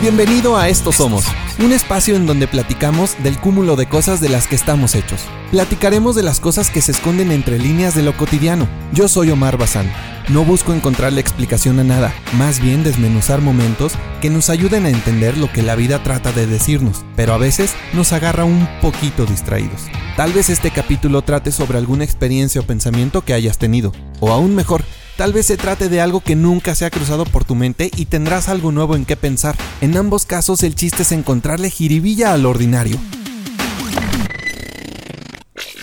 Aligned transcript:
Bienvenido 0.00 0.56
a 0.56 0.70
Esto 0.70 0.92
Somos, 0.92 1.26
un 1.58 1.72
espacio 1.72 2.16
en 2.16 2.24
donde 2.24 2.48
platicamos 2.48 3.22
del 3.22 3.38
cúmulo 3.38 3.76
de 3.76 3.86
cosas 3.86 4.18
de 4.22 4.30
las 4.30 4.46
que 4.46 4.54
estamos 4.54 4.94
hechos. 4.94 5.20
Platicaremos 5.50 6.16
de 6.16 6.22
las 6.22 6.40
cosas 6.40 6.70
que 6.70 6.80
se 6.80 6.92
esconden 6.92 7.30
entre 7.30 7.58
líneas 7.58 7.94
de 7.94 8.02
lo 8.02 8.16
cotidiano. 8.16 8.66
Yo 8.94 9.08
soy 9.08 9.30
Omar 9.30 9.58
Bazán. 9.58 9.92
No 10.30 10.42
busco 10.42 10.72
encontrarle 10.72 11.20
explicación 11.20 11.80
a 11.80 11.84
nada, 11.84 12.14
más 12.38 12.60
bien 12.60 12.82
desmenuzar 12.82 13.42
momentos 13.42 13.92
que 14.22 14.30
nos 14.30 14.48
ayuden 14.48 14.86
a 14.86 14.88
entender 14.88 15.36
lo 15.36 15.52
que 15.52 15.60
la 15.60 15.76
vida 15.76 16.02
trata 16.02 16.32
de 16.32 16.46
decirnos, 16.46 17.04
pero 17.14 17.34
a 17.34 17.38
veces 17.38 17.74
nos 17.92 18.14
agarra 18.14 18.44
un 18.44 18.66
poquito 18.80 19.26
distraídos. 19.26 19.82
Tal 20.16 20.32
vez 20.32 20.48
este 20.48 20.70
capítulo 20.70 21.20
trate 21.20 21.52
sobre 21.52 21.76
alguna 21.76 22.04
experiencia 22.04 22.62
o 22.62 22.64
pensamiento 22.64 23.20
que 23.20 23.34
hayas 23.34 23.58
tenido, 23.58 23.92
o 24.18 24.32
aún 24.32 24.54
mejor, 24.54 24.82
Tal 25.20 25.34
vez 25.34 25.44
se 25.44 25.58
trate 25.58 25.90
de 25.90 26.00
algo 26.00 26.22
que 26.22 26.34
nunca 26.34 26.74
se 26.74 26.86
ha 26.86 26.90
cruzado 26.90 27.26
por 27.26 27.44
tu 27.44 27.54
mente 27.54 27.90
y 27.94 28.06
tendrás 28.06 28.48
algo 28.48 28.72
nuevo 28.72 28.96
en 28.96 29.04
qué 29.04 29.16
pensar. 29.16 29.54
En 29.82 29.94
ambos 29.98 30.24
casos 30.24 30.62
el 30.62 30.74
chiste 30.74 31.02
es 31.02 31.12
encontrarle 31.12 31.68
jiribilla 31.68 32.32
al 32.32 32.46
ordinario. 32.46 32.96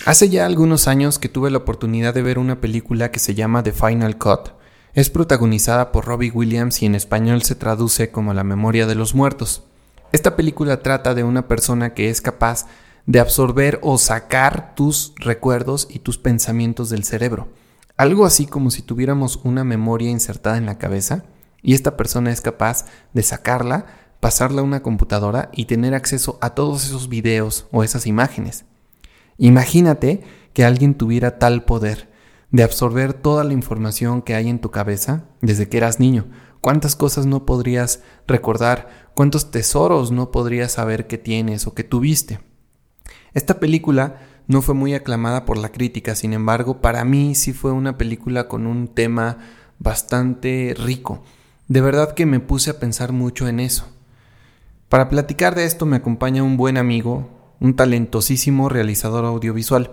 Hace 0.06 0.28
ya 0.28 0.44
algunos 0.44 0.88
años 0.88 1.20
que 1.20 1.28
tuve 1.28 1.52
la 1.52 1.58
oportunidad 1.58 2.14
de 2.14 2.22
ver 2.22 2.40
una 2.40 2.60
película 2.60 3.12
que 3.12 3.20
se 3.20 3.36
llama 3.36 3.62
The 3.62 3.70
Final 3.70 4.18
Cut. 4.18 4.54
Es 4.92 5.08
protagonizada 5.08 5.92
por 5.92 6.06
Robbie 6.06 6.32
Williams 6.32 6.82
y 6.82 6.86
en 6.86 6.96
español 6.96 7.42
se 7.42 7.54
traduce 7.54 8.10
como 8.10 8.34
La 8.34 8.42
memoria 8.42 8.88
de 8.88 8.96
los 8.96 9.14
muertos. 9.14 9.62
Esta 10.10 10.34
película 10.34 10.82
trata 10.82 11.14
de 11.14 11.22
una 11.22 11.46
persona 11.46 11.94
que 11.94 12.10
es 12.10 12.20
capaz 12.20 12.66
de 13.06 13.20
absorber 13.20 13.78
o 13.84 13.98
sacar 13.98 14.74
tus 14.74 15.12
recuerdos 15.14 15.86
y 15.88 16.00
tus 16.00 16.18
pensamientos 16.18 16.90
del 16.90 17.04
cerebro. 17.04 17.46
Algo 17.98 18.26
así 18.26 18.46
como 18.46 18.70
si 18.70 18.80
tuviéramos 18.82 19.40
una 19.42 19.64
memoria 19.64 20.08
insertada 20.08 20.56
en 20.56 20.66
la 20.66 20.78
cabeza 20.78 21.24
y 21.62 21.74
esta 21.74 21.96
persona 21.96 22.30
es 22.30 22.40
capaz 22.40 22.84
de 23.12 23.24
sacarla, 23.24 23.86
pasarla 24.20 24.60
a 24.60 24.64
una 24.64 24.84
computadora 24.84 25.50
y 25.52 25.64
tener 25.64 25.96
acceso 25.96 26.38
a 26.40 26.50
todos 26.50 26.84
esos 26.84 27.08
videos 27.08 27.66
o 27.72 27.82
esas 27.82 28.06
imágenes. 28.06 28.66
Imagínate 29.36 30.22
que 30.52 30.64
alguien 30.64 30.94
tuviera 30.94 31.40
tal 31.40 31.64
poder 31.64 32.08
de 32.52 32.62
absorber 32.62 33.14
toda 33.14 33.42
la 33.42 33.52
información 33.52 34.22
que 34.22 34.36
hay 34.36 34.48
en 34.48 34.60
tu 34.60 34.70
cabeza 34.70 35.24
desde 35.40 35.68
que 35.68 35.78
eras 35.78 35.98
niño. 35.98 36.26
¿Cuántas 36.60 36.94
cosas 36.94 37.26
no 37.26 37.46
podrías 37.46 38.04
recordar? 38.28 39.10
¿Cuántos 39.14 39.50
tesoros 39.50 40.12
no 40.12 40.30
podrías 40.30 40.70
saber 40.70 41.08
que 41.08 41.18
tienes 41.18 41.66
o 41.66 41.74
que 41.74 41.82
tuviste? 41.82 42.38
Esta 43.34 43.58
película 43.58 44.20
no 44.48 44.62
fue 44.62 44.74
muy 44.74 44.94
aclamada 44.94 45.44
por 45.44 45.58
la 45.58 45.70
crítica, 45.70 46.14
sin 46.14 46.32
embargo, 46.32 46.80
para 46.80 47.04
mí 47.04 47.34
sí 47.34 47.52
fue 47.52 47.70
una 47.70 47.98
película 47.98 48.48
con 48.48 48.66
un 48.66 48.88
tema 48.88 49.36
bastante 49.78 50.74
rico. 50.76 51.22
De 51.68 51.82
verdad 51.82 52.14
que 52.14 52.24
me 52.24 52.40
puse 52.40 52.70
a 52.70 52.80
pensar 52.80 53.12
mucho 53.12 53.46
en 53.46 53.60
eso. 53.60 53.86
Para 54.88 55.10
platicar 55.10 55.54
de 55.54 55.66
esto 55.66 55.84
me 55.84 55.96
acompaña 55.96 56.42
un 56.42 56.56
buen 56.56 56.78
amigo, 56.78 57.28
un 57.60 57.76
talentosísimo 57.76 58.70
realizador 58.70 59.26
audiovisual. 59.26 59.92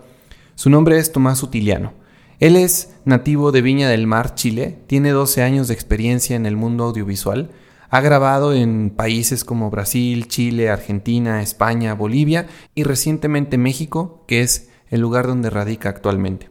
Su 0.55 0.69
nombre 0.69 0.99
es 0.99 1.11
Tomás 1.11 1.43
Utiliano. 1.43 1.91
Él 2.39 2.55
es 2.55 2.95
nativo 3.03 3.51
de 3.51 3.61
Viña 3.61 3.89
del 3.89 4.07
Mar, 4.07 4.35
Chile, 4.35 4.79
tiene 4.87 5.11
12 5.11 5.43
años 5.43 5.67
de 5.67 5.73
experiencia 5.73 6.37
en 6.37 6.45
el 6.45 6.55
mundo 6.55 6.85
audiovisual 6.85 7.51
ha 7.89 8.01
grabado 8.01 8.53
en 8.53 8.89
países 8.89 9.43
como 9.43 9.69
Brasil, 9.69 10.27
Chile, 10.27 10.69
Argentina, 10.69 11.41
España, 11.41 11.93
Bolivia 11.93 12.47
y 12.73 12.83
recientemente 12.83 13.57
México, 13.57 14.23
que 14.27 14.41
es 14.41 14.69
el 14.89 15.01
lugar 15.01 15.27
donde 15.27 15.49
radica 15.49 15.89
actualmente. 15.89 16.49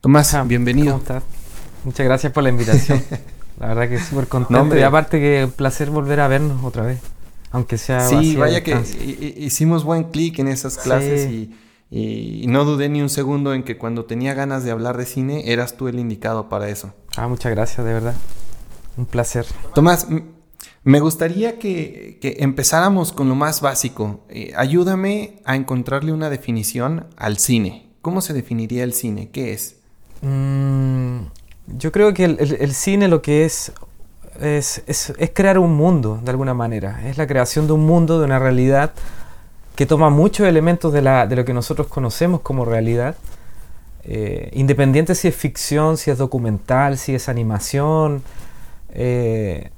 Tomás, 0.00 0.36
bienvenido. 0.46 0.92
¿Cómo 0.92 1.02
estás? 1.02 1.22
Muchas 1.84 2.06
gracias 2.06 2.32
por 2.32 2.42
la 2.42 2.50
invitación. 2.50 3.02
la 3.60 3.68
verdad 3.68 3.88
que 3.88 3.98
súper 3.98 4.26
contento 4.28 4.76
y 4.76 4.82
aparte 4.82 5.20
que 5.20 5.44
un 5.44 5.50
placer 5.50 5.90
volver 5.90 6.20
a 6.20 6.28
vernos 6.28 6.64
otra 6.64 6.84
vez, 6.84 7.00
aunque 7.50 7.78
sea 7.78 8.00
Sí, 8.00 8.36
vaya 8.36 8.62
que 8.62 8.76
hicimos 9.38 9.84
buen 9.84 10.04
clic 10.04 10.38
en 10.38 10.48
esas 10.48 10.78
clases 10.78 11.30
y, 11.30 11.54
y, 11.90 12.46
no 12.48 12.64
dudé 12.64 12.88
ni 12.88 13.00
un 13.00 13.08
segundo 13.08 13.54
en 13.54 13.62
que 13.62 13.78
cuando 13.78 14.04
tenía 14.06 14.34
ganas 14.34 14.64
de 14.64 14.70
hablar 14.70 14.96
de 14.96 15.06
cine 15.06 15.52
eras 15.52 15.76
tú 15.76 15.88
el 15.88 15.98
indicado 15.98 16.48
para 16.48 16.68
eso. 16.68 16.92
Ah, 17.16 17.28
muchas 17.28 17.52
gracias, 17.52 17.86
de 17.86 17.92
verdad. 17.92 18.14
Un 18.96 19.06
placer. 19.06 19.46
Tomás, 19.74 20.06
me 20.84 21.00
gustaría 21.00 21.58
que, 21.58 22.18
empezáramos 22.38 23.12
con 23.12 23.28
lo 23.28 23.34
más 23.34 23.60
básico. 23.62 24.20
Eh, 24.28 24.52
ayúdame 24.54 25.40
a 25.44 25.56
encontrarle 25.56 26.12
una 26.12 26.28
definición 26.28 27.06
al 27.16 27.38
cine. 27.38 27.88
¿Cómo 28.02 28.20
se 28.20 28.34
definiría 28.34 28.84
el 28.84 28.92
cine? 28.92 29.30
¿Qué 29.30 29.54
es? 29.54 29.76
Mm, 30.20 31.20
yo 31.78 31.90
creo 31.90 32.12
que 32.12 32.24
el, 32.24 32.74
cine 32.74 33.08
lo 33.08 33.22
que 33.22 33.46
es 33.46 33.72
es, 34.40 35.12
crear 35.32 35.58
un 35.58 35.74
mundo, 35.74 36.20
de 36.22 36.30
alguna 36.30 36.52
manera. 36.52 37.08
Es 37.08 37.16
la 37.16 37.26
creación 37.26 37.66
de 37.66 37.72
un 37.72 37.86
mundo, 37.86 38.18
de 38.18 38.26
una 38.26 38.38
realidad 38.38 38.92
que 39.76 39.86
toma 39.86 40.10
muchos 40.10 40.46
elementos 40.46 40.92
de, 40.92 41.02
lo 41.02 41.44
que 41.44 41.54
nosotros 41.54 41.86
conocemos 41.86 42.40
como 42.42 42.64
realidad. 42.64 43.16
Eh, 44.04 44.50
independiente 44.52 45.14
si 45.14 45.28
es 45.28 45.34
ficción, 45.34 45.96
si 45.96 46.10
es 46.10 46.18
documental, 46.18 46.98
si 46.98 47.14
es 47.14 47.28
animación. 47.30 48.22
Eh, 48.90 49.70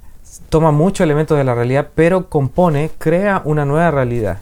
toma 0.49 0.71
muchos 0.71 1.03
elementos 1.03 1.37
de 1.37 1.43
la 1.43 1.55
realidad, 1.55 1.89
pero 1.95 2.29
compone, 2.29 2.91
crea 2.97 3.41
una 3.45 3.65
nueva 3.65 3.91
realidad. 3.91 4.37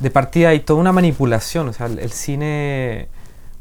De 0.00 0.10
partida 0.10 0.50
hay 0.50 0.60
toda 0.60 0.80
una 0.80 0.92
manipulación, 0.92 1.68
o 1.68 1.72
sea, 1.72 1.86
el, 1.86 2.12
cine, 2.12 3.08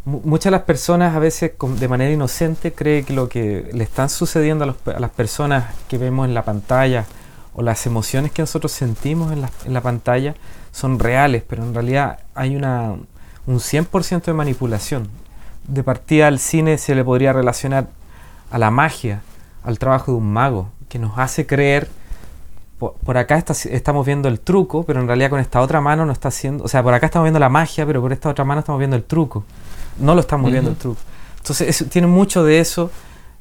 muchas 0.04 0.46
de 0.46 0.52
las 0.52 0.64
personas 0.64 1.16
a 1.16 1.20
veces 1.20 1.54
de 1.60 1.88
manera 1.88 2.12
inocente 2.12 2.74
creen 2.74 3.06
que 3.06 3.14
lo 3.14 3.30
que 3.30 3.70
le 3.74 3.84
están 3.84 4.10
sucediendo 4.10 4.66
a, 4.66 5.00
las 5.00 5.12
personas 5.12 5.74
que 5.88 5.98
vemos 5.98 6.28
en 6.28 6.34
la 6.34 6.44
pantalla 6.44 7.06
o 7.54 7.62
las 7.62 7.86
emociones 7.86 8.32
que 8.32 8.42
nosotros 8.42 8.74
sentimos 8.74 9.32
en 9.32 9.42
la, 9.42 9.50
en 9.66 9.74
la 9.74 9.82
pantalla 9.82 10.36
son 10.72 11.00
reales, 11.00 11.44
pero 11.48 11.64
en 11.64 11.74
realidad 11.74 12.20
hay 12.34 12.58
una, 12.58 12.96
un 13.48 13.60
100% 13.60 14.24
de 14.24 14.34
manipulación. 14.34 15.08
De 15.68 15.84
partida 15.84 16.28
al 16.28 16.40
cine 16.40 16.78
se 16.78 16.96
le 16.96 17.04
podría 17.04 17.32
relacionar 17.32 17.88
a 18.52 18.58
la 18.58 18.72
magia, 18.72 19.22
al 19.64 19.80
trabajo 19.80 20.12
de 20.12 20.18
un 20.18 20.32
mago, 20.32 20.70
que 20.96 21.00
nos 21.00 21.18
hace 21.18 21.46
creer, 21.46 21.90
por, 22.80 23.18
acá 23.18 23.44
estamos 23.66 24.06
viendo 24.06 24.30
el 24.30 24.40
truco, 24.40 24.84
pero 24.86 25.02
en 25.02 25.08
realidad 25.08 25.30
con 25.30 25.42
esta 25.42 25.60
otra 25.60 25.82
mano 25.82 26.06
no 26.06 26.14
está 26.14 26.30
haciendo, 26.30 26.64
o 26.64 26.70
sea, 26.70 26.82
por 26.84 26.94
acá 26.94 27.08
estamos 27.08 27.26
viendo 27.26 27.40
la 27.40 27.50
magia, 27.50 27.86
pero 27.86 28.00
por 28.00 28.14
esta 28.14 28.30
otra 28.30 28.46
mano 28.46 28.62
estamos 28.62 28.80
viendo 28.80 28.96
el 28.96 29.04
truco. 29.04 29.44
No 30.00 30.16
lo 30.16 30.22
estamos 30.22 30.50
viendo 30.50 30.70
el 30.70 30.78
truco. 30.78 31.02
Entonces 31.40 31.84
tiene 31.90 32.08
mucho 32.08 32.46
de 32.46 32.62
eso, 32.62 32.92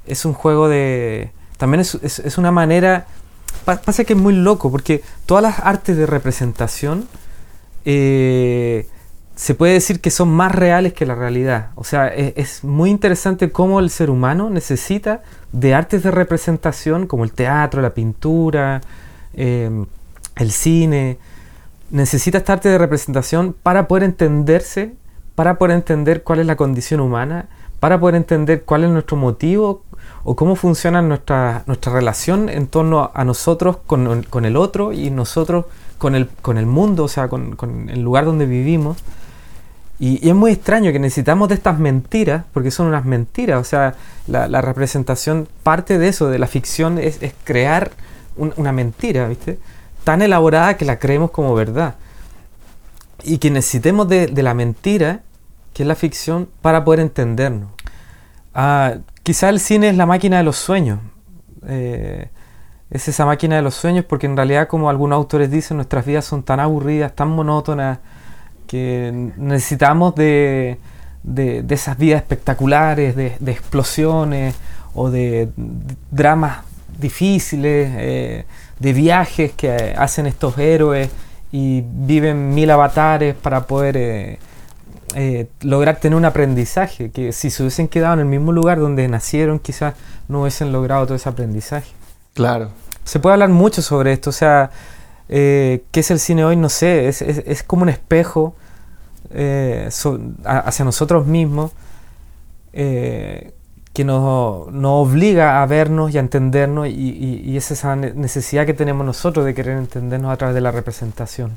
es 0.05 0.25
un 0.25 0.33
juego 0.33 0.69
de... 0.69 1.31
También 1.57 1.81
es, 1.81 1.95
es, 1.95 2.39
una 2.39 2.51
manera... 2.51 3.07
pasa 3.65 4.03
que 4.03 4.15
es 4.15 4.19
muy 4.19 4.35
loco, 4.35 4.73
porque 4.73 5.05
todas 5.25 5.45
las 5.45 5.61
artes 5.61 5.97
de 5.97 6.07
representación... 6.07 7.07
Eh, 7.85 8.89
se 9.37 9.55
puede 9.55 9.73
decir 9.73 10.01
que 10.01 10.11
son 10.11 10.29
más 10.31 10.53
reales 10.53 10.93
que 10.93 11.07
la 11.07 11.15
realidad. 11.15 11.71
O 11.75 11.85
sea, 11.85 12.09
es, 12.09 12.63
muy 12.63 12.91
interesante 12.91 13.51
cómo 13.51 13.81
el 13.81 13.91
ser 13.91 14.11
humano 14.11 14.49
necesita 14.49 15.23
de 15.53 15.75
artes 15.75 16.03
de 16.03 16.11
representación 16.11 17.07
como 17.07 17.25
el 17.25 17.33
teatro, 17.33 17.83
la 17.83 17.95
pintura, 17.95 18.81
em, 19.35 19.87
el 20.37 20.53
cine. 20.53 21.19
Necesita 21.91 22.39
esta 22.39 22.55
arte 22.55 22.69
de 22.69 22.79
representación 22.79 23.55
para 23.61 23.89
poder 23.89 24.05
entenderse, 24.05 24.95
para 25.35 25.59
poder 25.59 25.77
entender 25.77 26.23
cuál 26.23 26.39
es 26.41 26.47
la 26.47 26.57
condición 26.57 27.01
humana, 27.01 27.49
para 27.81 27.99
poder 27.99 28.15
entender 28.15 28.63
cuál 28.63 28.85
es 28.85 28.91
nuestro 28.91 29.17
motivo 29.17 29.83
o 30.23 30.37
cómo 30.37 30.55
funciona 30.55 31.03
nuestra, 31.03 31.65
nuestra 31.67 31.93
relación 31.93 32.49
en 32.49 32.69
torno 32.69 33.11
a 33.13 33.25
nosotros 33.25 33.79
con, 33.87 34.45
el 34.45 34.57
otro 34.57 34.93
y 34.93 35.11
nosotros 35.11 35.67
con 35.99 36.15
el, 36.15 36.29
con 36.29 36.57
el 36.57 36.67
mundo, 36.67 37.05
o 37.05 37.09
sea, 37.09 37.29
con, 37.29 37.57
con 37.57 37.91
el 37.91 38.01
lugar 38.01 38.25
donde 38.27 38.47
vivimos. 38.47 38.97
Y, 39.99 40.29
es 40.29 40.35
muy 40.35 40.53
extraño 40.53 40.93
que 40.93 40.99
necesitamos 40.99 41.49
de 41.49 41.55
estas 41.55 41.79
mentiras, 41.79 42.45
porque 42.53 42.71
son 42.71 42.89
unas 42.89 43.05
mentiras. 43.05 43.61
O 43.61 43.65
sea, 43.65 43.95
la, 44.27 44.61
representación, 44.61 45.49
parte 45.63 45.99
de 45.99 46.09
eso, 46.09 46.29
de 46.29 46.39
la 46.39 46.47
ficción, 46.47 46.99
es, 46.99 47.19
crear 47.45 47.93
una 48.37 48.73
mentira, 48.73 49.29
¿viste? 49.29 49.59
Tan 50.03 50.23
elaborada 50.23 50.77
que 50.77 50.85
la 50.85 50.99
creemos 50.99 51.31
como 51.31 51.55
verdad. 51.55 51.95
Y 53.23 53.39
que 53.39 53.51
necesitemos 53.51 54.09
de, 54.09 54.29
la 54.43 54.55
mentira, 54.55 55.23
que 55.73 55.85
es 55.85 55.87
la 55.87 55.95
ficción, 55.95 56.49
para 56.61 56.85
poder 56.85 57.01
entendernos. 57.01 57.71
Ah, 58.55 58.95
quizá 59.23 59.49
el 59.49 59.61
cine 59.61 59.89
es 59.89 59.97
la 59.97 60.07
máquina 60.07 60.39
de 60.39 60.43
los 60.43 60.57
sueños. 60.57 60.99
Eh, 61.67 62.29
es 62.91 63.09
esa 63.09 63.27
máquina 63.27 63.57
de 63.57 63.63
los 63.63 63.75
sueños 63.75 64.05
porque 64.05 64.27
en 64.27 64.37
realidad, 64.37 64.69
como 64.69 64.89
algunos 64.91 65.17
autores 65.17 65.51
dicen, 65.51 65.79
nuestras 65.79 66.05
vidas 66.05 66.25
son 66.25 66.43
tan 66.43 66.61
aburridas, 66.61 67.15
tan 67.15 67.29
monótonas, 67.29 67.99
que 68.67 69.31
necesitamos 69.37 70.15
de, 70.15 70.79
de, 71.23 71.65
esas 71.71 71.97
vidas 71.99 72.23
espectaculares, 72.23 73.17
de, 73.17 73.37
explosiones 73.51 74.55
o 74.95 75.11
de, 75.11 75.49
dramas 76.11 76.59
difíciles, 76.99 77.91
eh, 77.97 78.45
de 78.79 78.93
viajes 78.93 79.53
que 79.53 79.95
hacen 79.97 80.27
estos 80.27 80.57
héroes 80.59 81.09
y 81.51 81.83
viven 81.85 82.55
mil 82.55 82.71
avatares 82.71 83.35
para 83.35 83.67
poder 83.67 83.97
eh, 83.97 84.39
eh, 85.15 85.47
lograr 85.63 85.97
tener 85.97 86.17
un 86.17 86.25
aprendizaje, 86.25 87.11
que 87.11 87.33
si 87.33 87.51
se 87.51 87.63
hubiesen 87.63 87.87
quedado 87.87 88.15
en 88.15 88.21
el 88.21 88.27
mismo 88.27 88.53
lugar 88.53 88.81
donde 88.81 89.07
nacieron, 89.07 89.61
quizás 89.61 89.95
no 90.29 90.43
hubiesen 90.43 90.73
logrado 90.73 91.07
todo 91.07 91.15
ese 91.15 91.29
aprendizaje. 91.29 91.93
Claro. 92.35 92.71
Se 93.05 93.21
puede 93.21 93.35
hablar 93.35 93.51
mucho 93.51 93.83
sobre 93.83 94.13
esto, 94.13 94.31
o 94.31 94.33
sea, 94.33 94.71
Eh, 95.29 95.85
¿Qué 95.91 96.01
es 96.01 96.11
el 96.11 96.19
cine 96.19 96.45
hoy? 96.45 96.57
No 96.57 96.69
sé, 96.69 97.09
es, 97.09 97.23
es, 97.23 97.43
es 97.47 97.63
como 97.63 97.83
un 97.83 97.89
espejo 97.89 98.55
eh, 99.31 99.89
hacia 100.45 100.85
nosotros 100.85 101.27
mismos 101.27 101.73
eh, 102.73 103.53
que 103.93 104.05
nos, 104.05 104.73
nos, 104.73 105.09
obliga 105.09 105.63
a 105.63 105.67
vernos 105.67 106.13
y 106.13 106.19
a 106.19 106.21
entendernos 106.21 106.89
y, 106.89 106.91
y, 106.91 107.43
y, 107.45 107.57
es 107.57 107.71
esa 107.71 107.95
necesidad 107.97 108.67
que 108.67 108.75
tenemos 108.75 109.07
nosotros 109.07 109.45
de 109.47 109.55
querer 109.55 109.79
entendernos 109.79 110.33
a 110.33 110.37
través 110.37 110.55
de 110.55 110.61
la 110.61 110.73
representación. 110.73 111.53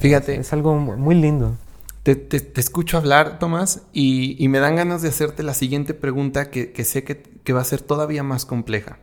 Fíjate. 0.00 0.34
Es, 0.34 0.40
es 0.40 0.52
algo 0.52 0.74
muy 0.76 1.14
lindo. 1.14 1.54
Te, 2.02 2.16
te, 2.16 2.40
te, 2.40 2.60
escucho 2.60 2.98
hablar, 2.98 3.38
Tomás, 3.38 3.82
y, 3.92 4.42
y, 4.42 4.48
me 4.48 4.58
dan 4.58 4.74
ganas 4.76 5.02
de 5.02 5.08
hacerte 5.10 5.42
la 5.42 5.54
siguiente 5.54 5.94
pregunta 5.94 6.50
que, 6.50 6.72
que 6.72 6.84
sé 6.84 7.04
que, 7.04 7.22
que, 7.22 7.52
va 7.52 7.60
a 7.60 7.64
ser 7.64 7.80
todavía 7.80 8.22
más 8.22 8.44
compleja. 8.44 8.98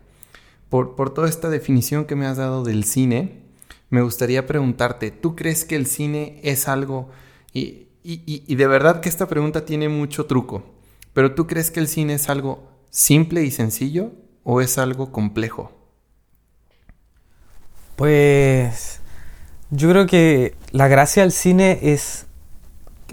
Por, 0.70 0.96
por 0.96 1.14
toda 1.14 1.30
esta 1.30 1.50
definición 1.50 2.06
que 2.06 2.16
me 2.16 2.26
has 2.26 2.38
dado 2.38 2.64
del 2.64 2.84
cine, 2.84 3.49
me 3.90 4.02
gustaría 4.02 4.46
preguntarte, 4.46 5.12
¿tú 5.12 5.36
crees 5.36 5.66
que 5.66 5.76
el 5.76 5.88
cine 5.88 6.40
es 6.44 6.68
algo... 6.68 7.10
Y, 7.54 7.88
y, 8.04 8.44
y 8.48 8.56
de 8.56 8.68
verdad 8.68 9.02
que 9.02 9.10
esta 9.10 9.28
pregunta 9.28 9.66
tiene 9.66 9.90
mucho 9.90 10.26
truco, 10.26 10.64
pero 11.14 11.36
¿tú 11.36 11.48
crees 11.48 11.72
que 11.72 11.80
el 11.80 11.88
cine 11.88 12.14
es 12.14 12.30
algo 12.30 12.70
simple 12.90 13.44
y 13.44 13.52
sencillo 13.52 14.12
o 14.44 14.62
es 14.62 14.78
algo 14.78 15.12
complejo? 15.12 15.72
Pues 17.96 19.02
yo 19.72 19.90
creo 19.90 20.06
que 20.06 20.56
la 20.72 20.88
gracia 20.88 21.24
del 21.24 21.32
cine 21.32 21.80
es 21.82 22.26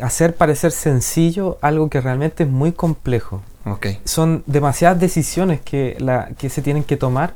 hacer 0.01 0.37
parecer 0.37 0.73
sencillo 0.73 1.59
algo 1.61 1.91
que 1.91 2.01
realmente 2.01 2.45
es 2.45 2.49
muy 2.49 2.73
complejo. 2.73 3.43
Okay. 3.65 3.99
Son 4.05 4.45
demasiadas 4.47 5.01
decisiones 5.01 5.61
que, 5.61 5.97
la, 5.99 6.29
que 6.39 6.49
se 6.49 6.63
tienen 6.63 6.85
que 6.85 6.97
tomar 6.97 7.35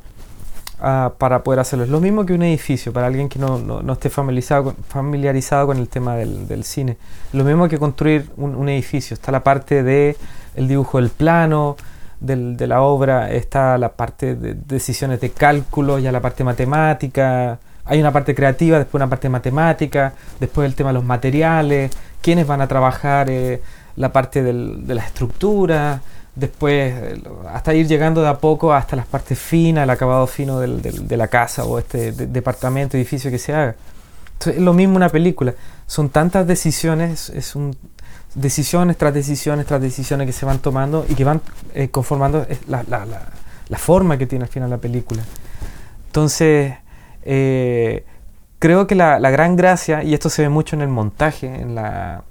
uh, 0.81 1.11
para 1.17 1.43
poder 1.43 1.61
hacerlo. 1.61 1.85
Es 1.85 1.91
lo 1.91 2.01
mismo 2.01 2.27
que 2.27 2.33
un 2.33 2.43
edificio, 2.43 2.93
para 2.93 3.07
alguien 3.07 3.29
que 3.29 3.39
no, 3.39 3.59
no, 3.59 3.93
esté 3.93 4.11
familiarizado 4.11 4.65
con, 4.65 4.77
familiarizado 4.77 5.67
con 5.67 5.79
el 5.79 5.89
tema 5.89 6.17
del, 6.17 6.65
cine. 6.65 6.97
Lo 7.33 7.45
mismo 7.45 7.69
que 7.69 7.79
construir 7.79 8.31
un, 8.37 8.69
edificio. 8.69 9.15
Está 9.15 9.33
la 9.33 9.43
parte 9.43 9.83
de 9.83 10.17
el 10.55 10.69
dibujo 10.69 10.99
del 10.99 11.11
plano, 11.11 11.77
del, 12.21 12.57
de 12.57 12.67
la 12.67 12.83
obra, 12.83 13.31
está 13.31 13.79
la 13.79 13.91
parte 13.93 14.35
de 14.35 14.55
decisiones 14.55 15.21
de 15.21 15.31
cálculo, 15.31 15.99
ya 15.99 16.13
la 16.13 16.21
parte 16.21 16.45
matemática. 16.45 17.59
Hay 17.85 18.01
una 18.01 18.13
parte 18.13 18.35
creativa, 18.35 18.79
después 18.79 19.01
una 19.01 19.09
parte 19.09 19.29
matemática, 19.29 20.13
después 20.39 20.67
el 20.67 20.75
tema 20.75 20.91
de 20.91 20.95
los 20.95 21.05
materiales, 21.05 21.91
quiénes 22.21 22.47
van 22.47 22.61
a 22.61 22.69
trabajar 22.69 23.31
eh, 23.31 23.63
la 23.97 24.13
parte 24.13 24.43
del, 24.43 24.87
de 24.87 24.95
la 24.95 25.03
estructura, 25.03 26.01
después 26.35 26.95
eh, 26.95 27.23
hasta 27.53 27.75
ir 27.75 27.87
llegando 27.87 28.23
de 28.23 28.29
a 28.29 28.39
poco 28.39 28.73
hasta 28.73 28.97
las 28.97 29.07
partes 29.07 29.39
finas, 29.39 29.85
el 29.85 29.91
acabado 29.91 30.27
fino 30.27 30.61
del, 30.61 30.83
del, 30.83 31.07
de 31.07 31.17
la 31.17 31.29
casa 31.29 31.65
o 31.65 31.79
este 31.79 32.13
de, 32.13 32.27
departamento, 32.27 32.97
edificio 32.97 33.31
que 33.31 33.39
se 33.39 33.53
haga. 33.53 33.75
Entonces, 34.33 34.57
es 34.57 34.63
lo 34.63 34.73
mismo 34.73 34.97
una 34.97 35.09
película. 35.09 35.55
Son 35.87 36.09
tantas 36.09 36.47
decisiones, 36.47 37.31
es 37.31 37.55
un, 37.55 37.77
decisiones 38.35 38.97
tras 38.97 39.13
decisiones 39.13 39.67
tras 39.67 39.81
decisiones 39.81 40.27
que 40.27 40.33
se 40.33 40.47
van 40.47 40.61
tomando 40.61 41.05
y 41.09 41.15
que 41.15 41.25
van 41.25 41.41
eh, 41.75 41.89
conformando 41.89 42.47
la, 42.69 42.85
la, 42.85 43.05
la, 43.05 43.23
la, 43.69 43.79
forma 43.79 44.17
que 44.17 44.27
tiene 44.27 44.45
al 44.45 44.51
final 44.51 44.71
la 44.71 44.79
película. 44.79 45.23
Entonces, 46.07 46.75
eh, 47.23 48.05
creo 48.59 48.87
que 48.87 48.95
la, 48.95 49.19
gran 49.19 49.57
gracia, 49.57 50.03
y 50.05 50.15
esto 50.15 50.31
se 50.31 50.43
ve 50.43 50.49
mucho 50.49 50.77
en 50.77 50.83
el 50.83 50.89
montaje, 50.89 51.47
en 51.47 51.75
la, 51.75 52.23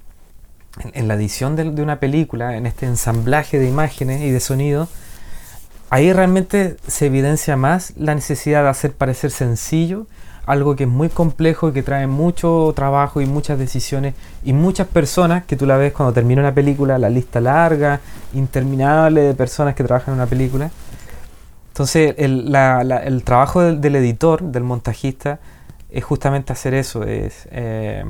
en, 0.93 1.07
la 1.07 1.15
edición 1.15 1.55
de, 1.55 1.81
una 1.81 1.99
película, 1.99 2.55
en 2.55 2.65
este 2.65 2.85
ensamblaje 2.85 3.59
de 3.59 3.67
imágenes 3.67 4.21
y 4.21 4.31
de 4.31 4.39
sonido, 4.39 4.87
ahí 5.89 6.13
realmente 6.13 6.77
se 6.87 7.07
evidencia 7.07 7.57
más 7.57 7.93
la 7.97 8.15
necesidad 8.15 8.63
de 8.63 8.69
hacer 8.69 8.93
parecer 8.93 9.31
sencillo 9.31 10.07
algo 10.45 10.75
que 10.75 10.85
es 10.85 10.89
muy 10.89 11.09
complejo 11.09 11.69
y 11.69 11.73
que 11.73 11.83
trae 11.83 12.07
mucho 12.07 12.73
trabajo 12.75 13.21
y 13.21 13.27
muchas 13.27 13.59
decisiones 13.59 14.15
y 14.43 14.51
muchas 14.51 14.87
personas 14.87 15.45
que 15.45 15.55
tú 15.55 15.67
la 15.67 15.77
ves 15.77 15.93
cuando 15.93 16.11
termina 16.11 16.41
una 16.41 16.55
película, 16.55 16.97
la 16.97 17.07
lista 17.07 17.39
larga, 17.39 17.99
interminable 18.33 19.21
de 19.21 19.35
personas 19.35 19.75
que 19.75 19.83
trabajan 19.83 20.15
en 20.15 20.21
una 20.21 20.25
película. 20.25 20.71
Entonces 21.67 22.15
el, 22.17 23.21
trabajo 23.23 23.61
del, 23.61 23.79
del, 23.79 23.97
editor, 23.97 24.41
del 24.41 24.63
montajista, 24.63 25.39
es 25.91 26.03
justamente 26.03 26.51
hacer 26.51 26.73
eso, 26.73 27.03
es, 27.03 27.47
eh, 27.51 28.03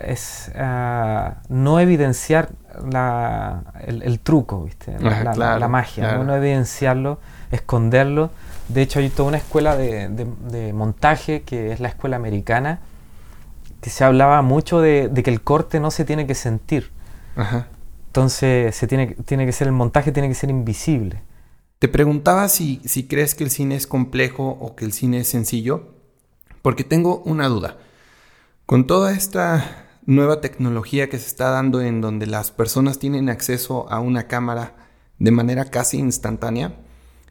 es 0.00 0.50
uh, 0.54 1.32
no 1.48 1.80
evidenciar 1.80 2.50
la, 2.90 3.62
el, 3.86 4.02
el, 4.02 4.20
truco, 4.20 4.64
¿viste? 4.64 4.98
La, 5.00 5.32
claro, 5.32 5.58
la 5.58 5.68
magia, 5.68 6.04
claro. 6.04 6.18
¿no? 6.18 6.24
no 6.24 6.36
evidenciarlo, 6.36 7.20
esconderlo 7.50 8.30
de 8.72 8.82
hecho, 8.82 9.00
hay 9.00 9.08
toda 9.08 9.28
una 9.28 9.38
escuela 9.38 9.76
de, 9.76 10.08
de, 10.08 10.26
de, 10.48 10.72
montaje 10.72 11.42
que 11.42 11.72
es 11.72 11.80
la 11.80 11.88
escuela 11.88 12.16
americana, 12.16 12.80
que 13.80 13.90
se 13.90 14.04
hablaba 14.04 14.42
mucho 14.42 14.80
de, 14.80 15.08
de 15.08 15.22
que 15.24 15.30
el 15.30 15.42
corte 15.42 15.80
no 15.80 15.90
se 15.90 16.04
tiene 16.04 16.26
que 16.26 16.36
sentir. 16.36 16.92
Ajá. 17.34 17.66
Entonces, 18.06 18.76
se 18.76 18.86
tiene, 18.86 19.16
tiene 19.24 19.44
que 19.44 19.52
ser 19.52 19.66
el 19.66 19.72
montaje, 19.72 20.12
tiene 20.12 20.28
que 20.28 20.34
ser 20.34 20.50
invisible. 20.50 21.22
Te 21.80 21.88
preguntaba 21.88 22.48
si, 22.48 22.80
si 22.84 23.08
crees 23.08 23.34
que 23.34 23.42
el 23.42 23.50
cine 23.50 23.74
es 23.74 23.88
complejo 23.88 24.48
o 24.48 24.76
que 24.76 24.84
el 24.84 24.92
cine 24.92 25.20
es 25.20 25.28
sencillo, 25.28 25.94
porque 26.62 26.84
tengo 26.84 27.22
una 27.24 27.48
duda. 27.48 27.76
Con 28.66 28.86
toda 28.86 29.12
esta 29.12 29.88
nueva 30.10 30.40
tecnología 30.40 31.08
que 31.08 31.18
se 31.18 31.28
está 31.28 31.50
dando 31.50 31.80
en 31.80 32.00
donde 32.00 32.26
las 32.26 32.50
personas 32.50 32.98
tienen 32.98 33.28
acceso 33.28 33.88
a 33.90 34.00
una 34.00 34.26
cámara 34.26 34.74
de 35.20 35.30
manera 35.30 35.66
casi 35.66 35.98
instantánea, 35.98 36.80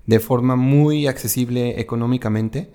de 0.06 0.20
forma 0.22 0.56
muy 0.56 1.06
accesible 1.06 1.82
económicamente, 1.82 2.72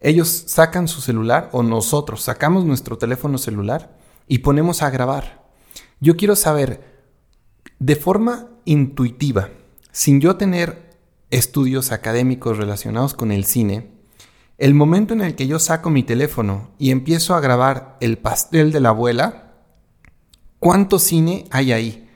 ellos 0.00 0.44
sacan 0.48 0.88
su 0.88 1.00
celular 1.00 1.48
o 1.52 1.62
nosotros 1.62 2.20
sacamos 2.22 2.66
nuestro 2.66 2.98
teléfono 2.98 3.38
celular 3.38 3.96
y 4.28 4.38
ponemos 4.40 4.82
a 4.82 4.90
grabar. 4.90 5.42
Yo 6.00 6.16
quiero 6.18 6.36
saber, 6.36 7.02
de 7.78 7.96
forma 7.96 8.50
intuitiva, 8.66 9.48
sin 9.90 10.20
yo 10.20 10.36
tener 10.36 10.98
estudios 11.30 11.92
académicos 11.92 12.58
relacionados 12.58 13.14
con 13.14 13.32
el 13.32 13.46
cine, 13.46 13.93
el 14.58 14.74
momento 14.74 15.14
en 15.14 15.20
el 15.20 15.34
que 15.34 15.46
yo 15.46 15.58
saco 15.58 15.90
mi 15.90 16.02
teléfono 16.02 16.68
y 16.78 16.90
empiezo 16.90 17.34
a 17.34 17.40
grabar 17.40 17.96
el 18.00 18.18
pastel 18.18 18.70
de 18.72 18.80
la 18.80 18.90
abuela, 18.90 19.52
¿cuánto 20.60 20.98
cine 20.98 21.46
hay 21.50 21.72
ahí? 21.72 22.08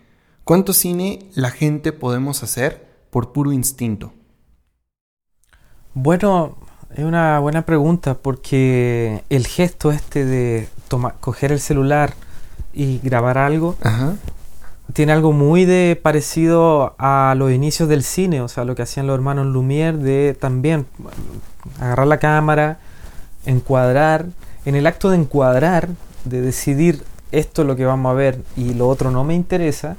¿Cuánto 0.45 0.73
cine 0.73 1.29
la 1.35 1.51
gente 1.51 1.93
podemos 1.93 2.43
hacer 2.43 2.87
por 3.11 3.33
puro 3.33 3.53
instinto? 3.53 4.13
Bueno, 5.95 6.57
es 6.95 7.05
una 7.05 7.39
buena 7.41 7.63
pregunta 7.67 8.15
porque 8.15 9.25
el 9.29 9.47
gesto 9.47 9.91
este 9.91 10.25
de 10.25 10.69
tomar, 10.87 11.17
coger 11.21 11.53
el 11.53 11.61
celular 11.61 12.15
y 12.73 12.99
grabar 13.01 13.37
algo 13.37 13.77
Ajá. 13.83 14.15
tiene 14.93 15.13
algo 15.13 15.33
muy 15.33 15.65
de 15.65 15.99
parecido 16.01 16.95
a 16.99 17.35
los 17.37 17.51
inicios 17.51 17.89
del 17.89 18.05
cine, 18.05 18.41
o 18.41 18.49
sea, 18.49 18.65
lo 18.65 18.75
que 18.75 18.83
hacían 18.83 19.07
los 19.07 19.15
hermanos 19.15 19.47
Lumière 19.47 19.99
de 19.99 20.37
también 20.39 20.87
agarrar 21.81 22.07
la 22.07 22.19
cámara, 22.19 22.79
encuadrar, 23.45 24.27
en 24.65 24.75
el 24.75 24.87
acto 24.87 25.11
de 25.11 25.17
encuadrar, 25.17 25.89
de 26.25 26.41
decidir 26.41 27.03
esto 27.33 27.63
es 27.63 27.69
lo 27.69 27.77
que 27.77 27.85
vamos 27.85 28.11
a 28.11 28.15
ver 28.15 28.43
y 28.57 28.75
lo 28.75 28.89
otro 28.89 29.11
no 29.11 29.25
me 29.25 29.35
interesa, 29.35 29.97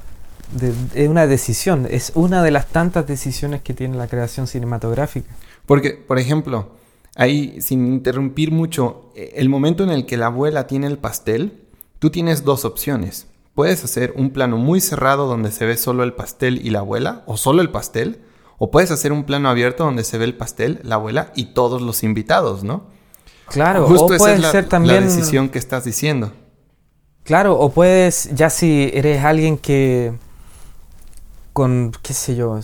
de, 0.52 0.72
es 0.94 1.08
una 1.08 1.26
decisión, 1.26 1.86
es 1.90 2.12
una 2.14 2.42
de 2.42 2.50
las 2.50 2.68
tantas 2.68 3.06
decisiones 3.06 3.62
que 3.62 3.74
tiene 3.74 3.96
la 3.96 4.08
creación 4.08 4.46
cinematográfica. 4.46 5.34
Porque, 5.66 5.90
por 5.92 6.18
ejemplo, 6.18 6.70
ahí, 7.14 7.60
sin 7.60 7.86
interrumpir 7.86 8.50
mucho, 8.50 9.12
el 9.14 9.48
momento 9.48 9.84
en 9.84 9.90
el 9.90 10.06
que 10.06 10.16
la 10.16 10.26
abuela 10.26 10.66
tiene 10.66 10.86
el 10.86 10.98
pastel, 10.98 11.64
tú 11.98 12.10
tienes 12.10 12.44
dos 12.44 12.64
opciones. 12.64 13.26
Puedes 13.54 13.84
hacer 13.84 14.12
un 14.16 14.30
plano 14.30 14.56
muy 14.56 14.80
cerrado 14.80 15.26
donde 15.26 15.52
se 15.52 15.66
ve 15.66 15.76
solo 15.76 16.02
el 16.02 16.14
pastel 16.14 16.64
y 16.64 16.70
la 16.70 16.80
abuela, 16.80 17.22
o 17.26 17.36
solo 17.36 17.62
el 17.62 17.70
pastel, 17.70 18.20
o 18.62 18.70
puedes 18.70 18.90
hacer 18.90 19.10
un 19.10 19.24
plano 19.24 19.48
abierto 19.48 19.84
donde 19.84 20.04
se 20.04 20.18
ve 20.18 20.26
el 20.26 20.36
pastel, 20.36 20.80
la 20.82 20.96
abuela 20.96 21.32
y 21.34 21.54
todos 21.54 21.80
los 21.80 22.02
invitados, 22.02 22.62
¿no? 22.62 22.82
Claro, 23.46 23.86
Justo 23.86 24.04
o 24.04 24.12
esa 24.12 24.18
puede 24.18 24.34
es 24.34 24.40
la, 24.42 24.50
ser 24.50 24.68
también 24.68 24.96
la 24.96 25.00
decisión 25.00 25.48
que 25.48 25.58
estás 25.58 25.84
diciendo. 25.84 26.30
Claro, 27.24 27.58
o 27.58 27.70
puedes, 27.70 28.28
ya 28.34 28.50
si 28.50 28.90
eres 28.92 29.24
alguien 29.24 29.56
que 29.56 30.12
con, 31.54 31.92
qué 32.02 32.12
sé 32.12 32.36
yo, 32.36 32.60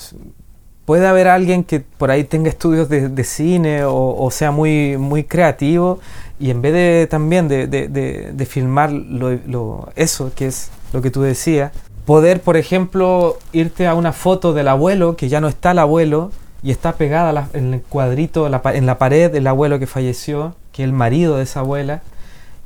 puede 0.84 1.06
haber 1.06 1.28
alguien 1.28 1.64
que 1.64 1.80
por 1.80 2.10
ahí 2.10 2.24
tenga 2.24 2.50
estudios 2.50 2.90
de, 2.90 3.08
de 3.08 3.24
cine 3.24 3.84
o, 3.84 4.22
o, 4.22 4.30
sea 4.30 4.50
muy, 4.50 4.98
muy 4.98 5.24
creativo 5.24 5.98
y 6.38 6.50
en 6.50 6.60
vez 6.60 6.74
de 6.74 7.06
también 7.10 7.48
de, 7.48 7.66
de, 7.68 7.88
de 7.88 8.46
filmar 8.46 8.92
lo, 8.92 9.30
lo, 9.46 9.88
eso, 9.96 10.30
que 10.36 10.48
es 10.48 10.70
lo 10.92 11.00
que 11.00 11.10
tú 11.10 11.22
decías, 11.22 11.72
poder, 12.06 12.40
por 12.40 12.56
ejemplo, 12.56 13.36
irte 13.52 13.86
a 13.86 13.94
una 13.94 14.12
foto 14.12 14.52
del 14.54 14.68
abuelo, 14.68 15.16
que 15.16 15.28
ya 15.28 15.40
no 15.40 15.48
está 15.48 15.72
el 15.72 15.78
abuelo, 15.80 16.30
y 16.62 16.70
está 16.70 16.92
pegada 16.94 17.32
la, 17.32 17.48
en 17.52 17.74
el 17.74 17.82
cuadrito, 17.82 18.48
la, 18.48 18.62
en 18.74 18.86
la 18.86 18.96
pared 18.98 19.30
del 19.30 19.46
abuelo 19.46 19.78
que 19.78 19.86
falleció, 19.86 20.54
que 20.72 20.82
es 20.82 20.86
el 20.88 20.92
marido 20.92 21.36
de 21.36 21.42
esa 21.42 21.60
abuela, 21.60 22.02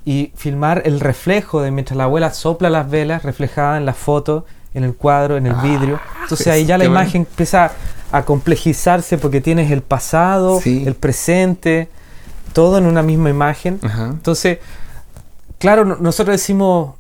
y 0.04 0.32
filmar 0.36 0.82
el 0.86 1.00
reflejo 1.00 1.60
de 1.62 1.70
mientras 1.70 1.96
la 1.96 2.04
abuela 2.04 2.32
sopla 2.32 2.70
las 2.70 2.88
velas 2.88 3.22
reflejada 3.24 3.76
en 3.76 3.84
la 3.86 3.92
foto, 3.94 4.46
en 4.72 4.84
el 4.84 4.94
cuadro, 4.94 5.36
en 5.36 5.46
el 5.46 5.54
vidrio. 5.56 5.98
Entonces 6.22 6.46
ahí 6.46 6.64
ya 6.64 6.78
la 6.78 6.84
imagen 6.84 7.22
empieza 7.28 7.72
a 8.12 8.22
complejizarse 8.24 9.18
porque 9.18 9.40
tienes 9.40 9.70
el 9.70 9.82
pasado, 9.82 10.60
Sí. 10.60 10.84
el 10.86 10.94
presente 10.94 11.88
todo 12.52 12.78
en 12.78 12.86
una 12.86 13.02
misma 13.02 13.30
imagen. 13.30 13.78
Ajá. 13.82 14.06
Entonces, 14.06 14.58
claro, 15.58 15.84
no- 15.84 15.96
nosotros 16.00 16.34
decimos, 16.34 16.94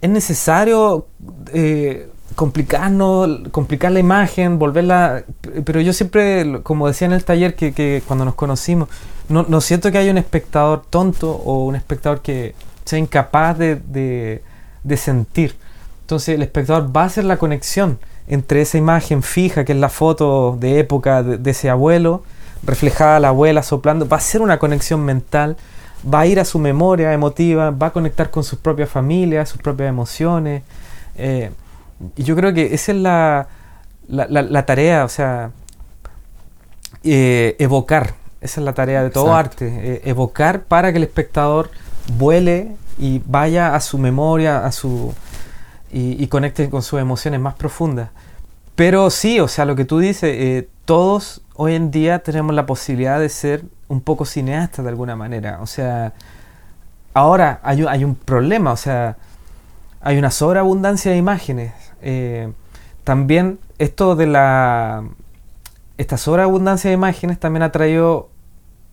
es 0.00 0.10
necesario 0.10 1.06
eh, 1.52 2.08
complicarnos, 2.34 3.48
complicar 3.50 3.92
la 3.92 3.98
imagen, 4.00 4.58
volverla... 4.58 5.24
Pero 5.64 5.80
yo 5.80 5.92
siempre, 5.92 6.60
como 6.62 6.86
decía 6.86 7.06
en 7.06 7.12
el 7.12 7.24
taller 7.24 7.54
que, 7.56 7.72
que 7.72 8.02
cuando 8.06 8.24
nos 8.24 8.34
conocimos, 8.34 8.88
no, 9.28 9.60
siento 9.60 9.90
que 9.92 9.98
haya 9.98 10.10
un 10.10 10.18
espectador 10.18 10.84
tonto 10.88 11.30
o 11.32 11.64
un 11.66 11.76
espectador 11.76 12.22
que 12.22 12.54
sea 12.84 12.98
incapaz 12.98 13.58
de, 13.58 13.76
de- 13.76 14.96
sentir. 14.96 15.54
Entonces 16.02 16.34
el 16.34 16.42
espectador 16.42 16.96
va 16.96 17.02
a 17.02 17.06
hacer 17.06 17.24
la 17.24 17.36
conexión 17.36 17.98
entre 18.26 18.62
esa 18.62 18.78
imagen 18.78 19.22
fija, 19.22 19.64
que 19.64 19.72
es 19.72 19.78
la 19.78 19.90
foto 19.90 20.56
de 20.58 20.78
época 20.78 21.22
de, 21.22 21.36
de 21.36 21.50
ese 21.50 21.68
abuelo, 21.68 22.22
reflejada 22.62 23.16
a 23.16 23.20
la 23.20 23.28
abuela 23.28 23.62
soplando, 23.62 24.08
va 24.08 24.16
a 24.16 24.20
hacer 24.20 24.40
una 24.40 24.58
conexión 24.58 25.04
mental, 25.04 25.56
va 26.04 26.20
a 26.20 26.26
ir 26.26 26.38
a 26.40 26.44
su 26.44 26.58
memoria 26.58 27.12
emotiva, 27.12 27.70
va 27.70 27.88
a 27.88 27.92
conectar 27.92 28.30
con 28.30 28.44
sus 28.44 28.58
propias 28.58 28.88
familias, 28.88 29.48
sus 29.48 29.60
propias 29.60 29.88
emociones. 29.88 30.62
eh, 31.16 31.50
y 32.16 32.22
yo 32.22 32.36
creo 32.36 32.52
que 32.54 32.72
esa 32.74 32.92
es 32.92 32.98
la, 32.98 33.48
la, 34.06 34.26
la- 34.28 34.42
la 34.42 34.64
tarea, 34.66 35.04
o 35.04 35.08
sea, 35.08 35.50
eh, 37.04 37.56
evocar. 37.58 38.14
Esa 38.40 38.60
es 38.60 38.64
la 38.64 38.72
tarea 38.72 39.02
de 39.02 39.10
todo 39.10 39.26
Exacto. 39.26 39.64
arte, 39.64 39.94
eh, 39.94 40.02
evocar 40.04 40.62
para 40.62 40.92
que 40.92 40.98
el 40.98 41.02
espectador 41.04 41.70
vuele 42.16 42.76
y 42.98 43.20
vaya 43.26 43.74
a 43.74 43.80
su 43.80 43.98
memoria, 43.98 44.64
a 44.64 44.70
su 44.70 45.12
y, 45.92 46.22
y 46.22 46.26
conecte 46.28 46.68
con 46.70 46.82
sus 46.82 47.00
emociones 47.00 47.40
más 47.40 47.54
profundas. 47.54 48.10
Pero 48.76 49.10
sí, 49.10 49.40
o 49.40 49.48
sea, 49.48 49.64
lo 49.64 49.74
que 49.74 49.84
tú 49.84 49.98
dices, 49.98 50.66
todos 50.84 51.40
hoy 51.56 51.74
en 51.74 51.90
día 51.90 52.20
tenemos 52.20 52.54
la 52.54 52.64
posibilidad 52.66 53.18
de 53.18 53.28
ser 53.28 53.64
un 53.88 54.00
poco 54.00 54.24
cineastas 54.24 54.84
de 54.84 54.90
alguna 54.90 55.16
manera. 55.16 55.58
O 55.60 55.66
sea, 55.66 56.12
ahora 57.14 57.60
hay, 57.62 57.82
un- 57.82 57.88
hay 57.88 58.04
un 58.04 58.14
problema, 58.14 58.72
o 58.72 58.76
sea, 58.76 59.16
hay 60.00 60.18
una 60.18 60.30
sobreabundancia 60.30 61.10
de 61.10 61.16
imágenes. 61.16 61.72
Eh, 62.02 62.52
también 63.04 63.58
esto 63.78 64.14
de 64.16 64.26
la... 64.26 65.04
Esta 65.96 66.16
sobreabundancia 66.16 66.90
de 66.90 66.94
imágenes 66.94 67.40
también 67.40 67.64
ha 67.64 67.72
traído 67.72 68.28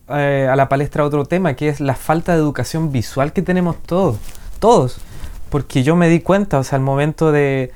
eh, 0.08 0.48
a 0.50 0.56
la 0.56 0.70
palestra 0.70 1.04
otro 1.06 1.26
tema, 1.26 1.54
que 1.54 1.70
es 1.70 1.80
la 1.80 1.96
falta 1.96 2.34
de 2.34 2.40
educación 2.40 2.92
visual 2.92 3.32
que 3.34 3.42
tenemos 3.44 3.78
todos. 3.84 4.18
Todos. 4.60 4.98
Porque 5.50 5.84
yo 5.84 5.96
me 5.96 6.10
di 6.10 6.22
cuenta, 6.22 6.58
o 6.58 6.64
sea, 6.64 6.78
al 6.78 6.84
momento 6.84 7.32
de, 7.32 7.72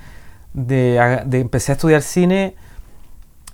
de, 0.54 1.22
de 1.26 1.40
empecé 1.42 1.72
a 1.72 1.76
estudiar 1.76 2.02
cine, 2.02 2.56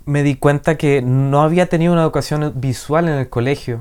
me 0.06 0.22
di 0.22 0.36
cuenta 0.36 0.76
que 0.76 1.02
no 1.02 1.42
había 1.42 1.66
tenido 1.68 1.92
una 1.92 2.02
educación 2.02 2.52
visual 2.56 3.08
en 3.08 3.14
el 3.14 3.28
colegio 3.28 3.80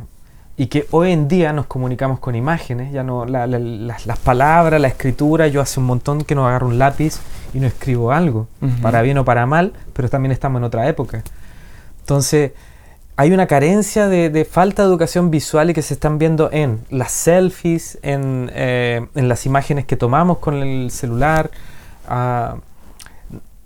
y 0.57 0.67
que 0.67 0.87
hoy 0.91 1.11
en 1.11 1.27
día 1.27 1.53
nos 1.53 1.65
comunicamos 1.67 2.19
con 2.19 2.33
imágenes, 2.35 2.91
ya 2.91 3.03
no 3.03 3.25
la- 3.25 3.45
la- 3.45 3.59
las, 3.59 4.05
las 4.05 4.19
palabras, 4.19 4.79
la 4.81 4.87
escritura, 4.87 5.47
yo 5.47 5.61
hace 5.61 5.79
un 5.79 5.85
montón 5.85 6.23
que 6.23 6.33
no 6.35 6.47
agarro 6.47 6.67
un 6.67 6.79
lápiz 6.79 7.19
y 7.53 7.59
no 7.59 7.67
escribo 7.67 8.11
algo, 8.11 8.47
para 8.81 9.01
bien 9.01 9.17
o 9.17 9.25
para 9.25 9.45
mal, 9.45 9.73
pero 9.93 10.09
también 10.09 10.31
estamos 10.31 10.59
en 10.59 10.63
otra 10.65 10.87
época. 10.87 11.23
Entonces, 12.01 12.51
hay 13.17 13.31
una 13.31 13.47
carencia 13.47 14.07
de, 14.07 14.29
de 14.29 14.45
falta 14.45 14.81
de 14.83 14.89
educación 14.89 15.29
visual 15.31 15.69
y 15.69 15.73
que 15.73 15.81
se 15.81 15.93
están 15.93 16.17
viendo 16.17 16.49
en 16.51 16.79
las 16.89 17.11
selfies, 17.11 17.97
en, 18.01 18.49
eh, 18.53 19.05
en 19.15 19.27
las 19.29 19.45
imágenes 19.45 19.85
que 19.85 19.95
tomamos 19.97 20.39
con 20.39 20.55
el 20.55 20.89
celular. 20.91 21.49
ah, 22.07 22.55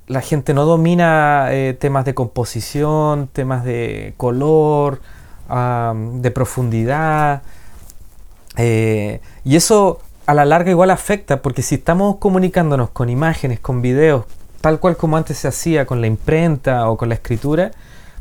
la 0.09 0.21
gente 0.21 0.55
no 0.55 0.65
domina 0.65 1.49
eh, 1.51 1.77
temas 1.79 2.03
de 2.03 2.15
composición, 2.15 3.29
temas 3.31 3.63
de 3.63 4.13
color, 4.17 5.01
de 5.47 6.31
profundidad. 6.31 7.43
eh, 8.57 9.21
y 9.45 9.55
eso 9.55 9.99
a 10.25 10.33
la 10.33 10.45
larga 10.45 10.71
igual 10.71 10.89
afecta, 10.91 11.41
porque 11.41 11.61
si 11.61 11.75
estamos 11.75 12.17
comunicándonos 12.17 12.89
con 12.89 13.09
imágenes, 13.09 13.59
con 13.59 13.81
videos, 13.81 14.25
tal 14.61 14.79
cual 14.79 14.97
como 14.97 15.15
antes 15.15 15.37
se 15.37 15.47
hacía 15.47 15.85
con 15.85 16.01
la 16.01 16.07
imprenta 16.07 16.89
o 16.89 16.97
con 16.97 17.09
la 17.09 17.15
escritura, 17.15 17.71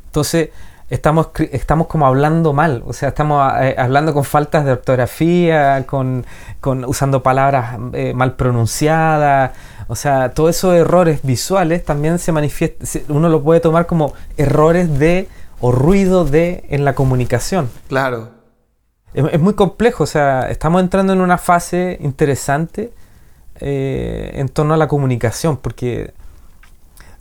entonces 0.06 0.50
estamos, 0.90 1.28
estamos 1.52 1.86
como 1.86 2.06
hablando 2.06 2.52
mal, 2.52 2.82
o 2.86 2.92
sea, 2.92 3.10
estamos 3.10 3.52
eh, 3.60 3.74
hablando 3.78 4.14
con 4.14 4.24
faltas 4.24 4.64
de 4.64 4.72
ortografía, 4.72 5.84
con, 5.86 6.24
con 6.60 6.84
usando 6.84 7.22
palabras 7.22 7.78
eh, 7.92 8.14
mal 8.14 8.34
pronunciadas, 8.34 9.52
o 9.86 9.96
sea, 9.96 10.30
todos 10.30 10.50
esos 10.50 10.74
errores 10.74 11.20
visuales 11.22 11.84
también 11.84 12.18
se 12.18 12.32
manifiestan, 12.32 13.02
uno 13.08 13.28
lo 13.28 13.42
puede 13.42 13.60
tomar 13.60 13.86
como 13.86 14.14
errores 14.36 14.98
de 14.98 15.28
o 15.60 15.72
ruido 15.72 16.24
de 16.24 16.64
en 16.68 16.84
la 16.84 16.94
comunicación. 16.94 17.68
Claro. 17.88 18.30
Es, 19.12 19.24
es 19.32 19.40
muy 19.40 19.54
complejo, 19.54 20.04
o 20.04 20.06
sea, 20.06 20.50
estamos 20.50 20.82
entrando 20.82 21.12
en 21.12 21.20
una 21.20 21.38
fase 21.38 21.98
interesante 22.00 22.92
eh, 23.60 24.30
en 24.34 24.48
torno 24.48 24.74
a 24.74 24.76
la 24.76 24.86
comunicación, 24.86 25.56
porque 25.56 26.12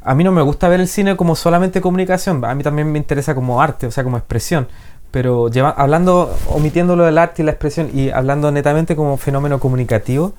a 0.09 0.15
mí 0.15 0.23
no 0.23 0.31
me 0.31 0.41
gusta 0.41 0.67
ver 0.69 0.79
el 0.79 0.87
cine 0.87 1.15
como 1.17 1.35
solamente 1.35 1.81
comunicación, 1.81 2.43
a 2.45 2.55
mí 2.55 2.63
también 2.63 2.91
me 2.91 2.97
interesa 2.97 3.35
como 3.35 3.61
arte, 3.61 3.87
o 3.87 3.91
sea, 3.91 4.03
como 4.03 4.17
expresión, 4.17 4.67
pero 5.11 5.49
lleva- 5.49 5.71
hablando, 5.77 6.35
omitiendo 6.49 6.95
lo 6.95 7.03
del 7.05 7.17
arte 7.17 7.41
y 7.41 7.45
la 7.45 7.51
expresión 7.51 7.89
y 7.93 8.09
hablando 8.09 8.51
netamente 8.51 8.95
como 8.95 9.17
fenómeno 9.17 9.59
comunicativo, 9.59 10.33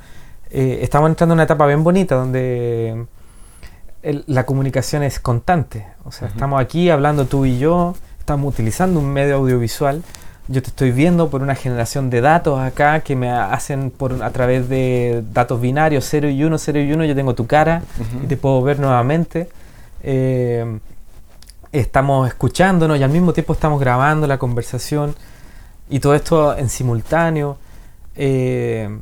eh, 0.50 0.80
estamos 0.82 1.08
entrando 1.10 1.32
en 1.34 1.36
una 1.36 1.44
etapa 1.44 1.66
bien 1.66 1.84
bonita 1.84 2.14
donde 2.14 3.04
el- 4.02 4.24
la 4.26 4.46
comunicación 4.46 5.02
es 5.02 5.18
constante, 5.20 5.86
o 6.04 6.12
sea, 6.12 6.28
estamos 6.28 6.60
aquí 6.60 6.88
hablando 6.90 7.26
tú 7.26 7.44
y 7.44 7.58
yo, 7.58 7.94
estamos 8.20 8.52
utilizando 8.54 9.00
un 9.00 9.12
medio 9.12 9.36
audiovisual, 9.36 10.02
yo 10.50 10.62
te 10.62 10.68
estoy 10.68 10.92
viendo 10.92 11.28
por 11.28 11.42
una 11.42 11.54
generación 11.54 12.08
de 12.08 12.22
datos 12.22 12.58
acá 12.58 13.00
que 13.00 13.14
me 13.16 13.30
hacen 13.30 13.90
por, 13.90 14.22
a 14.22 14.30
través 14.30 14.68
de 14.70 15.22
datos 15.34 15.60
binarios 15.60 16.06
0 16.08 16.30
y 16.30 16.42
1, 16.42 16.56
0 16.56 16.80
y 16.80 16.90
1, 16.92 17.04
yo 17.04 17.14
tengo 17.14 17.34
tu 17.34 17.46
cara 17.46 17.82
y 18.24 18.26
te 18.28 18.36
puedo 18.38 18.62
ver 18.62 18.78
nuevamente. 18.80 19.48
Eh, 20.02 20.78
estamos 21.72 22.28
escuchándonos 22.28 22.98
y 22.98 23.02
al 23.02 23.10
mismo 23.10 23.32
tiempo 23.32 23.52
estamos 23.52 23.80
grabando 23.80 24.26
la 24.26 24.38
conversación 24.38 25.14
y 25.90 26.00
todo 26.00 26.14
esto 26.14 26.56
en 26.56 26.68
simultáneo. 26.68 27.58
Eh, 28.16 28.98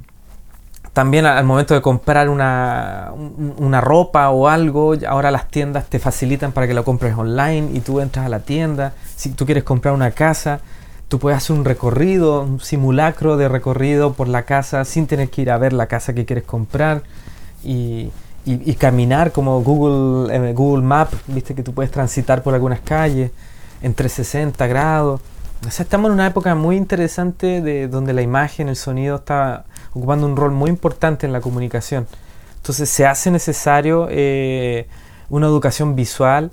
también 0.92 1.26
al 1.26 1.44
momento 1.44 1.74
de 1.74 1.82
comprar 1.82 2.30
una, 2.30 3.10
un- 3.14 3.54
una 3.58 3.80
ropa 3.82 4.30
o 4.30 4.48
algo, 4.48 4.94
ahora 5.06 5.30
las 5.30 5.48
tiendas 5.48 5.86
te 5.90 5.98
facilitan 5.98 6.52
para 6.52 6.66
que 6.66 6.72
lo 6.74 6.84
compres 6.84 7.14
online 7.16 7.68
y 7.74 7.80
tú 7.80 8.00
entras 8.00 8.24
a 8.26 8.28
la 8.30 8.40
tienda. 8.40 8.94
Si 9.14 9.30
tú 9.30 9.44
quieres 9.44 9.62
comprar 9.62 9.92
una 9.92 10.12
casa, 10.12 10.60
tú 11.08 11.18
puedes 11.18 11.36
hacer 11.36 11.54
un 11.54 11.66
recorrido, 11.66 12.40
un 12.42 12.60
simulacro 12.60 13.36
de 13.36 13.48
recorrido 13.48 14.14
por 14.14 14.26
la 14.28 14.44
casa 14.44 14.84
sin 14.86 15.06
tener 15.06 15.28
que 15.28 15.42
ir 15.42 15.50
a 15.50 15.58
ver 15.58 15.74
la 15.74 15.86
casa 15.86 16.14
que 16.14 16.24
quieres 16.24 16.44
comprar 16.44 17.02
y, 17.62 18.10
y- 18.52 18.74
caminar 18.74 19.32
como 19.32 19.60
Google, 19.62 20.34
eh, 20.34 20.52
Google 20.52 20.84
Maps, 20.84 21.16
viste 21.26 21.54
que 21.54 21.62
tú 21.62 21.72
puedes 21.74 21.90
transitar 21.90 22.42
por 22.42 22.54
algunas 22.54 22.80
calles 22.80 23.30
en 23.82 23.92
360 23.94 24.66
grados. 24.66 25.20
Estamos 25.66 26.08
en 26.10 26.14
una 26.14 26.26
época 26.26 26.54
muy 26.54 26.76
interesante 26.76 27.60
de 27.60 27.88
donde 27.88 28.12
la 28.12 28.22
imagen, 28.22 28.68
el 28.68 28.76
sonido 28.76 29.16
está 29.16 29.64
ocupando 29.92 30.26
un 30.26 30.36
rol 30.36 30.52
muy 30.52 30.70
importante 30.70 31.26
en 31.26 31.32
la 31.32 31.40
comunicación. 31.40 32.06
Entonces 32.56 32.88
se 32.88 33.06
hace 33.06 33.30
necesario 33.30 34.06
eh, 34.10 34.86
una 35.28 35.46
educación 35.46 35.96
visual 35.96 36.50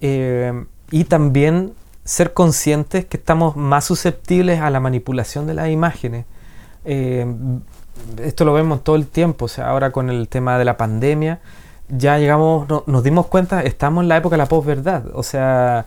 eh, 0.00 0.64
y 0.90 1.04
también 1.04 1.74
ser 2.04 2.32
conscientes 2.32 3.04
que 3.04 3.16
estamos 3.16 3.56
más 3.56 3.84
susceptibles 3.84 4.60
a 4.60 4.70
la 4.70 4.80
manipulación 4.80 5.46
de 5.46 5.54
las 5.54 5.68
imágenes. 5.68 6.24
Eh, 6.84 7.26
esto 8.22 8.44
lo 8.44 8.52
vemos 8.52 8.82
todo 8.84 8.96
el 8.96 9.06
tiempo, 9.06 9.46
o 9.46 9.48
sea, 9.48 9.68
ahora 9.68 9.90
con 9.92 10.10
el 10.10 10.28
tema 10.28 10.58
de 10.58 10.64
la 10.64 10.76
pandemia, 10.76 11.40
ya 11.88 12.18
llegamos, 12.18 12.68
no- 12.68 12.84
nos 12.86 13.02
dimos 13.02 13.26
cuenta, 13.26 13.62
estamos 13.62 14.02
en 14.02 14.08
la 14.08 14.16
época 14.16 14.34
de 14.34 14.38
la 14.38 14.46
posverdad, 14.46 15.04
o 15.14 15.22
sea, 15.22 15.86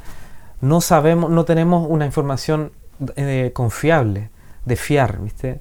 no 0.62 0.82
sabemos, 0.82 1.30
no 1.30 1.46
tenemos 1.46 1.86
una 1.90 2.06
información 2.06 2.72
eh, 3.16 3.52
confiable, 3.54 4.30
de 4.66 4.76
fiar, 4.76 5.20
¿viste? 5.20 5.60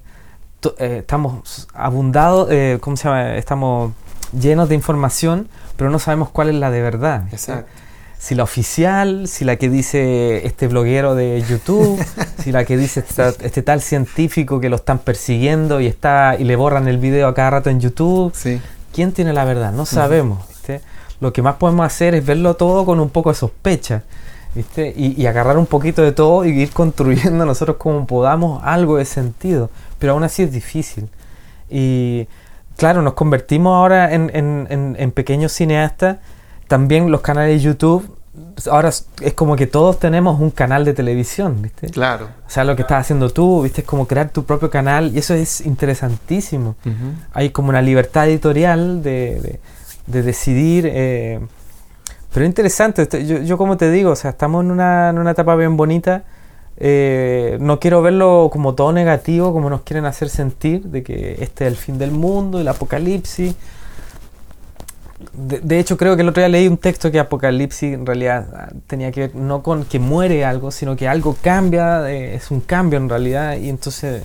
Eh, 0.77 0.97
estamos 0.99 1.67
abundados, 1.73 2.47
eh, 2.51 2.77
¿cómo 2.79 2.95
se 2.95 3.05
llama? 3.05 3.35
Estamos 3.35 3.91
llenos 4.39 4.69
de 4.69 4.75
información, 4.75 5.49
pero 5.75 5.89
no 5.89 5.99
sabemos 5.99 6.29
cuál 6.29 6.49
es 6.49 6.55
la 6.55 6.71
de 6.71 6.81
verdad. 6.81 7.23
Exacto. 7.31 7.69
Si 8.23 8.35
la 8.35 8.43
oficial, 8.43 9.27
si 9.27 9.43
la 9.43 9.57
que 9.57 9.69
dice 9.69 10.45
este 10.47 10.69
bloguero 10.69 11.13
de 11.13 11.43
YouTube, 11.49 12.01
si 12.41 12.53
la 12.53 12.63
que 12.63 12.77
dice 12.77 13.01
esta- 13.01 13.33
este 13.41 13.61
tal 13.61 13.81
científico 13.81 14.61
que 14.61 14.69
lo 14.69 14.77
están 14.77 14.99
persiguiendo 14.99 15.81
y 15.81 15.87
está 15.87 16.37
y 16.39 16.45
le 16.45 16.55
borran 16.55 16.87
el 16.87 16.99
video 16.99 17.27
a 17.27 17.33
cada 17.33 17.49
rato 17.49 17.69
en 17.69 17.81
YouTube. 17.81 18.31
Sí. 18.33 18.61
¿Quién 18.93 19.11
tiene 19.11 19.33
la 19.33 19.43
verdad? 19.43 19.73
No 19.73 19.85
sabemos. 19.85 20.47
¿viste? 20.47 20.79
Lo 21.19 21.33
que 21.33 21.41
más 21.41 21.55
podemos 21.55 21.85
hacer 21.85 22.15
es 22.15 22.25
verlo 22.25 22.53
todo 22.55 22.85
con 22.85 23.01
un 23.01 23.09
poco 23.09 23.29
de 23.31 23.35
sospecha. 23.35 24.03
¿viste? 24.55 24.93
Y, 24.95 25.21
y 25.21 25.25
agarrar 25.25 25.57
un 25.57 25.65
poquito 25.65 26.01
de 26.01 26.13
todo 26.13 26.45
y 26.45 26.51
ir 26.61 26.71
construyendo 26.71 27.45
nosotros 27.45 27.75
como 27.75 28.07
podamos 28.07 28.61
algo 28.63 28.95
de 28.97 29.05
sentido. 29.05 29.69
Pero 29.99 30.13
aún 30.13 30.23
así 30.23 30.43
es 30.43 30.51
difícil. 30.53 31.09
Y 31.69 32.27
claro, 32.77 33.01
nos 33.01 33.15
convertimos 33.15 33.75
ahora 33.75 34.13
en, 34.13 34.31
en- 34.33 34.67
en- 34.69 34.95
en 34.97 35.11
pequeños 35.11 35.51
cineastas. 35.51 36.17
También 36.67 37.11
los 37.11 37.21
canales 37.21 37.61
de 37.61 37.67
YouTube 37.67 38.09
ahora 38.69 38.89
es 38.89 39.33
como 39.35 39.55
que 39.55 39.67
todos 39.67 39.99
tenemos 39.99 40.39
un 40.39 40.51
canal 40.51 40.85
de 40.85 40.93
televisión, 40.93 41.61
¿viste? 41.61 41.89
Claro. 41.89 42.29
O 42.45 42.49
sea, 42.49 42.63
lo 42.63 42.75
que 42.75 42.81
estás 42.81 43.01
haciendo 43.01 43.29
tú, 43.29 43.63
¿viste? 43.63 43.81
Es 43.81 43.87
como 43.87 44.07
crear 44.07 44.29
tu 44.29 44.43
propio 44.43 44.69
canal 44.69 45.11
y 45.13 45.19
eso 45.19 45.33
es 45.33 45.61
interesantísimo. 45.61 46.75
Hay 47.33 47.51
como 47.51 47.69
una 47.69 47.81
libertad 47.81 48.27
editorial 48.27 49.03
de, 49.03 49.59
decidir. 50.07 50.89
Eh, 50.89 51.39
pero 52.33 52.45
es 52.45 52.49
interesante, 52.49 53.03
este, 53.03 53.27
yo, 53.27 53.39
yo, 53.39 53.57
como 53.59 53.77
te 53.77 53.91
digo, 53.91 54.11
o 54.11 54.15
sea, 54.15 54.31
estamos 54.31 54.63
en 54.63 54.71
una, 54.71 55.09
en 55.09 55.19
una 55.19 55.31
etapa 55.31 55.55
bien 55.55 55.77
bonita. 55.77 56.23
Eh, 56.77 57.57
no 57.61 57.79
quiero 57.79 58.01
verlo 58.01 58.49
como 58.51 58.73
todo 58.73 58.91
negativo, 58.91 59.53
como 59.53 59.69
nos 59.69 59.81
quieren 59.81 60.05
hacer 60.05 60.29
sentir, 60.29 60.81
de 60.83 61.03
que 61.03 61.33
este 61.39 61.65
es 61.65 61.71
el 61.71 61.77
fin 61.77 61.99
del 61.99 62.11
mundo, 62.11 62.59
el 62.59 62.67
apocalipsis 62.67 63.55
de, 65.33 65.79
hecho, 65.79 65.97
creo 65.97 66.15
que 66.15 66.21
el 66.21 66.29
otro 66.29 66.41
día 66.41 66.49
leí 66.49 66.67
un 66.67 66.77
texto 66.77 67.11
que 67.11 67.19
Apocalipsis 67.19 67.93
en 67.93 68.05
realidad 68.05 68.71
tenía 68.85 69.11
que 69.11 69.21
ver 69.21 69.35
no 69.35 69.63
con 69.63 69.83
que 69.83 69.97
muere 69.97 70.45
algo, 70.45 70.69
sino 70.69 70.95
que 70.95 71.07
algo 71.07 71.35
cambia, 71.41 72.07
eh, 72.09 72.35
es 72.35 72.51
un 72.51 72.61
cambio 72.61 72.99
en 72.99 73.09
realidad, 73.09 73.57
y 73.57 73.69
entonces 73.69 74.21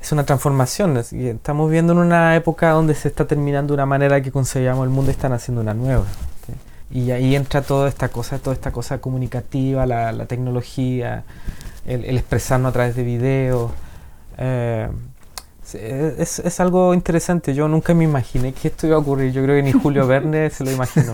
es 0.00 0.12
una 0.12 0.24
transformación. 0.24 0.96
estamos 0.96 1.70
viendo 1.70 1.92
en 1.92 2.00
una 2.00 2.34
época 2.34 2.70
donde 2.70 2.94
se 2.94 3.08
está 3.08 3.26
terminando 3.26 3.74
una 3.74 3.86
manera 3.86 4.20
que 4.20 4.32
concebíamos 4.32 4.84
el 4.84 4.90
mundo 4.90 5.10
y 5.10 5.14
están 5.14 5.32
haciendo 5.32 5.60
una 5.60 5.74
nueva. 5.74 6.04
Y 6.90 7.10
ahí 7.12 7.36
entra 7.36 7.62
toda 7.62 7.88
esta 7.88 8.08
cosa, 8.08 8.38
toda 8.38 8.54
esta 8.54 8.72
cosa 8.72 8.98
comunicativa, 8.98 9.86
la, 9.86 10.26
tecnología, 10.26 11.24
el, 11.86 12.16
expresarnos 12.16 12.70
a 12.70 12.72
través 12.72 12.96
de 12.96 13.02
videos. 13.04 13.70
Eh, 14.38 14.88
es, 15.74 16.38
es, 16.38 16.60
algo 16.60 16.94
interesante. 16.94 17.54
Yo 17.54 17.68
nunca 17.68 17.94
me 17.94 18.04
imaginé 18.04 18.52
que 18.52 18.68
esto 18.68 18.86
iba 18.86 18.96
a 18.96 19.00
ocurrir. 19.00 19.32
Yo 19.32 19.42
creo 19.42 19.56
que 19.56 19.62
ni 19.62 19.72
Julio 19.72 20.06
Verne 20.08 20.50
se 20.50 20.64
lo 20.64 20.70
imaginó. 20.70 21.12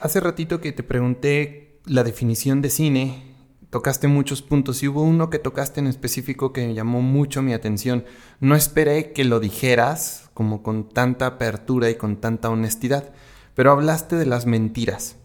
Hace 0.00 0.20
ratito 0.20 0.60
que 0.60 0.72
te 0.72 0.82
pregunté 0.82 1.80
la 1.86 2.04
definición 2.04 2.62
de 2.62 2.70
cine, 2.70 3.34
tocaste 3.70 4.06
muchos 4.06 4.42
puntos 4.42 4.82
y 4.82 4.88
hubo 4.88 5.02
uno 5.02 5.30
que 5.30 5.38
tocaste 5.38 5.80
en 5.80 5.86
específico 5.86 6.52
que 6.52 6.66
me 6.66 6.74
llamó 6.74 7.00
mucho 7.00 7.42
mi 7.42 7.52
atención. 7.52 8.04
No 8.40 8.54
esperé 8.54 9.12
que 9.12 9.24
lo 9.24 9.40
dijeras 9.40 10.30
como 10.34 10.62
con 10.62 10.88
tanta 10.88 11.26
apertura 11.26 11.90
y 11.90 11.94
con 11.94 12.16
tanta 12.16 12.50
honestidad, 12.50 13.12
pero 13.54 13.72
hablaste 13.72 14.16
de 14.16 14.26
las 14.26 14.46
mentiras. 14.46 15.16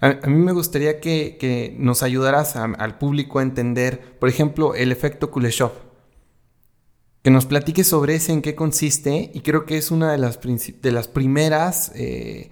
A, 0.00 0.26
mí 0.26 0.36
me 0.36 0.52
gustaría 0.52 1.00
que, 1.00 1.36
que 1.38 1.76
nos 1.78 2.02
ayudaras 2.02 2.56
al 2.56 2.98
público 2.98 3.38
a 3.38 3.42
entender, 3.42 4.16
por 4.18 4.28
ejemplo, 4.28 4.74
el 4.74 4.90
efecto 4.90 5.30
Kuleshov 5.30 5.91
que 7.22 7.30
nos 7.30 7.46
platique 7.46 7.84
sobre 7.84 8.16
ese, 8.16 8.32
en 8.32 8.42
qué 8.42 8.54
consiste, 8.54 9.30
y 9.32 9.40
creo 9.40 9.64
que 9.64 9.76
es 9.78 9.90
una 9.90 10.12
de 10.12 10.18
las, 10.18 10.38
de 10.40 10.92
las 10.92 11.08
primeras... 11.08 11.92
Eh, 11.94 12.50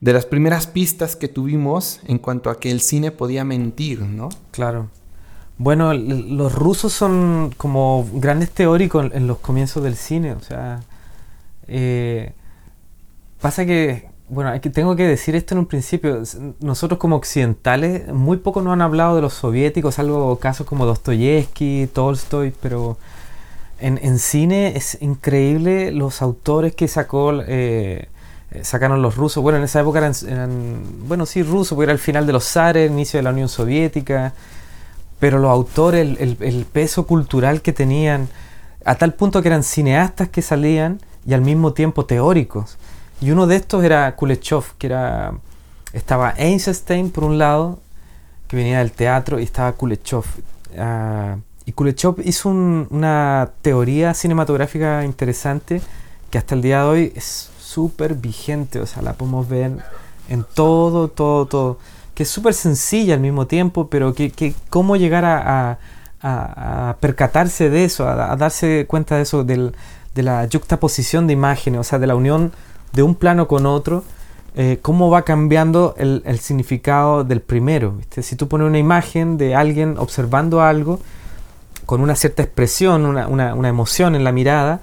de 0.00 0.12
las 0.12 0.26
primeras 0.26 0.68
pistas 0.68 1.16
que 1.16 1.26
tuvimos 1.26 2.00
en 2.06 2.18
cuanto 2.18 2.50
a 2.50 2.60
que 2.60 2.70
el 2.70 2.80
cine 2.80 3.10
podía 3.10 3.44
mentir, 3.44 4.02
¿no? 4.02 4.28
Claro. 4.52 4.90
Bueno, 5.56 5.92
los 5.92 6.54
rusos 6.54 6.92
son 6.92 7.52
como 7.56 8.08
grandes 8.12 8.50
teóricos 8.52 9.10
en, 9.12 9.26
los 9.26 9.38
comienzos 9.38 9.82
del 9.82 9.96
cine, 9.96 10.34
o 10.34 10.40
sea, 10.40 10.84
eh, 11.66 12.32
pasa 13.40 13.66
que, 13.66 14.08
bueno, 14.28 14.52
tengo 14.60 14.94
que 14.94 15.02
decir 15.02 15.34
esto 15.34 15.54
en 15.54 15.58
un 15.58 15.66
principio, 15.66 16.22
nosotros 16.60 17.00
como 17.00 17.16
occidentales 17.16 18.12
muy 18.12 18.36
poco 18.36 18.62
nos 18.62 18.74
han 18.74 18.82
hablado 18.82 19.16
de 19.16 19.22
los 19.22 19.34
soviéticos, 19.34 19.98
algo 19.98 20.38
casos 20.38 20.64
como 20.64 20.86
Dostoyevsky, 20.86 21.88
Tolstoy, 21.92 22.54
pero 22.62 22.96
en, 23.80 24.18
cine 24.18 24.76
es 24.76 24.98
increíble 25.00 25.92
los 25.92 26.20
autores 26.22 26.74
que 26.74 26.88
sacó 26.88 27.32
eh, 27.46 28.08
sacaron 28.62 29.02
los 29.02 29.16
rusos. 29.16 29.42
Bueno, 29.42 29.58
en 29.58 29.64
esa 29.64 29.80
época 29.80 29.98
eran, 29.98 30.82
bueno, 31.06 31.26
sí, 31.26 31.42
rusos, 31.42 31.74
porque 31.76 31.84
era 31.84 31.92
el 31.92 31.98
final 31.98 32.26
de 32.26 32.32
los 32.32 32.44
zares, 32.44 32.90
inicio 32.90 33.18
de 33.18 33.22
la 33.22 33.30
Unión 33.30 33.48
Soviética, 33.48 34.34
pero 35.18 35.38
los 35.38 35.50
autores, 35.50 36.18
el, 36.20 36.66
peso 36.72 37.06
cultural 37.06 37.62
que 37.62 37.72
tenían, 37.72 38.28
a 38.84 38.94
tal 38.94 39.14
punto 39.14 39.42
que 39.42 39.48
eran 39.48 39.62
cineastas 39.62 40.28
que 40.28 40.42
salían 40.42 41.00
y 41.26 41.34
al 41.34 41.42
mismo 41.42 41.72
tiempo 41.72 42.06
teóricos. 42.06 42.78
Y 43.20 43.32
uno 43.32 43.46
de 43.46 43.56
estos 43.56 43.84
era 43.84 44.14
Kuleshov, 44.14 44.76
que 44.78 44.86
era 44.86 45.34
estaba 45.92 46.34
Einstein 46.36 47.10
por 47.10 47.24
un 47.24 47.38
lado, 47.38 47.80
que 48.46 48.56
venía 48.56 48.78
del 48.78 48.92
teatro, 48.92 49.40
y 49.40 49.44
estaba 49.44 49.72
Kuleshov. 49.72 50.24
Ah, 50.78 51.36
y 51.68 51.72
Kuleshov 51.72 52.22
hizo 52.24 52.48
una 52.48 53.50
teoría 53.60 54.14
cinematográfica 54.14 55.04
interesante 55.04 55.82
que 56.30 56.38
hasta 56.38 56.54
el 56.54 56.62
día 56.62 56.78
de 56.78 56.88
hoy 56.88 57.12
es 57.14 57.50
súper 57.60 58.14
vigente, 58.14 58.80
o 58.80 58.86
sea, 58.86 59.02
la 59.02 59.12
podemos 59.12 59.46
ver 59.46 59.72
en 60.30 60.46
todo, 60.54 61.08
todo, 61.08 61.44
todo, 61.44 61.78
que 62.14 62.22
es 62.22 62.30
súper 62.30 62.54
sencilla 62.54 63.12
al 63.12 63.20
mismo 63.20 63.46
tiempo, 63.46 63.88
pero 63.90 64.14
que, 64.14 64.30
que 64.30 64.54
cómo 64.70 64.96
llegar 64.96 65.26
a, 65.26 65.78
a, 66.22 66.96
percatarse 67.00 67.68
de 67.68 67.84
eso, 67.84 68.08
a, 68.08 68.34
darse 68.36 68.86
cuenta 68.88 69.16
de 69.16 69.22
eso, 69.24 69.44
del, 69.44 69.74
de 70.14 70.22
la 70.22 70.48
juxtaposición 70.50 71.26
de 71.26 71.34
imágenes, 71.34 71.80
o 71.80 71.84
sea, 71.84 71.98
de 71.98 72.06
la 72.06 72.14
unión 72.14 72.50
de 72.94 73.02
un 73.02 73.14
plano 73.14 73.46
con 73.46 73.66
otro, 73.66 74.04
eh, 74.56 74.78
cómo 74.80 75.10
va 75.10 75.26
cambiando 75.26 75.94
el, 75.98 76.22
el 76.24 76.38
significado 76.38 77.24
del 77.24 77.42
primero. 77.42 77.92
¿viste? 77.92 78.22
Si 78.22 78.36
tú 78.36 78.48
pones 78.48 78.66
una 78.66 78.78
imagen 78.78 79.36
de 79.36 79.54
alguien 79.54 79.98
observando 79.98 80.62
algo, 80.62 80.98
con 81.88 82.02
una 82.02 82.16
cierta 82.16 82.42
expresión, 82.42 83.06
una, 83.06 83.68
emoción 83.68 84.14
en 84.14 84.22
la 84.22 84.30
mirada, 84.30 84.80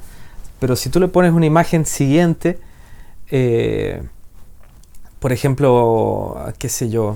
pero 0.60 0.76
si 0.76 0.89
tú 0.89 1.00
le 1.00 1.08
pones 1.08 1.34
una 1.34 1.46
imagen 1.46 1.86
siguiente, 1.86 2.58
eh, 3.30 4.02
por 5.20 5.32
ejemplo, 5.32 6.36
qué 6.58 6.68
sé 6.68 6.89
yo. 6.89 7.15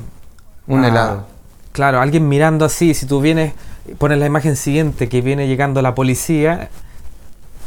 Un 0.68 0.86
helado. 0.86 1.26
Claro, 1.72 2.02
alguien 2.02 2.30
mirando 2.30 2.66
así, 2.66 2.94
si 2.94 3.08
tú 3.08 3.20
vienes, 3.20 3.54
pones 3.98 4.20
la 4.20 4.28
imagen 4.28 4.56
siguiente 4.58 5.10
que 5.10 5.22
viene 5.22 5.48
llegando 5.48 5.82
la 5.82 5.96
policía, 5.96 6.70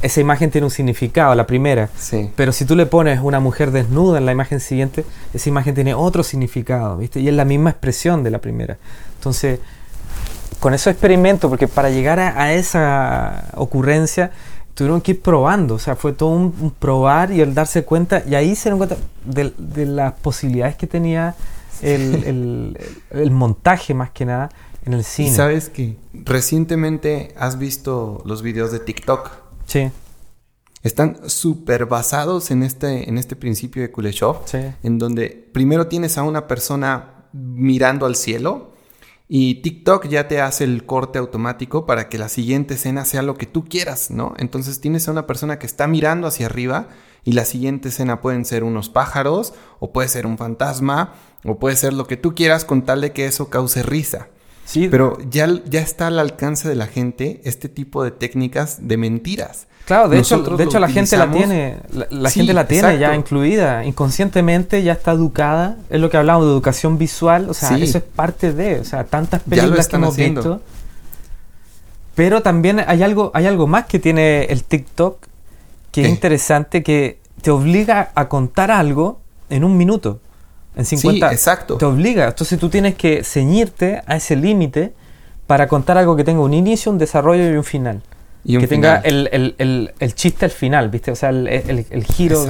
esa 0.00 0.20
imagen 0.20 0.52
tiene 0.52 0.66
un 0.66 0.70
significado, 0.70 1.34
la 1.34 1.48
primera. 1.48 1.88
Sí. 1.98 2.30
Pero 2.36 2.52
si 2.52 2.64
tú 2.64 2.76
le 2.76 2.86
pones 2.86 3.18
una 3.20 3.40
mujer 3.40 3.72
desnuda 3.72 4.18
en 4.18 4.26
la 4.26 4.30
imagen 4.30 4.60
siguiente, 4.60 5.04
esa 5.34 5.48
imagen 5.48 5.74
tiene 5.74 5.92
otro 5.92 6.22
significado, 6.22 6.98
¿viste? 6.98 7.18
Y 7.18 7.26
es 7.26 7.34
la 7.34 7.44
misma 7.44 7.70
expresión 7.70 8.22
de 8.22 8.30
la 8.30 8.38
primera. 8.38 8.78
Entonces, 9.16 9.58
con 10.62 10.74
esos 10.74 10.92
experimentos, 10.92 11.48
porque 11.48 11.66
para 11.66 11.90
llegar 11.90 12.20
a, 12.20 12.54
esa 12.54 13.48
ocurrencia 13.56 14.30
tuvieron 14.74 15.00
que 15.00 15.10
ir 15.10 15.20
probando, 15.20 15.74
o 15.74 15.78
sea, 15.80 15.96
fue 15.96 16.12
todo 16.12 16.28
un, 16.28 16.72
probar 16.78 17.32
y 17.32 17.40
el 17.40 17.52
darse 17.52 17.82
cuenta, 17.82 18.22
y 18.24 18.36
ahí 18.36 18.54
se 18.54 18.70
dieron 18.70 18.78
cuenta 18.78 18.96
de, 19.24 19.86
las 19.86 20.12
posibilidades 20.12 20.76
que 20.76 20.86
tenía 20.86 21.34
el, 21.82 22.78
montaje 23.32 23.92
más 23.92 24.12
que 24.12 24.24
nada 24.24 24.50
en 24.86 24.92
el 24.92 25.02
cine. 25.02 25.30
Y 25.30 25.32
sabes 25.32 25.68
que 25.68 25.96
recientemente 26.12 27.34
has 27.36 27.58
visto 27.58 28.22
los 28.24 28.42
videos 28.42 28.70
de 28.70 28.78
TikTok. 28.78 29.32
Sí. 29.66 29.90
Están 30.84 31.28
súper 31.28 31.86
basados 31.86 32.52
en 32.52 32.62
este, 32.62 33.08
en 33.08 33.18
este 33.18 33.34
principio 33.34 33.82
de 33.82 33.90
Kuleshov, 33.90 34.42
en 34.84 34.98
donde 35.00 35.50
primero 35.52 35.88
tienes 35.88 36.18
a 36.18 36.22
una 36.22 36.46
persona 36.46 37.26
mirando 37.32 38.06
al 38.06 38.14
cielo 38.14 38.71
y 39.34 39.62
TikTok 39.62 40.08
ya 40.08 40.28
te 40.28 40.42
hace 40.42 40.64
el 40.64 40.84
corte 40.84 41.18
automático 41.18 41.86
para 41.86 42.10
que 42.10 42.18
la 42.18 42.28
siguiente 42.28 42.74
escena 42.74 43.06
sea 43.06 43.22
lo 43.22 43.34
que 43.36 43.46
tú 43.46 43.64
quieras, 43.64 44.10
¿no? 44.10 44.34
Entonces 44.36 44.78
tienes 44.78 45.08
a 45.08 45.10
una 45.10 45.26
persona 45.26 45.58
que 45.58 45.64
está 45.64 45.86
mirando 45.86 46.26
hacia 46.26 46.44
arriba 46.44 46.88
y 47.24 47.32
la 47.32 47.46
siguiente 47.46 47.88
escena 47.88 48.20
pueden 48.20 48.44
ser 48.44 48.62
unos 48.62 48.90
pájaros 48.90 49.54
o 49.78 49.90
puede 49.90 50.08
ser 50.08 50.26
un 50.26 50.36
fantasma 50.36 51.14
o 51.46 51.58
puede 51.58 51.76
ser 51.76 51.94
lo 51.94 52.06
que 52.06 52.18
tú 52.18 52.34
quieras 52.34 52.66
con 52.66 52.82
tal 52.82 53.00
de 53.00 53.14
que 53.14 53.24
eso 53.24 53.48
cause 53.48 53.82
risa. 53.82 54.28
Sí. 54.66 54.88
Pero 54.90 55.16
ya, 55.30 55.48
ya 55.64 55.80
está 55.80 56.08
al 56.08 56.18
alcance 56.18 56.68
de 56.68 56.74
la 56.74 56.86
gente 56.86 57.40
este 57.44 57.70
tipo 57.70 58.04
de 58.04 58.10
técnicas 58.10 58.86
de 58.86 58.98
mentiras. 58.98 59.66
Claro, 59.84 60.08
de 60.08 60.18
hecho, 60.18 60.38
de 60.38 60.64
hecho 60.64 60.78
la 60.78 60.88
gente 60.88 61.16
la 61.16 61.30
tiene, 61.30 61.78
la, 62.10 62.30
gente 62.30 62.52
la 62.52 62.66
tiene 62.68 62.98
ya 62.98 63.16
incluida, 63.16 63.84
inconscientemente 63.84 64.82
ya 64.82 64.92
está 64.92 65.12
educada, 65.12 65.76
es 65.90 66.00
lo 66.00 66.08
que 66.08 66.16
hablamos 66.16 66.46
de 66.46 66.52
educación 66.52 66.98
visual, 66.98 67.50
o 67.50 67.54
sea, 67.54 67.76
eso 67.76 67.98
es 67.98 68.04
parte 68.04 68.52
de, 68.52 68.78
o 68.78 68.84
sea, 68.84 69.04
tantas 69.04 69.42
películas 69.42 69.88
que 69.88 69.96
hemos 69.96 70.16
visto. 70.16 70.60
Pero 72.14 72.42
también 72.42 72.84
hay 72.86 73.02
algo, 73.02 73.32
hay 73.34 73.46
algo 73.46 73.66
más 73.66 73.86
que 73.86 73.98
tiene 73.98 74.44
el 74.44 74.64
TikTok 74.64 75.18
que 75.90 76.02
es 76.02 76.08
interesante, 76.08 76.82
que 76.82 77.18
te 77.42 77.50
obliga 77.50 78.12
a 78.14 78.28
contar 78.28 78.70
algo 78.70 79.20
en 79.50 79.64
un 79.64 79.76
minuto, 79.76 80.20
en 80.76 80.84
50. 80.84 81.28
Sí, 81.28 81.34
exacto. 81.34 81.76
Te 81.76 81.84
obliga, 81.86 82.28
entonces 82.28 82.58
tú 82.58 82.68
tienes 82.68 82.94
que 82.94 83.24
ceñirte 83.24 84.02
a 84.06 84.16
ese 84.16 84.36
límite 84.36 84.94
para 85.46 85.66
contar 85.66 85.98
algo 85.98 86.14
que 86.14 86.24
tenga 86.24 86.40
un 86.40 86.54
inicio, 86.54 86.92
un 86.92 86.98
desarrollo 86.98 87.50
y 87.50 87.56
un 87.56 87.64
final 87.64 88.02
que 88.44 88.66
tenga 88.66 88.96
el, 88.96 89.94
chiste 90.14 90.44
al 90.44 90.50
final, 90.50 90.88
¿viste? 90.88 91.10
O 91.10 91.16
sea, 91.16 91.30
el, 91.30 92.04
giro. 92.04 92.44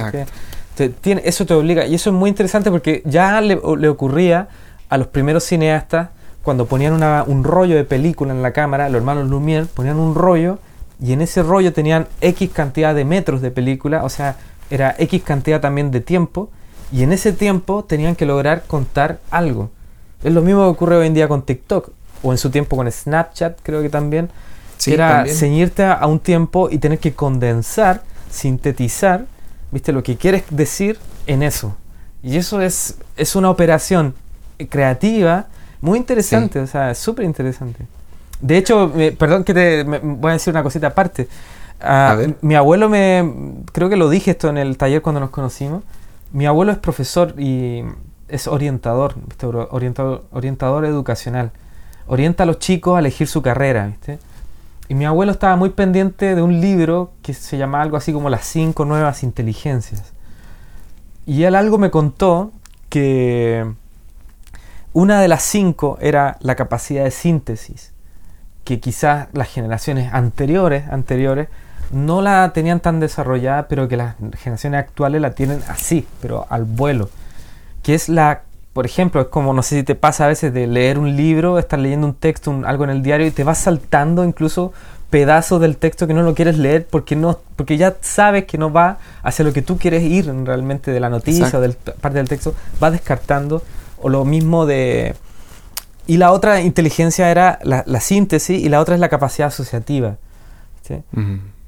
tiene, 1.01 1.23
eso 1.25 1.47
te 1.47 1.55
obliga. 1.55 1.87
Y 1.87 1.95
eso 1.95 2.11
es 2.11 2.17
muy 2.17 2.31
interesante 2.31 2.71
porque 2.71 3.03
ya 3.05 3.41
le, 3.41 3.57
ocurría 3.57 4.49
a 4.89 4.99
los 4.99 5.07
primeros 5.09 5.45
cineastas 5.45 6.11
cuando 6.43 6.67
ponían 6.67 7.01
un 7.27 7.45
rollo 7.45 7.77
de 7.77 7.85
película 7.85 8.33
en 8.33 8.43
la 8.43 8.53
cámara, 8.53 8.89
los 8.89 8.99
hermanos 8.99 9.29
Lumière 9.29 9.67
ponían 9.67 9.99
un 9.99 10.15
rollo 10.15 10.59
y 11.01 11.13
en 11.13 11.21
ese 11.21 11.43
rollo 11.43 11.73
tenían 11.73 12.09
X 12.21 12.51
cantidad 12.53 12.95
de 12.95 13.05
metros 13.05 13.43
de 13.43 13.53
película, 13.53 14.05
o 14.05 14.09
sea, 14.09 14.37
era 14.71 14.95
X 14.99 15.23
cantidad 15.23 15.61
también 15.61 15.91
de 15.91 16.01
tiempo 16.01 16.51
Y 16.93 17.03
en 17.03 17.13
ese 17.13 17.33
tiempo 17.33 17.85
tenían 17.85 18.17
que 18.17 18.27
lograr 18.27 18.65
contar 18.67 19.19
algo. 19.31 19.71
Es 20.23 20.33
lo 20.33 20.43
mismo 20.43 20.63
que 20.63 20.69
ocurre 20.69 20.97
hoy 20.97 21.07
en 21.07 21.15
día 21.15 21.27
con 21.27 21.43
TikTok, 21.43 21.91
o 22.23 22.33
en 22.33 22.39
su 22.39 22.51
tiempo 22.51 22.77
con 22.77 22.91
Snapchat, 22.91 23.61
creo 23.63 23.83
que 23.83 23.89
también. 23.89 24.29
Sí, 24.85 24.95
era 24.95 25.09
también. 25.17 25.37
ceñirte 25.37 25.85
a 25.85 26.07
un 26.07 26.19
tiempo 26.21 26.69
y 26.71 26.79
tener 26.79 26.99
que 26.99 27.15
condensar, 27.15 28.03
sintetizar, 28.31 29.27
viste, 29.71 29.93
lo 29.93 30.03
que 30.03 30.17
quieres 30.17 30.45
decir 30.51 30.99
en 31.27 31.43
eso. 31.43 31.77
Y 32.23 32.37
eso 32.37 32.61
es, 32.61 32.97
es 33.17 33.37
una 33.37 33.51
operación 33.51 34.15
creativa 34.71 35.47
muy 35.81 35.99
interesante, 35.99 36.61
o 36.61 36.67
sea, 36.67 36.95
súper 36.95 37.25
interesante. 37.25 37.87
De 38.41 38.57
hecho, 38.59 38.93
perdón 39.19 39.45
que 39.45 39.55
te 39.55 39.85
me- 39.85 39.99
voy 39.99 40.31
a 40.31 40.35
decir 40.35 40.53
una 40.53 40.63
cosita 40.63 40.89
aparte. 40.89 41.29
Ah, 41.81 42.11
A 42.13 42.15
ver. 42.17 42.37
Mi 42.43 42.55
abuelo 42.55 42.89
me, 42.89 43.25
creo 43.73 43.89
que 43.89 43.97
lo 43.97 44.09
dije 44.09 44.33
esto 44.33 44.49
en 44.49 44.59
el 44.59 44.77
taller 44.77 45.03
cuando 45.03 45.21
nos 45.21 45.31
conocimos. 45.31 45.83
Mi 46.33 46.47
abuelo 46.47 46.73
es 46.73 46.79
profesor 46.79 47.35
y 47.39 47.83
es 48.29 48.47
orientador, 48.47 49.15
¿viste? 49.29 49.47
Orientador, 49.47 50.25
orientador 50.33 50.85
educacional. 50.85 51.51
Orienta 52.07 52.45
a 52.45 52.47
los 52.47 52.59
chicos 52.59 52.97
a 52.97 53.01
elegir 53.01 53.27
su 53.29 53.43
carrera, 53.43 53.87
¿viste? 53.87 54.19
Y 54.93 54.95
mi 54.95 55.07
abuelo 55.07 55.33
estaba 55.33 55.57
muy 55.57 55.71
pendiente 55.71 56.35
de 56.35 56.43
un 56.43 56.61
libro 56.61 57.15
que 57.23 57.33
se 57.33 57.57
llama 57.57 57.81
algo 57.81 57.97
así 57.97 58.13
como 58.13 58.29
Las 58.29 58.45
cinco 58.45 58.85
nuevas 58.85 59.23
inteligencias. 59.23 60.13
Y 61.25 61.45
él 61.45 61.55
algo 61.55 61.79
me 61.79 61.91
contó 61.91 62.53
que 62.91 63.73
una 64.93 65.23
de 65.23 65.29
las 65.29 65.45
cinco 65.45 65.97
era 66.03 66.37
la 66.41 66.57
capacidad 66.57 67.05
de 67.05 67.11
síntesis, 67.11 67.95
que 68.65 68.81
quizás 68.81 69.29
las 69.33 69.49
generaciones 69.49 70.13
anteriores, 70.13 70.87
anteriores 70.91 71.49
no 71.91 72.21
la 72.21 72.53
tenían 72.53 72.81
tan 72.81 73.01
desarrollada, 73.01 73.69
pero 73.69 73.89
que 73.89 73.97
las 73.97 74.17
generaciones 74.37 74.79
actuales 74.79 75.23
la 75.23 75.31
tienen 75.31 75.63
así, 75.69 76.07
pero 76.21 76.47
al 76.51 76.65
vuelo. 76.65 77.09
Que 77.83 77.95
es 77.95 78.11
la, 78.11 78.43
por 78.73 78.87
ejemplo, 78.87 79.21
es 79.21 79.27
como, 79.29 79.53
no 79.53 79.63
sé 79.63 79.77
si 79.77 79.83
te 79.83 79.95
pasa 79.95 80.25
a 80.25 80.29
veces 80.29 80.53
de 80.55 80.67
leer 80.67 80.99
un 80.99 81.15
libro, 81.17 81.59
estar 81.59 81.79
leyendo 81.79 82.07
un 82.07 82.15
texto, 82.15 82.51
un- 82.51 82.65
algo 82.65 82.85
en 82.85 82.91
el 82.91 83.03
diario 83.03 83.27
y 83.27 83.31
te 83.31 83.45
vas 83.45 83.59
saltando 83.59 84.25
incluso 84.25 84.73
pedazos 85.11 85.61
del 85.61 85.77
texto 85.77 86.07
que 86.07 86.15
no 86.15 86.23
lo 86.23 86.35
quieres 86.35 86.57
leer 86.57 86.87
porque 86.91 87.15
no 87.17 87.39
porque 87.57 87.77
ya 87.77 87.97
sabes 88.01 88.45
que 88.47 88.57
no 88.57 88.73
va 88.73 88.97
hacia 89.23 89.45
lo 89.45 89.53
que 89.53 89.61
tú 89.61 89.77
quieres 89.77 90.03
ir 90.03 90.33
realmente 90.45 90.91
de 90.91 91.01
la 91.01 91.11
noticia 91.11 91.45
Exacto. 91.45 91.59
o 91.59 91.61
del 91.61 91.75
parte 92.01 92.17
del 92.17 92.29
texto, 92.29 92.55
vas 92.81 92.93
descartando 92.93 93.63
o 94.01 94.09
lo 94.09 94.25
mismo 94.25 94.65
de 94.65 95.15
y 96.07 96.17
la 96.17 96.33
otra 96.33 96.63
inteligencia 96.63 97.31
era 97.31 97.59
la, 97.63 97.85
la 97.87 98.01
síntesis 98.01 98.59
y 98.59 98.71
la 98.71 98.81
otra 98.81 98.95
es 98.95 99.01
la 99.03 99.11
capacidad 99.11 99.49
asociativa. 99.49 100.17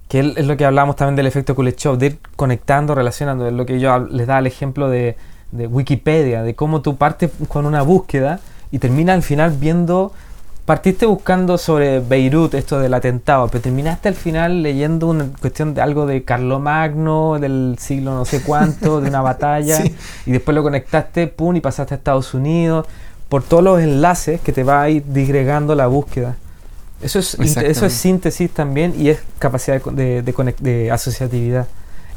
que 0.09 0.21
es 0.21 0.47
lo 0.47 0.57
que 0.57 0.65
hablamos 0.65 0.97
también 0.97 1.17
del 1.17 1.27
efecto 1.27 1.55
Kuleshov, 1.55 1.99
de 1.99 2.07
ir 2.07 2.19
conectando, 2.37 2.95
relacionando, 2.95 3.47
es 3.47 3.53
lo 3.53 3.65
que 3.67 3.79
yo 3.81 3.99
les 3.99 4.27
da 4.27 4.39
el 4.39 4.47
ejemplo 4.47 4.89
de, 4.89 5.17
de 5.55 5.67
Wikipedia, 5.67 6.43
de 6.43 6.55
cómo 6.55 6.83
tú 6.83 6.97
partes 6.97 7.31
con 7.49 7.67
una 7.67 7.83
búsqueda 7.83 8.41
y 8.71 8.79
terminas 8.79 9.15
al 9.15 9.23
final 9.23 9.53
viendo, 9.53 10.13
partiste 10.65 11.07
buscando 11.07 11.59
sobre 11.59 12.01
Beirut, 12.01 12.55
esto 12.55 12.81
del 12.81 12.93
atentado, 12.95 13.49
pero 13.49 13.63
terminaste 13.63 14.09
al 14.09 14.15
final 14.15 14.63
leyendo 14.63 15.09
una 15.09 15.27
cuestión 15.41 15.75
de 15.75 15.81
algo 15.83 16.07
de 16.07 16.25
Carlomagno, 16.25 17.39
del 17.39 17.77
siglo 17.79 18.15
no 18.15 18.25
sé 18.25 18.43
cuánto, 18.43 19.01
de 19.01 19.09
una 19.09 19.21
batalla, 19.31 19.77
Sí. 19.77 19.95
y 20.27 20.33
después 20.33 20.55
lo 20.55 20.63
conectaste, 20.63 21.27
pum, 21.29 21.55
y 21.57 21.61
pasaste 21.61 21.95
a 21.95 21.97
Estados 21.99 22.35
Unidos, 22.35 22.87
por 23.29 23.43
todos 23.43 23.63
los 23.63 23.81
enlaces 23.81 24.41
que 24.41 24.53
te 24.53 24.65
va 24.65 24.83
a 24.83 24.89
ir 24.91 25.05
disgregando 25.07 25.75
la 25.75 25.87
búsqueda. 25.87 26.37
Eso 27.03 27.19
es, 27.19 27.35
eso 27.39 27.87
es 27.87 27.93
síntesis 27.93 28.51
también 28.51 28.95
y 28.99 29.11
es 29.11 29.19
capacidad 29.39 29.83
de, 29.83 30.23
de, 30.23 30.33
de 30.33 30.55
de 30.61 30.91
asociatividad. 30.91 31.67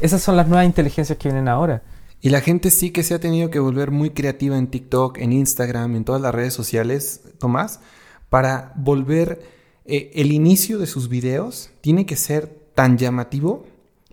Esas 0.00 0.22
son 0.22 0.36
las 0.36 0.46
nuevas 0.48 0.64
inteligencias 0.64 1.18
que 1.18 1.28
vienen 1.28 1.48
ahora. 1.48 1.82
Y 2.20 2.30
la 2.30 2.40
gente 2.40 2.70
sí 2.70 2.90
que 2.90 3.02
se 3.02 3.14
ha 3.14 3.20
tenido 3.20 3.50
que 3.50 3.60
volver 3.60 3.90
muy 3.90 4.10
creativa 4.10 4.58
en 4.58 4.66
TikTok, 4.66 5.18
en 5.18 5.32
Instagram, 5.32 5.94
en 5.94 6.04
todas 6.04 6.20
las 6.20 6.34
redes 6.34 6.52
sociales, 6.52 7.22
Tomás, 7.38 7.80
para 8.28 8.72
volver 8.76 9.40
eh, 9.84 10.10
el 10.14 10.32
inicio 10.32 10.78
de 10.78 10.86
sus 10.86 11.08
videos 11.08 11.70
tiene 11.80 12.06
que 12.06 12.16
ser 12.16 12.48
tan 12.74 12.98
llamativo 12.98 13.64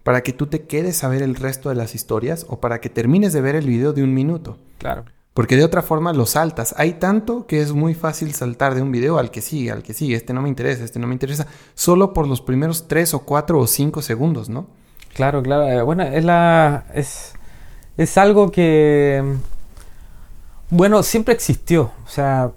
para 0.03 0.21
que 0.21 0.33
tú 0.33 0.47
te 0.47 0.61
quedes 0.67 1.03
a 1.03 1.09
ver 1.09 1.21
el 1.21 1.35
resto 1.35 1.69
de 1.69 1.75
las 1.75 1.95
historias 1.95 2.45
o 2.47 2.59
para 2.59 2.79
que 2.79 2.89
termines 2.89 3.33
de 3.33 3.41
ver 3.41 3.55
el 3.55 3.67
video 3.67 3.91
de 3.91 4.03
un 4.03 4.13
minuto. 4.13 4.57
Claro. 4.77 5.05
Porque 5.33 5.57
de 5.57 5.65
otra 5.65 5.81
forma 5.81 6.13
lo 6.13 6.25
saltas. 6.25 6.73
Hay 6.77 6.93
tanto 6.93 7.45
que 7.45 7.59
es 7.59 7.73
muy 7.73 7.93
fácil 7.93 8.33
saltar 8.33 8.73
de 8.73 8.81
un 8.81 8.91
video 8.91 9.17
al 9.17 9.31
que 9.31 9.41
sigue, 9.41 9.71
al 9.71 9.83
que 9.83 9.93
sigue. 9.93 10.15
Este 10.15 10.31
no 10.31 10.41
me 10.41 10.47
interesa, 10.47 10.85
este 10.85 10.97
no 10.99 11.07
me 11.07 11.13
interesa. 11.13 11.47
Solo 11.73 12.13
por 12.13 12.25
los 12.25 12.39
primeros 12.39 12.87
3 12.87 13.15
o 13.15 13.19
4 13.25 13.59
o 13.59 13.67
5 13.67 14.01
segundos, 14.01 14.47
¿no? 14.47 14.67
Claro, 15.13 15.43
claro. 15.43 15.67
Eh, 15.67 15.81
Bueno, 15.81 16.03
es 16.03 16.23
la. 16.23 16.85
Es, 16.93 17.33
es 17.97 18.17
algo 18.17 18.51
que. 18.51 19.23
Bueno, 20.69 21.03
siempre 21.03 21.33
existió. 21.33 21.91
O 22.05 22.09
sea. 22.09 22.49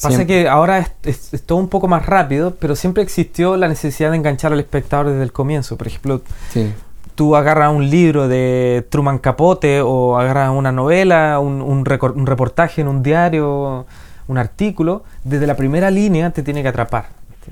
Pasa 0.00 0.16
Siempre. 0.16 0.26
que 0.42 0.48
ahora 0.48 0.78
es, 0.78 0.90
es- 1.04 1.34
es 1.34 1.42
todo 1.44 1.58
un 1.58 1.68
poco 1.68 1.86
más 1.86 2.04
rápido, 2.06 2.56
pero 2.58 2.74
siempre 2.74 3.04
existió 3.04 3.56
la 3.56 3.68
necesidad 3.68 4.10
de 4.10 4.16
enganchar 4.16 4.52
al 4.52 4.58
espectador 4.58 5.06
desde 5.10 5.22
el 5.22 5.30
comienzo. 5.32 5.76
Por 5.76 5.86
ejemplo, 5.86 6.22
Sí. 6.50 6.72
tú 7.14 7.36
agarras 7.36 7.72
un 7.72 7.88
libro 7.88 8.26
de 8.26 8.84
Truman 8.90 9.18
Capote 9.18 9.80
o 9.80 10.18
agarras 10.18 10.50
una 10.50 10.72
novela, 10.72 11.38
un, 11.38 11.62
un 11.62 11.84
un 12.16 12.26
reportaje 12.26 12.80
en 12.80 12.88
un 12.88 13.04
diario, 13.04 13.86
un 14.26 14.38
artículo, 14.38 15.04
desde 15.22 15.46
la 15.46 15.54
primera 15.54 15.88
línea 15.88 16.30
te 16.30 16.42
tiene 16.42 16.62
que 16.62 16.68
atrapar. 16.68 17.06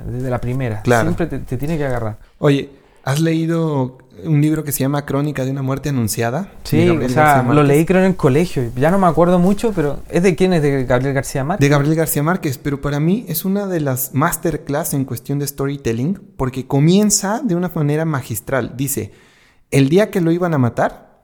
Desde 0.05 0.29
la 0.29 0.39
primera. 0.41 0.83
Claro. 0.83 1.03
Siempre 1.05 1.27
te, 1.27 1.39
te 1.39 1.57
tiene 1.57 1.79
que 1.79 1.85
agarrar. 1.85 2.17
Oye, 2.41 2.69
¿has 3.11 3.21
leído 3.21 3.99
un 4.25 4.41
libro 4.43 4.65
que 4.65 4.73
se 4.73 4.81
llama 4.81 5.07
Crónica 5.07 5.45
de 5.45 5.51
una 5.51 5.63
muerte 5.63 5.89
anunciada? 5.89 6.53
Sí, 6.65 6.89
o 6.89 7.09
sea, 7.09 7.43
lo 7.43 7.63
leí 7.63 7.85
creo 7.87 8.01
en 8.01 8.07
el 8.09 8.17
colegio. 8.17 8.71
Ya 8.77 8.91
no 8.91 8.99
me 8.99 9.07
acuerdo 9.07 9.39
mucho, 9.39 9.73
pero 9.75 10.01
¿es 10.11 10.23
de 10.23 10.37
quién? 10.37 10.53
¿Es 10.53 10.63
de 10.63 10.85
Gabriel 10.85 11.15
García 11.15 11.43
Márquez? 11.45 11.65
De 11.65 11.69
Gabriel 11.71 11.95
García 11.95 12.23
Márquez, 12.23 12.59
pero 12.59 12.81
para 12.81 13.01
mí 13.01 13.25
es 13.29 13.45
una 13.45 13.67
de 13.67 13.81
las 13.81 14.15
masterclass 14.15 14.93
en 14.95 15.05
cuestión 15.05 15.39
de 15.39 15.47
storytelling 15.47 16.21
porque 16.37 16.67
comienza 16.67 17.41
de 17.43 17.55
una 17.55 17.71
manera 17.75 18.05
magistral. 18.05 18.75
Dice, 18.77 19.13
el 19.71 19.89
día 19.89 20.11
que 20.11 20.21
lo 20.21 20.33
iban 20.33 20.53
a 20.53 20.59
matar, 20.59 21.23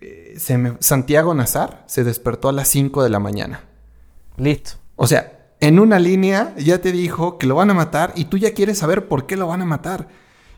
eh, 0.00 0.34
se 0.38 0.58
me- 0.58 0.76
Santiago 0.80 1.32
Nazar 1.34 1.84
se 1.86 2.04
despertó 2.04 2.48
a 2.48 2.52
las 2.52 2.68
5 2.68 3.02
de 3.02 3.08
la 3.10 3.18
mañana. 3.18 3.60
Listo. 4.36 4.72
O 4.96 5.06
sea, 5.06 5.32
en 5.60 5.78
una 5.78 5.98
línea 5.98 6.52
ya 6.58 6.78
te 6.82 6.92
dijo 6.92 7.38
que 7.38 7.46
lo 7.46 7.54
van 7.54 7.70
a 7.70 7.74
matar 7.74 8.12
y 8.14 8.26
tú 8.26 8.36
ya 8.36 8.52
quieres 8.52 8.76
saber 8.78 9.08
por 9.08 9.26
qué 9.26 9.36
lo 9.36 9.46
van 9.46 9.62
a 9.62 9.64
matar. 9.64 10.08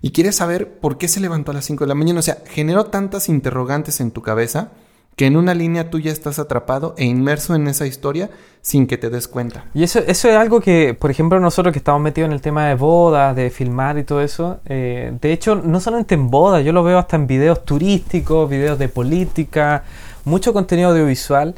Y 0.01 0.11
quieres 0.13 0.37
saber 0.37 0.79
por 0.79 0.99
qué 0.99 1.09
se 1.09 1.21
levantó 1.21 1.51
a 1.51 1.55
las 1.55 1.65
5 1.65 1.85
de 1.85 1.89
la 1.89 1.95
mañana. 1.95 2.21
O 2.21 2.23
sea, 2.23 2.39
generó 2.47 2.85
tantas 2.85 3.29
interrogantes 3.29 4.01
en 4.01 4.11
tu 4.11 4.23
cabeza 4.23 4.71
que 5.17 5.27
en 5.27 5.37
una 5.37 5.53
línea 5.53 5.91
tú 5.91 5.99
ya 5.99 6.13
estás 6.13 6.39
atrapado 6.39 6.95
e 6.97 7.05
inmerso 7.05 7.57
en 7.57 7.67
esa 7.67 7.87
historia 7.87 8.31
sin 8.63 8.87
que 8.87 8.99
te 8.99 9.11
des 9.11 9.27
cuenta. 9.27 9.65
Y 9.75 9.83
eso, 9.83 9.99
eso 9.99 10.29
es 10.29 10.37
algo 10.37 10.61
que, 10.61 10.95
por 10.95 11.11
ejemplo, 11.11 11.41
nosotros 11.41 11.73
que 11.73 11.79
estamos 11.81 12.01
metidos 12.01 12.29
en 12.29 12.35
el 12.35 12.41
tema 12.41 12.69
de 12.69 12.77
bodas, 12.77 13.35
de 13.35 13.51
filmar 13.51 13.99
y 13.99 14.05
todo 14.05 14.21
eso, 14.23 14.61
eh, 14.67 15.13
de 15.21 15.33
hecho, 15.33 15.57
no 15.57 15.81
solamente 15.81 16.15
en 16.15 16.31
bodas, 16.31 16.65
yo 16.65 16.73
lo 16.73 16.85
veo 16.85 16.99
hasta 16.99 17.17
en 17.17 17.27
videos 17.27 17.65
turísticos, 17.65 18.49
videos 18.49 18.79
de 18.79 18.89
política, 18.89 19.83
mucho 20.25 20.53
contenido 20.53 20.91
audiovisual. 20.91 21.57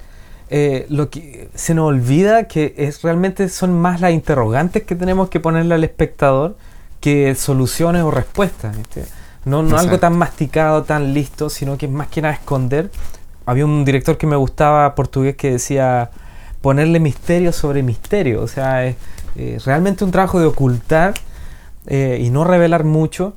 eh, 0.53 0.87
lo 0.89 1.11
que 1.11 1.49
se 1.55 1.75
nos 1.75 1.87
olvida 1.87 2.49
que 2.49 2.75
es 2.77 3.03
realmente 3.03 3.49
son 3.49 3.79
más 3.81 4.01
las 4.01 4.13
interrogantes 4.13 4.83
que 4.83 4.97
tenemos 4.97 5.29
que 5.29 5.39
ponerle 5.39 5.75
al 5.75 5.85
espectador 5.85 6.57
que 7.01 7.35
soluciones 7.35 8.03
o 8.03 8.11
respuestas. 8.11 8.77
¿viste? 8.77 9.05
No, 9.45 9.63
no 9.63 9.79
algo 9.79 9.99
tan 9.99 10.17
masticado, 10.17 10.85
tan 10.85 11.15
listo, 11.15 11.51
sino 11.51 11.79
que 11.79 11.87
es 11.87 11.93
más 11.93 12.09
que 12.09 12.23
nada 12.23 12.35
esconder. 12.35 12.91
Había 13.47 13.65
un 13.65 13.85
director 13.85 14.19
que 14.19 14.27
me 14.27 14.37
gustaba 14.37 14.95
portugués 14.95 15.37
que 15.37 15.53
decía 15.53 16.11
ponerle 16.61 17.01
misterio 17.01 17.53
sobre 17.53 17.83
misterio. 17.83 18.43
O 18.43 18.49
sea, 18.49 18.85
es 18.85 18.97
eh, 19.37 19.59
realmente 19.65 20.05
un 20.05 20.11
trabajo 20.11 20.41
de 20.41 20.47
ocultar 20.47 21.15
eh, 21.87 22.19
y 22.21 22.31
no 22.31 22.45
revelar 22.45 22.85
mucho. 22.85 23.35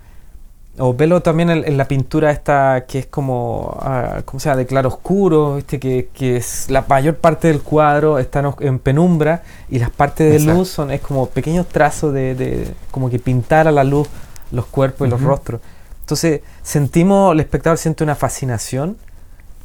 O 0.80 0.94
verlo 0.96 1.22
también 1.22 1.52
en, 1.52 1.64
en 1.68 1.78
la 1.78 1.88
pintura 1.88 2.32
esta 2.32 2.86
que 2.88 2.98
es 3.00 3.06
como, 3.06 3.78
ah, 3.82 4.22
¿cómo 4.26 4.40
se 4.40 4.50
llama? 4.50 4.58
De 4.58 4.66
claro 4.66 4.90
oscuro, 4.90 5.58
¿viste? 5.58 5.80
Que, 5.80 6.10
que 6.14 6.38
es 6.38 6.68
la 6.72 6.84
mayor 6.90 7.16
parte 7.18 7.48
del 7.50 7.62
cuadro 7.62 8.18
está 8.18 8.44
en, 8.60 8.80
penumbra 8.80 9.44
y 9.70 9.78
las 9.78 9.92
partes 9.92 10.30
de 10.32 10.38
Exacto. 10.38 10.58
luz 10.58 10.70
son 10.70 10.90
es 10.92 11.00
como 11.02 11.28
pequeños 11.28 11.68
trazos 11.68 12.12
de, 12.12 12.34
de- 12.34 12.74
como 12.90 13.10
que 13.12 13.20
pintar 13.20 13.68
a 13.68 13.72
la 13.72 13.84
luz 13.84 14.08
los 14.52 14.66
cuerpos 14.66 15.08
y 15.08 15.12
los 15.12 15.22
rostros. 15.22 15.62
Entonces 16.02 16.42
sentimos, 16.64 17.34
el 17.34 17.40
espectador 17.42 17.78
siente 17.78 18.04
una 18.04 18.16
fascinación 18.16 18.98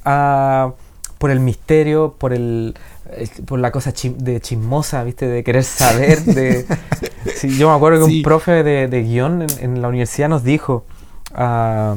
ah, 0.04 0.72
por 1.16 1.30
el 1.30 1.40
misterio, 1.40 2.14
por 2.18 2.32
el 2.34 2.76
por 3.46 3.58
la 3.58 3.70
cosa 3.72 3.92
chi- 3.94 4.14
de 4.18 4.38
chismosa, 4.42 5.02
¿viste? 5.04 5.26
De 5.26 5.42
querer 5.42 5.64
saber, 5.64 6.20
de... 6.22 6.66
Sí, 7.34 7.56
yo 7.58 7.68
me 7.70 7.74
acuerdo 7.76 8.04
que 8.06 8.10
Sí. 8.12 8.16
un 8.18 8.22
profe 8.22 8.62
de, 8.62 8.88
de 8.88 9.02
guion 9.02 9.42
en, 9.42 9.48
en 9.60 9.82
la 9.82 9.88
universidad 9.88 10.28
nos 10.28 10.44
dijo, 10.44 10.84
ah, 11.34 11.96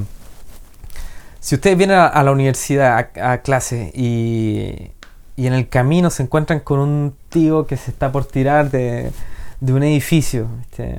si 1.39 1.55
ustedes 1.55 1.77
vienen 1.77 1.97
a, 1.97 2.23
la 2.23 2.31
universidad 2.31 3.09
a, 3.19 3.37
clase 3.39 3.91
y, 3.95 4.91
y 5.35 5.47
en 5.47 5.53
el 5.53 5.69
camino 5.69 6.09
se 6.09 6.23
encuentran 6.23 6.59
con 6.59 6.79
un 6.79 7.15
tío 7.29 7.65
que 7.65 7.77
se 7.77 7.91
está 7.91 8.11
por 8.11 8.25
tirar 8.25 8.69
de, 8.69 9.11
de 9.59 9.73
un 9.73 9.83
edificio, 9.83 10.47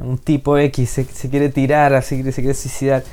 un 0.02 0.18
tipo 0.18 0.58
X 0.58 0.90
se, 0.90 1.04
se 1.04 1.30
quiere 1.30 1.48
tirar, 1.48 1.94
así 1.94 2.22
se 2.32 2.42
quiere 2.42 2.54
suicidar, 2.54 3.04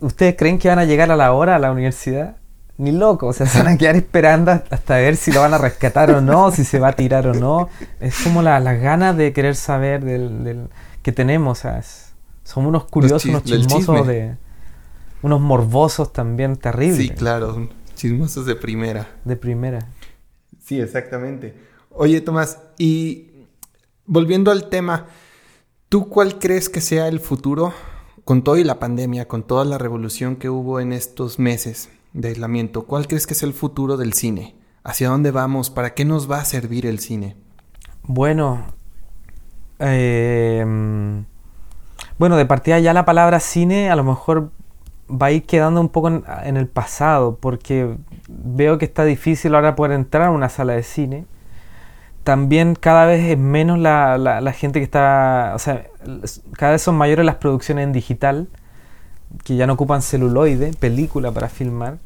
¿ustedes 0.00 0.36
creen 0.36 0.58
que 0.58 0.68
van 0.68 0.78
a 0.78 0.84
llegar 0.84 1.10
a 1.10 1.16
la 1.16 1.32
hora 1.32 1.56
a 1.56 1.58
la 1.58 1.70
universidad? 1.70 2.36
ni 2.76 2.90
loco, 2.90 3.28
o 3.28 3.32
sea, 3.32 3.46
se 3.46 3.58
van 3.58 3.74
a 3.74 3.78
quedar 3.78 3.96
esperando 3.96 4.50
hasta 4.50 4.96
ver 4.96 5.16
si 5.16 5.32
lo 5.32 5.40
van 5.40 5.54
a 5.54 5.58
rescatar 5.58 6.10
o 6.10 6.20
no, 6.20 6.50
si 6.50 6.64
se 6.64 6.78
va 6.78 6.88
a 6.88 6.92
tirar 6.92 7.26
o 7.26 7.34
no. 7.34 7.68
Es 8.00 8.16
como 8.22 8.42
las 8.42 8.80
ganas 8.80 9.16
de 9.16 9.32
querer 9.32 9.54
saber 9.54 10.04
del, 10.04 10.68
que 11.02 11.12
tenemos, 11.12 11.58
o 11.58 11.62
sea, 11.62 11.78
somos 12.44 12.68
unos 12.68 12.84
curiosos, 12.84 13.24
unos 13.24 13.42
chismosos 13.42 14.06
de... 14.06 14.36
Unos 15.22 15.40
morbosos 15.40 16.12
también 16.12 16.56
terribles. 16.56 16.98
Sí, 16.98 17.08
claro, 17.08 17.70
chismosos 17.94 18.44
de 18.44 18.54
primera. 18.54 19.08
De 19.24 19.36
primera. 19.36 19.88
Sí, 20.62 20.78
exactamente. 20.78 21.54
Oye, 21.90 22.20
Tomás, 22.20 22.58
y 22.76 23.30
volviendo 24.04 24.50
al 24.50 24.68
tema, 24.68 25.06
¿tú 25.88 26.10
cuál 26.10 26.38
crees 26.38 26.68
que 26.68 26.82
sea 26.82 27.08
el 27.08 27.20
futuro 27.20 27.72
con 28.24 28.44
todo 28.44 28.58
y 28.58 28.64
la 28.64 28.78
pandemia, 28.78 29.26
con 29.26 29.42
toda 29.42 29.64
la 29.64 29.78
revolución 29.78 30.36
que 30.36 30.50
hubo 30.50 30.78
en 30.80 30.92
estos 30.92 31.38
meses 31.38 31.88
de 32.12 32.28
aislamiento? 32.28 32.82
¿Cuál 32.82 33.06
crees 33.06 33.26
que 33.26 33.32
es 33.32 33.42
el 33.42 33.54
futuro 33.54 33.96
del 33.96 34.12
cine? 34.12 34.56
¿Hacia 34.82 35.08
dónde 35.08 35.30
vamos? 35.30 35.70
¿Para 35.70 35.94
qué 35.94 36.04
nos 36.04 36.30
va 36.30 36.40
a 36.40 36.44
servir 36.44 36.84
el 36.84 36.98
cine? 36.98 37.36
Bueno, 38.02 38.66
eh, 39.78 41.24
bueno, 42.18 42.36
de 42.36 42.46
partida 42.46 42.78
ya 42.78 42.92
la 42.92 43.04
palabra 43.04 43.40
cine 43.40 43.90
a 43.90 43.96
lo 43.96 44.04
mejor 44.04 44.50
va 45.10 45.26
a 45.26 45.32
ir 45.32 45.44
quedando 45.44 45.80
un 45.80 45.88
poco 45.88 46.08
en, 46.08 46.56
el 46.56 46.66
pasado, 46.66 47.36
porque 47.40 47.96
veo 48.28 48.78
que 48.78 48.84
está 48.84 49.04
difícil 49.04 49.54
ahora 49.54 49.76
poder 49.76 49.92
entrar 49.92 50.24
a 50.24 50.30
una 50.30 50.48
sala 50.48 50.74
de 50.74 50.82
cine. 50.82 51.26
También 52.22 52.74
cada 52.74 53.04
vez 53.04 53.22
es 53.22 53.38
menos 53.38 53.78
la, 53.78 54.16
la, 54.16 54.52
gente 54.52 54.80
que 54.80 54.84
está, 54.84 55.52
o 55.54 55.58
sea, 55.58 55.84
cada 56.56 56.72
vez 56.72 56.82
son 56.82 56.96
mayores 56.96 57.26
las 57.26 57.34
producciones 57.36 57.84
en 57.84 57.92
digital, 57.92 58.48
que 59.44 59.56
ya 59.56 59.66
no 59.66 59.74
ocupan 59.74 60.00
celuloide, 60.00 60.72
película 60.72 61.32
para 61.32 61.48
filmar. 61.48 61.98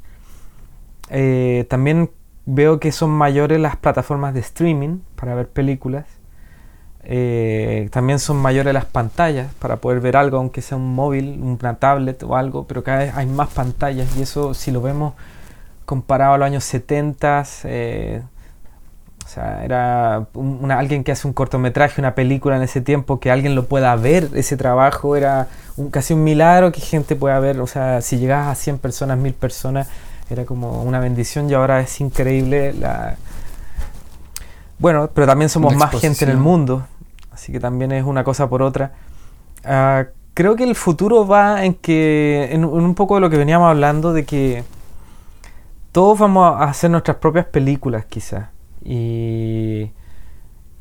Eh, 1.11 1.67
también 1.71 2.11
veo 2.47 2.81
que 2.81 2.91
son 2.91 3.11
mayores 3.11 3.61
las 3.61 3.77
plataformas 3.77 4.35
de 4.35 4.41
streaming 4.41 4.99
para 5.15 5.35
ver 5.37 5.49
películas. 5.49 6.07
Eh, 7.11 7.89
también 7.91 8.19
son 8.19 8.37
mayores 8.37 8.75
las 8.75 8.85
pantallas 8.85 9.51
para 9.59 9.77
poder 9.77 10.01
ver 10.01 10.15
algo, 10.15 10.37
aunque 10.37 10.61
sea 10.61 10.77
un 10.77 10.95
móvil, 10.95 11.41
una 11.43 11.75
tablet 11.77 12.23
o 12.23 12.37
algo, 12.37 12.67
pero 12.67 12.85
cada 12.85 12.99
vez 12.99 13.15
hay 13.15 13.25
más 13.25 13.49
pantallas 13.49 14.15
y 14.19 14.23
eso 14.23 14.53
si 14.53 14.71
lo 14.71 14.83
vemos 14.83 15.15
comparado 15.87 16.35
a 16.35 16.39
los 16.39 16.45
años 16.45 16.65
70, 16.65 17.45
eh, 17.65 18.23
o 19.25 19.29
sea, 19.29 19.65
era 19.65 20.27
alguien 20.69 21.03
que 21.03 21.13
hace 21.13 21.27
un 21.27 21.33
cortometraje, 21.33 21.99
una 21.99 22.15
película 22.15 22.57
en 22.57 22.63
ese 22.63 22.83
tiempo, 22.83 23.21
que 23.21 23.31
alguien 23.31 23.55
lo 23.55 23.65
pueda 23.65 23.97
ver, 23.97 24.29
ese 24.35 24.59
trabajo 24.59 25.17
era 25.17 25.49
un, 25.79 25.91
casi 25.91 26.13
un 26.13 26.23
milagro 26.25 26.73
que 26.73 26.83
gente 26.83 27.17
pueda 27.17 27.41
ver, 27.41 27.59
o 27.61 27.67
sea, 27.67 28.03
si 28.03 28.19
llegabas 28.19 28.49
a 28.49 28.55
100 28.55 28.77
personas, 28.79 29.17
1000 29.17 29.33
personas, 29.33 29.89
era 30.29 30.45
como 30.45 30.83
una 30.83 31.01
bendición 31.01 31.49
y 31.49 31.55
ahora 31.55 31.81
es 31.81 32.01
increíble 32.03 32.75
la... 32.75 33.17
Bueno, 34.79 35.09
pero 35.15 35.27
también 35.27 35.49
somos 35.49 35.75
más 35.75 35.99
gente 35.99 36.27
en 36.27 36.31
el 36.31 36.37
mundo, 36.37 36.87
Así 37.39 37.53
que 37.53 37.61
también 37.61 37.93
es 37.93 38.05
una 38.05 38.25
cosa 38.25 38.49
por 38.49 38.63
otra. 38.63 38.95
Ah, 39.65 40.07
creo 40.35 40.57
que 40.57 40.65
el 40.65 40.75
futuro 40.75 41.25
va 41.25 41.65
en 41.65 41.75
que, 41.75 42.49
en, 42.51 42.65
un 42.65 42.97
poco 42.97 43.15
de 43.15 43.21
lo 43.21 43.31
que 43.31 43.37
veníamos 43.37 43.71
hablando, 43.71 44.13
de 44.13 44.25
que 44.25 44.65
todos 45.93 46.19
vamos 46.19 46.53
a 46.61 46.65
hacer 46.65 46.91
nuestras 46.91 47.19
propias 47.19 47.47
películas 47.47 48.07
quizás. 48.07 48.49
Y, 48.85 49.93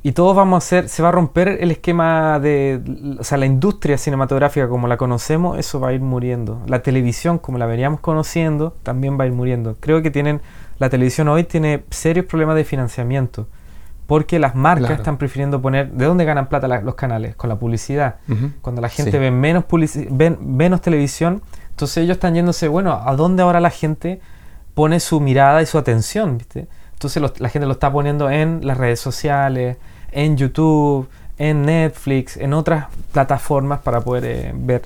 y 0.02 0.12
todos 0.14 0.36
vamos 0.36 0.56
a 0.56 0.66
hacer, 0.66 0.90
se 0.90 1.04
va 1.04 1.10
a 1.10 1.12
romper 1.12 1.60
el 1.62 1.70
esquema 1.70 2.40
de, 2.40 2.82
o 3.20 3.24
sea, 3.24 3.38
la 3.38 3.46
industria 3.46 4.00
cinematográfica 4.00 4.68
como 4.68 4.88
la 4.88 4.98
conocemos, 4.98 5.60
eso 5.60 5.80
va 5.80 5.90
a 5.90 5.94
ir 5.94 6.02
muriendo. 6.02 6.64
La 6.66 6.82
televisión 6.82 7.38
como 7.38 7.60
la 7.60 7.68
veníamos 7.68 8.00
conociendo 8.00 8.74
también 8.82 9.20
va 9.20 9.26
a 9.26 9.28
ir 9.28 9.34
muriendo. 9.34 9.78
Creo 9.80 10.02
que 10.02 10.10
tienen, 10.10 10.42
la 10.80 10.90
televisión 10.90 11.28
hoy 11.28 11.44
tiene 11.44 11.84
serios 11.92 12.26
problemas 12.26 12.56
de 12.56 12.64
financiamiento 12.64 13.48
porque 14.08 14.40
las 14.40 14.56
marcas 14.56 14.92
están 14.92 15.18
prefiriendo 15.18 15.62
poner, 15.62 15.92
¿de 15.92 16.06
dónde 16.06 16.24
ganan 16.24 16.48
plata 16.48 16.68
los 16.82 16.96
canales? 16.96 17.36
Con 17.36 17.50
la 17.50 17.58
publicidad. 17.58 18.16
Cuando 18.62 18.82
la 18.82 18.90
gente 18.90 19.20
ve 19.20 19.32
menos, 19.32 19.66
menos 20.40 20.82
televisión, 20.82 21.42
entonces 21.70 21.98
ellos 21.98 22.16
están 22.16 22.34
yéndose, 22.34 22.70
bueno, 22.70 22.94
¿a 23.06 23.16
dónde 23.16 23.44
ahora 23.44 23.60
la 23.60 23.70
gente 23.70 24.22
pone 24.74 25.00
su 25.02 25.20
mirada 25.20 25.62
y 25.62 25.66
su 25.66 25.78
atención? 25.78 26.38
¿viste? 26.38 26.68
Entonces 26.94 27.22
la 27.40 27.50
gente 27.50 27.68
lo 27.68 27.74
está 27.74 27.92
poniendo 27.92 28.32
en 28.32 28.66
las 28.66 28.78
redes 28.78 29.00
sociales, 29.00 29.78
en 30.12 30.38
YouTube, 30.38 31.08
en 31.38 31.64
Netflix, 31.64 32.38
en 32.38 32.54
otras 32.54 32.86
plataformas 33.12 33.80
para 33.82 34.02
poder 34.02 34.26
eh, 34.26 34.52
ver 34.56 34.84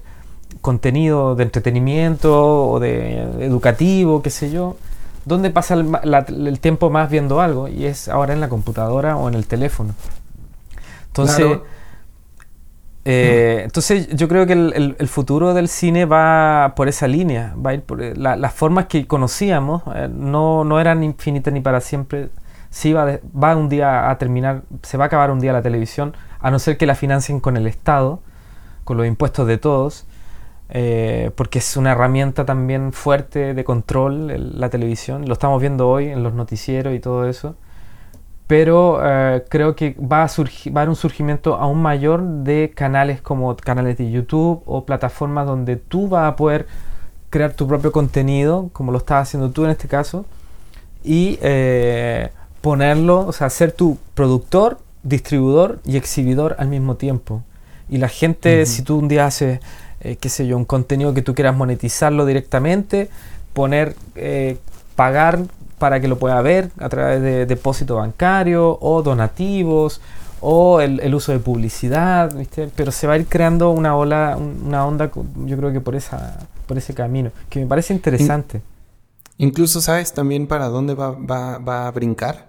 contenido 0.62 1.36
de 1.36 1.44
entretenimiento 1.44 2.72
o 2.72 2.80
de 2.80 3.22
educativo, 3.46 4.22
qué 4.22 4.32
sé 4.32 4.52
yo. 4.52 4.78
¿Dónde 5.26 5.52
pasa 5.52 5.76
el, 5.76 6.60
tiempo 6.60 6.90
más 6.90 7.10
viendo 7.10 7.42
algo? 7.42 7.68
Y 7.68 7.86
es 7.86 8.10
ahora 8.10 8.34
en 8.34 8.40
la 8.40 8.50
computadora 8.50 9.18
o 9.18 9.28
en 9.28 9.36
el 9.36 9.46
teléfono. 9.46 9.94
Entonces, 11.08 11.60
eh, 13.04 13.62
entonces 13.64 14.08
yo 14.10 14.28
creo 14.28 14.46
que 14.46 14.54
el, 14.54 15.08
futuro 15.08 15.54
del 15.54 15.68
cine 15.68 16.06
va 16.06 16.74
por 16.76 16.88
esa 16.88 17.08
línea, 17.08 17.54
va 17.64 17.72
a 17.72 17.74
ir 17.74 17.82
por 17.82 18.02
eh, 18.02 18.14
las 18.16 18.54
formas 18.54 18.86
que 18.86 19.08
conocíamos, 19.08 19.84
eh, 19.96 20.10
no, 20.12 20.64
no, 20.64 20.80
eran 20.80 21.04
infinitas 21.04 21.54
ni 21.54 21.62
para 21.62 21.82
siempre. 21.82 22.30
Sí 22.70 22.94
va, 22.94 23.20
va 23.36 23.56
un 23.56 23.68
día 23.68 24.10
a 24.10 24.18
terminar, 24.18 24.62
se 24.82 24.98
va 24.98 25.06
a 25.06 25.08
acabar 25.08 25.30
un 25.32 25.40
día 25.40 25.52
la 25.52 25.62
televisión, 25.62 26.16
a 26.40 26.52
no 26.52 26.60
ser 26.60 26.78
que 26.78 26.86
la 26.86 26.96
financien 26.96 27.40
con 27.40 27.58
el 27.58 27.68
Estado, 27.68 28.22
con 28.86 28.98
los 28.98 29.06
impuestos 29.06 29.46
de 29.46 29.58
todos. 29.58 30.06
Eh, 30.74 31.32
porque 31.36 31.60
es 31.60 31.76
una 31.76 31.92
herramienta 31.92 32.46
también 32.46 32.94
fuerte 32.94 33.54
de 33.54 33.64
control 33.66 34.58
la 34.58 34.70
televisión. 34.70 35.28
Lo 35.28 35.34
estamos 35.34 35.60
viendo 35.60 35.90
hoy 35.90 36.08
en 36.08 36.24
los 36.24 36.34
noticieros 36.34 36.96
y 36.96 37.00
todo 37.00 37.28
eso. 37.28 37.56
Pero 38.48 39.00
eh, 39.04 39.44
creo 39.50 39.76
que 39.76 39.96
va 40.00 40.24
a, 40.24 40.28
surgir, 40.30 40.76
va 40.76 40.80
a 40.80 40.84
haber 40.84 40.90
un 40.90 40.96
surgimiento 40.96 41.56
aún 41.56 41.82
mayor 41.82 42.22
de 42.22 42.72
canales 42.74 43.22
como 43.22 43.56
canales 43.58 43.98
de 43.98 44.12
YouTube 44.12 44.62
o 44.66 44.86
plataformas 44.86 45.46
donde 45.46 45.76
tú 45.76 46.08
vas 46.08 46.32
a 46.32 46.36
poder 46.36 46.68
crear 47.30 47.54
tu 47.54 47.68
propio 47.68 47.92
contenido, 47.92 48.70
como 48.74 48.92
lo 48.92 48.98
estás 48.98 49.28
haciendo 49.28 49.52
tú 49.52 49.66
en 49.66 49.72
este 49.72 49.88
caso, 49.88 50.26
y 51.04 51.38
eh, 51.42 52.30
ponerlo, 52.62 53.26
o 53.26 53.32
sea, 53.32 53.50
ser 53.50 53.72
tu 53.72 53.98
productor, 54.14 54.80
distribuidor 55.04 55.80
y 55.86 55.98
exhibidor 55.98 56.56
al 56.60 56.68
mismo 56.68 56.96
tiempo. 56.96 57.44
Y 57.90 57.98
la 57.98 58.10
gente, 58.10 58.66
si 58.66 58.84
tú 58.84 58.98
un 58.98 59.08
día 59.08 59.26
haces 59.26 59.60
eh, 60.02 60.18
qué 60.18 60.30
sé 60.30 60.48
yo, 60.48 60.58
un 60.58 60.66
contenido 60.66 61.14
que 61.14 61.22
tú 61.22 61.36
quieras 61.36 61.56
monetizarlo 61.56 62.26
directamente, 62.26 63.10
poner, 63.54 63.96
eh, 64.16 64.58
pagar 64.96 65.40
para 65.78 66.00
que 66.00 66.08
lo 66.08 66.18
pueda 66.18 66.42
ver 66.42 66.72
a 66.80 66.90
través 66.90 67.22
de 67.22 67.46
depósito 67.46 67.96
bancario 67.96 68.78
o 68.82 69.02
donativos 69.02 70.02
o 70.40 70.82
el, 70.82 71.14
uso 71.14 71.32
de 71.32 71.40
publicidad, 71.40 72.36
¿viste? 72.36 72.70
pero 72.76 72.92
se 72.92 73.06
va 73.06 73.14
a 73.14 73.18
ir 73.18 73.28
creando 73.28 73.70
una 73.70 73.96
ola, 73.96 74.38
una 74.38 74.86
onda, 74.86 75.12
yo 75.46 75.58
creo 75.58 75.72
que 75.72 75.82
por, 75.82 75.96
esa, 75.96 76.40
por 76.66 76.78
ese 76.80 76.96
camino, 76.96 77.32
que 77.50 77.60
me 77.60 77.68
parece 77.68 77.94
interesante. 77.94 78.62
incluso 79.38 79.82
sabes 79.82 80.14
también 80.14 80.48
para 80.48 80.68
dónde 80.68 80.96
va, 80.96 81.12
va, 81.12 81.60
va 81.60 81.88
a 81.88 81.92
brincar, 81.92 82.48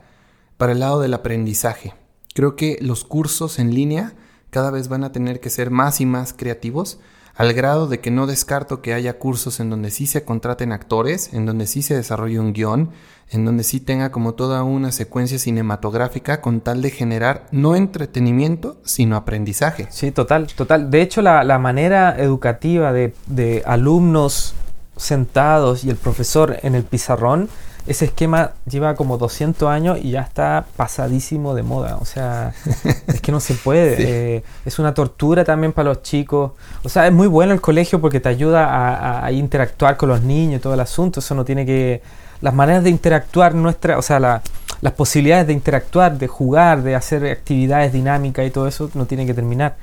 para 0.56 0.72
el 0.72 0.80
lado 0.80 1.00
del 1.00 1.12
aprendizaje. 1.12 1.92
Creo 2.34 2.56
que 2.56 2.78
los 2.80 3.04
cursos 3.04 3.58
en 3.58 3.74
línea 3.74 4.14
cada 4.50 4.70
vez 4.70 4.88
van 4.88 5.04
a 5.04 5.12
tener 5.12 5.40
que 5.40 5.50
ser 5.50 5.70
más 5.70 6.00
y 6.00 6.06
más 6.06 6.32
creativos 6.32 6.98
al 7.34 7.52
grado 7.54 7.86
de 7.86 8.00
que 8.00 8.10
no 8.10 8.26
descarto 8.26 8.82
que 8.82 8.94
haya 8.94 9.18
cursos 9.18 9.60
en 9.60 9.70
donde 9.70 9.90
sí 9.90 10.06
se 10.06 10.24
contraten 10.24 10.72
actores, 10.72 11.32
en 11.32 11.46
donde 11.46 11.66
sí 11.66 11.82
se 11.82 11.96
desarrolle 11.96 12.38
un 12.38 12.52
guion, 12.52 12.90
en 13.30 13.44
donde 13.44 13.64
sí 13.64 13.80
tenga 13.80 14.12
como 14.12 14.34
toda 14.34 14.62
una 14.62 14.92
secuencia 14.92 15.38
cinematográfica 15.38 16.40
con 16.40 16.60
tal 16.60 16.82
de 16.82 16.90
generar 16.90 17.46
no 17.50 17.74
entretenimiento, 17.74 18.76
sino 18.84 19.16
aprendizaje. 19.16 19.86
Sí, 19.90 20.10
total, 20.10 20.48
total. 20.48 20.90
De 20.90 21.00
hecho, 21.00 21.22
la, 21.22 21.58
manera 21.58 22.14
educativa 22.18 22.92
de, 22.92 23.14
de 23.26 23.62
alumnos 23.64 24.54
sentados 24.96 25.84
y 25.84 25.90
el 25.90 25.96
profesor 25.96 26.58
en 26.62 26.74
el 26.74 26.84
pizarrón 26.84 27.48
ese 27.86 28.04
esquema 28.04 28.52
lleva 28.68 28.94
como 28.94 29.18
200 29.18 29.68
años 29.68 29.98
y 30.00 30.12
ya 30.12 30.20
está 30.20 30.66
pasadísimo 30.76 31.54
de 31.54 31.62
moda. 31.62 31.96
O 32.00 32.04
sea, 32.04 32.54
es 33.06 33.20
que 33.20 33.32
no 33.32 33.40
se 33.40 33.54
puede. 33.54 34.36
Eh, 34.36 34.44
es 34.64 34.78
una 34.78 34.94
tortura 34.94 35.44
también 35.44 35.72
para 35.72 35.88
los 35.88 36.02
chicos. 36.02 36.52
O 36.84 36.88
sea, 36.88 37.06
es 37.06 37.12
muy 37.12 37.26
bueno 37.26 37.52
el 37.52 37.60
colegio 37.60 38.00
porque 38.00 38.20
te 38.20 38.28
ayuda 38.28 39.24
a, 39.24 39.32
interactuar 39.32 39.96
con 39.96 40.08
los 40.08 40.22
niños 40.22 40.58
y 40.58 40.62
todo 40.62 40.74
el 40.74 40.80
asunto. 40.80 41.20
Eso 41.20 41.34
no 41.34 41.44
tiene 41.44 41.66
que... 41.66 42.02
Las 42.40 42.54
maneras 42.54 42.82
de 42.82 42.90
interactuar 42.90 43.54
nuestra, 43.54 43.98
o 43.98 44.02
sea, 44.02 44.18
las 44.18 44.92
posibilidades 44.94 45.46
de 45.46 45.52
interactuar, 45.52 46.18
de 46.18 46.26
jugar, 46.26 46.82
de 46.82 46.96
hacer 46.96 47.24
actividades 47.30 47.92
dinámicas 47.92 48.44
y 48.44 48.50
todo 48.50 48.66
eso 48.66 48.90
no 48.94 49.06
tiene 49.06 49.26
que 49.26 49.34
terminar. 49.34 49.76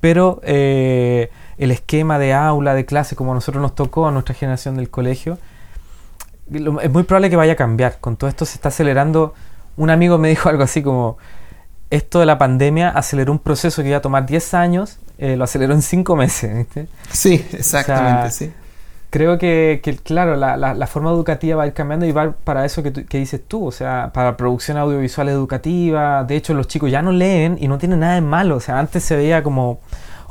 Pero 0.00 0.40
eh, 0.42 1.30
el 1.58 1.70
esquema 1.70 2.18
de 2.18 2.32
aula, 2.32 2.74
de 2.74 2.86
clase, 2.86 3.16
como 3.16 3.32
a 3.32 3.34
nosotros 3.34 3.60
nos 3.60 3.74
tocó 3.74 4.06
a 4.06 4.12
nuestra 4.12 4.34
generación 4.34 4.76
del 4.76 4.88
colegio, 4.88 5.38
es 6.52 6.90
muy 6.90 7.02
probable 7.02 7.30
que 7.30 7.36
vaya 7.36 7.54
a 7.54 7.56
cambiar. 7.56 7.98
Con 8.00 8.16
todo 8.16 8.28
esto 8.28 8.44
se 8.44 8.54
está 8.54 8.68
acelerando. 8.68 9.34
Un 9.76 9.90
amigo 9.90 10.18
me 10.18 10.28
dijo 10.28 10.48
algo 10.48 10.62
así 10.62 10.82
como, 10.82 11.18
esto 11.90 12.20
de 12.20 12.26
la 12.26 12.38
pandemia 12.38 12.90
aceleró 12.90 13.32
un 13.32 13.38
proceso 13.38 13.82
que 13.82 13.88
iba 13.88 13.98
a 13.98 14.02
tomar 14.02 14.26
10 14.26 14.54
años, 14.54 14.98
eh, 15.18 15.36
lo 15.36 15.44
aceleró 15.44 15.72
en 15.74 15.82
5 15.82 16.16
meses. 16.16 16.66
Sí, 17.10 17.44
exactamente, 17.52 18.30
sí. 18.30 18.52
creo 19.10 19.38
que, 19.38 19.80
claro, 20.02 20.36
la, 20.36 20.86
forma 20.86 21.10
educativa 21.10 21.56
va 21.56 21.62
a 21.64 21.66
ir 21.66 21.72
cambiando 21.72 22.06
y 22.06 22.12
va 22.12 22.32
para 22.32 22.64
eso 22.64 22.82
que, 22.82 23.18
dices 23.18 23.40
tú, 23.46 23.66
o 23.66 23.72
sea, 23.72 24.10
para 24.12 24.36
producción 24.36 24.76
audiovisual 24.76 25.28
educativa. 25.28 26.24
De 26.24 26.36
hecho, 26.36 26.54
los 26.54 26.66
chicos 26.66 26.90
ya 26.90 27.02
no 27.02 27.12
leen 27.12 27.56
y 27.60 27.68
no 27.68 27.78
tienen 27.78 28.00
nada 28.00 28.14
de 28.16 28.20
malo. 28.20 28.56
O 28.56 28.60
sea, 28.60 28.78
antes 28.78 29.04
se 29.04 29.16
veía 29.16 29.42
como, 29.42 29.80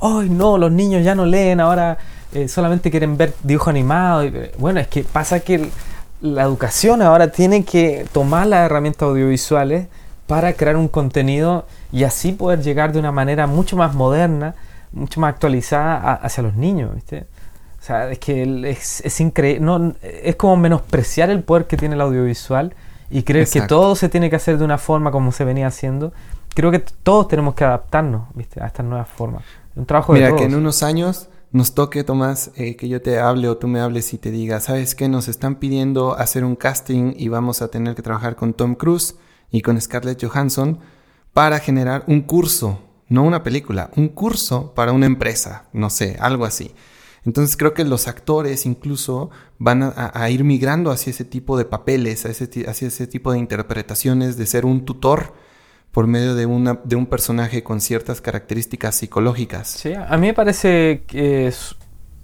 ¡ay 0.01 0.29
no! 0.29 0.57
Los 0.57 0.71
niños 0.71 1.03
ya 1.03 1.15
no 1.15 1.25
leen, 1.25 1.61
ahora 1.61 1.97
eh, 2.33 2.47
solamente 2.47 2.91
quieren 2.91 3.15
ver 3.17 3.33
dibujo 3.43 3.69
animado. 3.69 4.23
Eh, 4.23 4.51
bueno, 4.57 4.81
es 4.81 4.87
que 4.87 5.03
pasa 5.03 5.39
que 5.39 5.69
la 6.21 6.43
educación 6.43 7.01
ahora 7.01 7.31
tiene 7.31 7.63
que 7.65 8.05
tomar 8.11 8.47
las 8.47 8.65
herramientas 8.65 9.03
audiovisuales 9.03 9.87
para 10.27 10.53
crear 10.53 10.75
un 10.75 10.87
contenido 10.87 11.65
y 11.91 12.03
así 12.03 12.31
poder 12.31 12.61
llegar 12.61 12.91
de 12.91 12.99
una 12.99 13.11
manera 13.11 13.47
mucho 13.47 13.77
más 13.77 13.93
moderna, 13.93 14.55
mucho 14.91 15.19
más 15.19 15.33
actualizada 15.33 16.13
hacia 16.13 16.43
los 16.43 16.55
niños. 16.55 16.93
¿viste? 16.95 17.27
O 17.79 17.83
sea, 17.85 18.09
es 18.09 18.19
que 18.19 18.69
es, 18.69 19.01
es 19.01 19.19
increíble, 19.19 19.63
no, 19.63 19.93
es 20.01 20.35
como 20.35 20.57
menospreciar 20.57 21.29
el 21.29 21.43
poder 21.43 21.67
que 21.67 21.77
tiene 21.77 21.95
el 21.95 22.01
audiovisual 22.01 22.73
y 23.09 23.23
creer 23.23 23.47
que 23.47 23.61
todo 23.61 23.95
se 23.95 24.09
tiene 24.09 24.29
que 24.29 24.35
hacer 24.35 24.57
de 24.57 24.65
una 24.65 24.77
forma 24.77 25.11
como 25.11 25.31
se 25.31 25.45
venía 25.45 25.67
haciendo. 25.67 26.11
Creo 26.55 26.71
que 26.71 26.79
todos 26.79 27.27
tenemos 27.27 27.53
que 27.53 27.63
adaptarnos 27.63 28.23
¿viste? 28.33 28.63
a 28.63 28.67
estas 28.67 28.85
nuevas 28.85 29.07
formas. 29.09 29.43
Un 29.75 29.85
trabajo 29.85 30.13
Mira, 30.13 30.27
de 30.27 30.31
todos. 30.31 30.41
que 30.41 30.47
en 30.47 30.55
unos 30.55 30.81
años 30.81 31.27
nos 31.55 31.73
toque, 31.73 32.03
Tomás, 32.03 32.51
eh, 32.57 32.75
que 32.75 32.89
yo 32.89 33.01
te 33.01 33.17
hable 33.17 33.47
o 33.47 33.55
tú 33.55 33.69
me 33.69 33.79
hables 33.79 34.13
y 34.13 34.17
te 34.17 34.29
diga, 34.29 34.59
¿sabes 34.59 34.93
qué? 34.93 35.07
Nos 35.07 35.29
están 35.29 35.55
pidiendo 35.55 36.13
hacer 36.17 36.43
un 36.43 36.57
casting 36.57 37.13
y 37.15 37.29
vamos 37.29 37.61
a 37.61 37.69
tener 37.69 37.95
que 37.95 38.01
trabajar 38.01 38.35
con 38.35 38.53
Tom 38.53 38.75
Cruise 38.75 39.15
y 39.51 39.61
con 39.61 39.79
Scarlett 39.79 40.21
Johansson 40.21 40.79
para 41.31 41.59
generar 41.59 42.03
un 42.07 42.23
curso, 42.23 42.81
no 43.07 43.23
una 43.23 43.41
película, 43.41 43.89
un 43.95 44.09
curso 44.09 44.73
para 44.75 44.91
una 44.91 45.05
empresa, 45.05 45.69
no 45.71 45.89
sé, 45.89 46.17
algo 46.19 46.43
así. 46.43 46.75
Entonces 47.23 47.55
creo 47.55 47.73
que 47.73 47.85
los 47.85 48.09
actores 48.09 48.65
incluso 48.65 49.29
van 49.57 49.93
a, 49.95 50.29
ir 50.29 50.43
migrando 50.43 50.91
hacia 50.91 51.11
ese 51.11 51.23
tipo 51.23 51.57
de 51.57 51.63
papeles, 51.63 52.25
hacia 52.25 52.87
ese 52.89 53.07
tipo 53.07 53.31
de 53.31 53.39
interpretaciones, 53.39 54.35
de 54.35 54.45
ser 54.45 54.65
un 54.65 54.83
tutor 54.83 55.33
por 55.95 56.07
medio 56.07 56.35
de, 56.35 56.45
una, 56.45 56.77
de 56.83 56.97
un 56.97 57.05
personaje 57.05 57.63
con 57.63 57.79
ciertas 57.79 58.19
características 58.19 58.95
psicológicas. 58.95 59.69
Sí, 59.69 59.93
a 59.93 60.17
mí 60.17 60.27
me 60.27 60.33
parece 60.33 61.03
que 61.07 61.47
es 61.47 61.73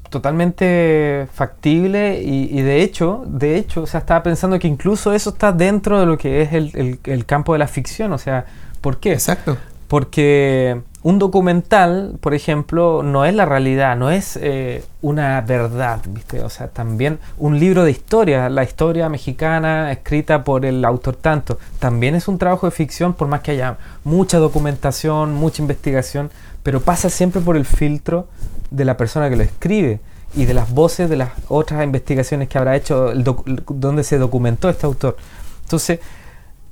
totalmente 0.10 1.30
factible 1.34 2.22
y, 2.22 2.62
de 2.64 2.82
hecho, 2.82 3.24
de 3.26 3.56
hecho, 3.56 3.84
o 3.84 3.88
sea, 3.88 4.02
estaba 4.02 4.24
pensando 4.24 4.60
que 4.60 4.68
incluso 4.68 5.14
eso 5.14 5.30
está 5.30 5.54
dentro 5.54 6.02
de 6.02 6.06
lo 6.06 6.18
que 6.18 6.42
es 6.42 6.52
el, 6.52 7.00
el 7.02 7.26
campo 7.26 7.54
de 7.54 7.60
la 7.60 7.68
ficción, 7.70 8.12
o 8.12 8.18
sea, 8.18 8.46
¿por 8.82 9.00
qué? 9.00 9.14
Exacto. 9.14 9.58
Porque 9.88 10.82
un 11.04 11.18
documental, 11.18 12.18
por 12.22 12.36
ejemplo, 12.36 13.02
no 13.02 13.26
es 13.26 13.34
la 13.34 13.46
realidad, 13.46 13.98
no 13.98 14.12
es 14.12 14.38
eh, 14.40 14.84
una 15.02 15.42
verdad, 15.42 16.00
¿viste? 16.08 16.42
O 16.42 16.50
sea, 16.50 16.68
también 16.68 17.18
un 17.40 17.60
libro 17.60 17.84
de 17.84 17.92
historia, 17.92 18.50
la 18.50 18.64
historia 18.64 19.10
mexicana 19.10 19.92
escrita 19.92 20.44
por 20.44 20.64
el 20.64 20.86
autor 20.86 21.16
tanto, 21.16 21.58
también 21.80 22.14
es 22.14 22.28
un 22.28 22.38
trabajo 22.38 22.68
de 22.68 22.72
ficción, 22.72 23.14
por 23.14 23.28
más 23.28 23.42
que 23.42 23.52
haya 23.52 23.78
mucha 24.04 24.38
documentación, 24.38 25.34
mucha 25.34 25.64
investigación, 25.64 26.30
pero 26.62 26.82
pasa 26.82 27.10
siempre 27.10 27.42
por 27.42 27.58
el 27.58 27.66
filtro 27.66 28.28
de 28.70 28.86
la 28.86 28.96
persona 28.96 29.28
que 29.30 29.36
lo 29.36 29.44
escribe 29.44 30.00
y 30.36 30.46
de 30.46 30.54
las 30.54 30.72
voces 30.72 31.10
de 31.10 31.18
las 31.18 31.32
otras 31.48 31.84
investigaciones 31.84 32.48
que 32.48 32.60
habrá 32.60 32.76
hecho, 32.76 33.12
donde 33.16 34.04
se 34.04 34.20
documentó 34.20 34.70
este 34.70 34.86
autor. 34.86 35.18
Entonces, 35.64 36.00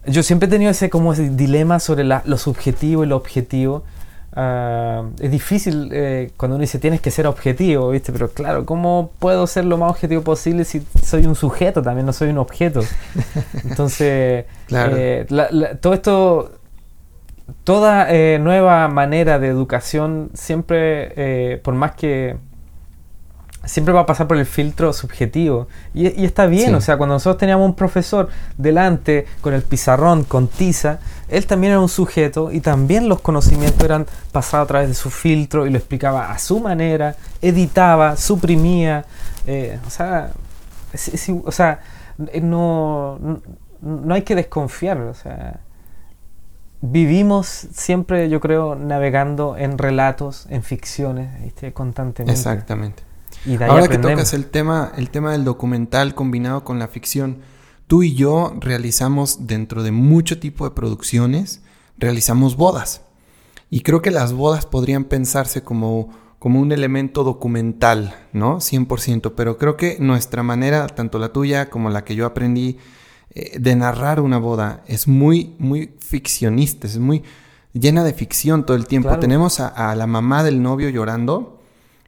yo 0.05 0.21
siempre 0.21 0.47
he 0.47 0.49
tenido 0.49 0.69
ese 0.69 0.89
como 0.91 1.13
dilema 1.15 1.79
sobre 1.79 2.03
lo 2.03 2.37
subjetivo 2.37 3.03
y 3.03 3.07
lo 3.07 3.17
objetivo 3.17 3.83
Ah, 4.33 5.05
es 5.19 5.31
difícil 5.31 5.89
eh, 5.91 6.31
cuando 6.37 6.55
uno 6.55 6.61
dice 6.61 6.77
tienes 6.77 7.01
que 7.01 7.09
ser 7.09 7.25
objetivo, 7.25 7.89
¿viste? 7.89 8.11
Pero 8.11 8.29
claro, 8.29 8.65
¿cómo 8.65 9.11
puedo 9.19 9.47
ser 9.47 9.65
lo 9.65 9.77
más 9.77 9.89
objetivo 9.89 10.21
posible 10.21 10.65
si 10.65 10.85
soy 11.03 11.25
un 11.25 11.35
sujeto 11.35 11.81
también, 11.81 12.05
no 12.05 12.13
soy 12.13 12.29
un 12.29 12.37
objeto? 12.37 12.81
Entonces, 13.63 14.45
eh, 14.69 15.25
todo 15.81 15.93
esto, 15.93 16.51
toda 17.63 18.13
eh, 18.13 18.37
nueva 18.39 18.87
manera 18.87 19.39
de 19.39 19.47
educación 19.47 20.29
siempre, 20.35 21.59
por 21.63 21.73
más 21.73 21.95
que 21.95 22.37
siempre 23.65 23.93
va 23.93 24.01
a 24.01 24.05
pasar 24.05 24.27
por 24.27 24.37
el 24.37 24.45
filtro 24.45 24.93
subjetivo. 24.93 25.67
Y, 25.93 26.25
está 26.25 26.45
bien, 26.47 26.73
o 26.75 26.81
sea, 26.81 26.97
cuando 26.97 27.15
nosotros 27.15 27.37
teníamos 27.37 27.65
un 27.65 27.75
profesor 27.75 28.29
delante 28.57 29.25
con 29.41 29.53
el 29.53 29.61
pizarrón, 29.61 30.23
con 30.23 30.47
tiza, 30.47 30.99
él 31.29 31.45
también 31.45 31.71
era 31.71 31.81
un 31.81 31.89
sujeto 31.89 32.51
y 32.51 32.61
también 32.61 33.09
los 33.09 33.21
conocimientos 33.21 33.83
eran 33.83 34.05
pasados 34.31 34.65
a 34.65 34.67
través 34.67 34.89
de 34.89 34.95
su 34.95 35.09
filtro 35.09 35.67
y 35.67 35.69
lo 35.69 35.77
explicaba 35.77 36.31
a 36.31 36.39
su 36.39 36.59
manera, 36.59 37.15
editaba, 37.41 38.17
suprimía. 38.17 39.05
Eh, 39.47 39.79
o 39.85 39.89
sea, 39.89 40.31
o 41.43 41.51
sea 41.51 41.79
eh, 42.33 42.41
no, 42.41 43.19
no 43.81 44.13
hay 44.13 44.23
que 44.23 44.35
desconfiar, 44.35 44.99
o 45.01 45.13
sea 45.13 45.59
vivimos 46.81 47.47
siempre, 47.47 48.29
yo 48.29 48.39
creo, 48.39 48.75
navegando 48.75 49.57
en 49.57 49.77
relatos, 49.77 50.45
en 50.49 50.63
ficciones, 50.63 51.29
constantemente. 51.73 52.31
Exactamente. 52.31 53.03
Ahora 53.67 53.87
que 53.87 53.97
tocas 53.97 54.33
el 54.33 54.45
tema, 54.47 54.91
el 54.97 55.09
tema 55.09 55.31
del 55.31 55.45
documental 55.45 56.13
combinado 56.13 56.63
con 56.63 56.79
la 56.79 56.87
ficción, 56.87 57.37
tú 57.89 58.03
y 58.03 58.13
yo 58.13 58.53
realizamos 58.59 59.47
dentro 59.47 59.81
de 59.81 59.91
mucho 59.91 60.39
tipo 60.39 60.63
de 60.63 60.75
producciones, 60.75 61.63
realizamos 61.97 62.55
bodas. 62.55 63.01
Y 63.71 63.81
creo 63.81 64.03
que 64.03 64.11
las 64.11 64.31
bodas 64.31 64.67
podrían 64.67 65.05
pensarse 65.05 65.63
como, 65.63 66.11
como 66.37 66.59
un 66.59 66.71
elemento 66.71 67.23
documental, 67.23 68.13
¿no? 68.31 68.57
100%, 68.57 69.33
pero 69.35 69.57
creo 69.57 69.75
que 69.75 69.97
nuestra 69.99 70.43
manera, 70.43 70.85
tanto 70.85 71.17
la 71.17 71.33
tuya 71.33 71.71
como 71.71 71.89
la 71.89 72.03
que 72.03 72.13
yo 72.13 72.27
aprendí 72.27 72.77
eh, 73.33 73.57
de 73.59 73.75
narrar 73.75 74.21
una 74.21 74.37
boda, 74.37 74.83
es 74.85 75.07
muy, 75.07 75.55
muy 75.57 75.95
ficcionista, 75.97 76.85
es 76.85 76.99
muy 76.99 77.23
llena 77.73 78.03
de 78.03 78.13
ficción 78.13 78.67
todo 78.67 78.77
el 78.77 78.85
tiempo. 78.85 79.17
Tenemos 79.17 79.59
a 79.59 79.95
la 79.95 80.05
mamá 80.05 80.43
del 80.43 80.61
novio 80.61 80.89
llorando 80.89 81.58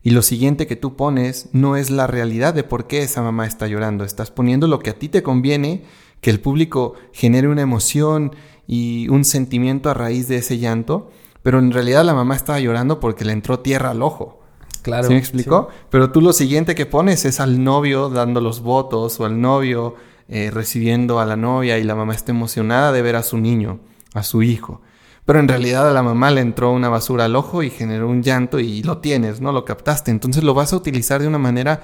y 0.04 0.12
lo 0.12 0.22
siguiente 0.22 0.68
que 0.68 0.76
tú 0.76 0.96
pones 0.96 1.50
no 1.52 1.76
es 1.76 1.92
la 1.92 2.08
realidad 2.08 2.54
de 2.54 2.64
por 2.64 2.88
qué 2.88 3.04
esa 3.04 3.22
mamá 3.22 3.46
está 3.46 3.68
llorando. 3.68 4.04
Estás 4.04 4.32
poniendo 4.32 4.68
lo 4.68 4.80
que 4.80 4.90
a 4.90 4.98
ti 4.98 5.10
te 5.10 5.22
conviene, 5.22 5.84
que 6.22 6.32
el 6.32 6.40
público 6.40 6.96
genere 7.14 7.48
una 7.48 7.62
emoción 7.62 8.36
y 8.68 9.08
un 9.10 9.26
sentimiento 9.26 9.90
a 9.90 9.94
raíz 9.94 10.28
de 10.28 10.38
ese 10.38 10.58
llanto, 10.58 11.12
pero 11.44 11.60
en 11.60 11.72
realidad 11.72 12.04
la 12.04 12.14
mamá 12.14 12.36
estaba 12.36 12.60
llorando 12.60 13.00
porque 13.00 13.26
le 13.26 13.34
entró 13.34 13.60
tierra 13.60 13.92
al 13.92 14.02
ojo. 14.02 14.42
Claro. 14.82 15.08
¿Sí 15.08 15.14
me 15.14 15.20
explicó? 15.20 15.70
Pero 15.92 16.12
tú 16.12 16.22
lo 16.22 16.34
siguiente 16.34 16.74
que 16.74 16.88
pones 16.88 17.26
es 17.26 17.40
al 17.40 17.64
novio 17.64 18.10
dando 18.10 18.42
los 18.42 18.62
votos 18.62 19.20
o 19.20 19.26
al 19.26 19.40
novio 19.40 19.96
eh, 20.28 20.50
recibiendo 20.50 21.20
a 21.20 21.26
la 21.26 21.36
novia 21.36 21.78
y 21.78 21.84
la 21.84 21.94
mamá 21.94 22.16
está 22.16 22.32
emocionada 22.32 22.92
de 22.92 23.04
ver 23.04 23.16
a 23.16 23.22
su 23.22 23.38
niño, 23.38 23.80
a 24.14 24.24
su 24.24 24.42
hijo. 24.42 24.82
Pero 25.26 25.40
en 25.40 25.48
realidad 25.48 25.90
a 25.90 25.94
la 25.94 26.04
mamá 26.04 26.32
le 26.32 26.42
entró 26.42 26.72
una 26.72 26.90
basura 26.90 27.26
al 27.26 27.36
ojo 27.36 27.64
y 27.64 27.70
generó 27.70 28.10
un 28.10 28.24
llanto 28.24 28.60
y 28.60 28.84
lo 28.84 28.98
tienes, 28.98 29.40
¿no? 29.40 29.52
Lo 29.52 29.66
captaste. 29.66 30.12
Entonces 30.12 30.44
lo 30.44 30.54
vas 30.54 30.74
a 30.74 30.76
utilizar 30.76 31.22
de 31.22 31.28
una 31.28 31.38
manera 31.38 31.82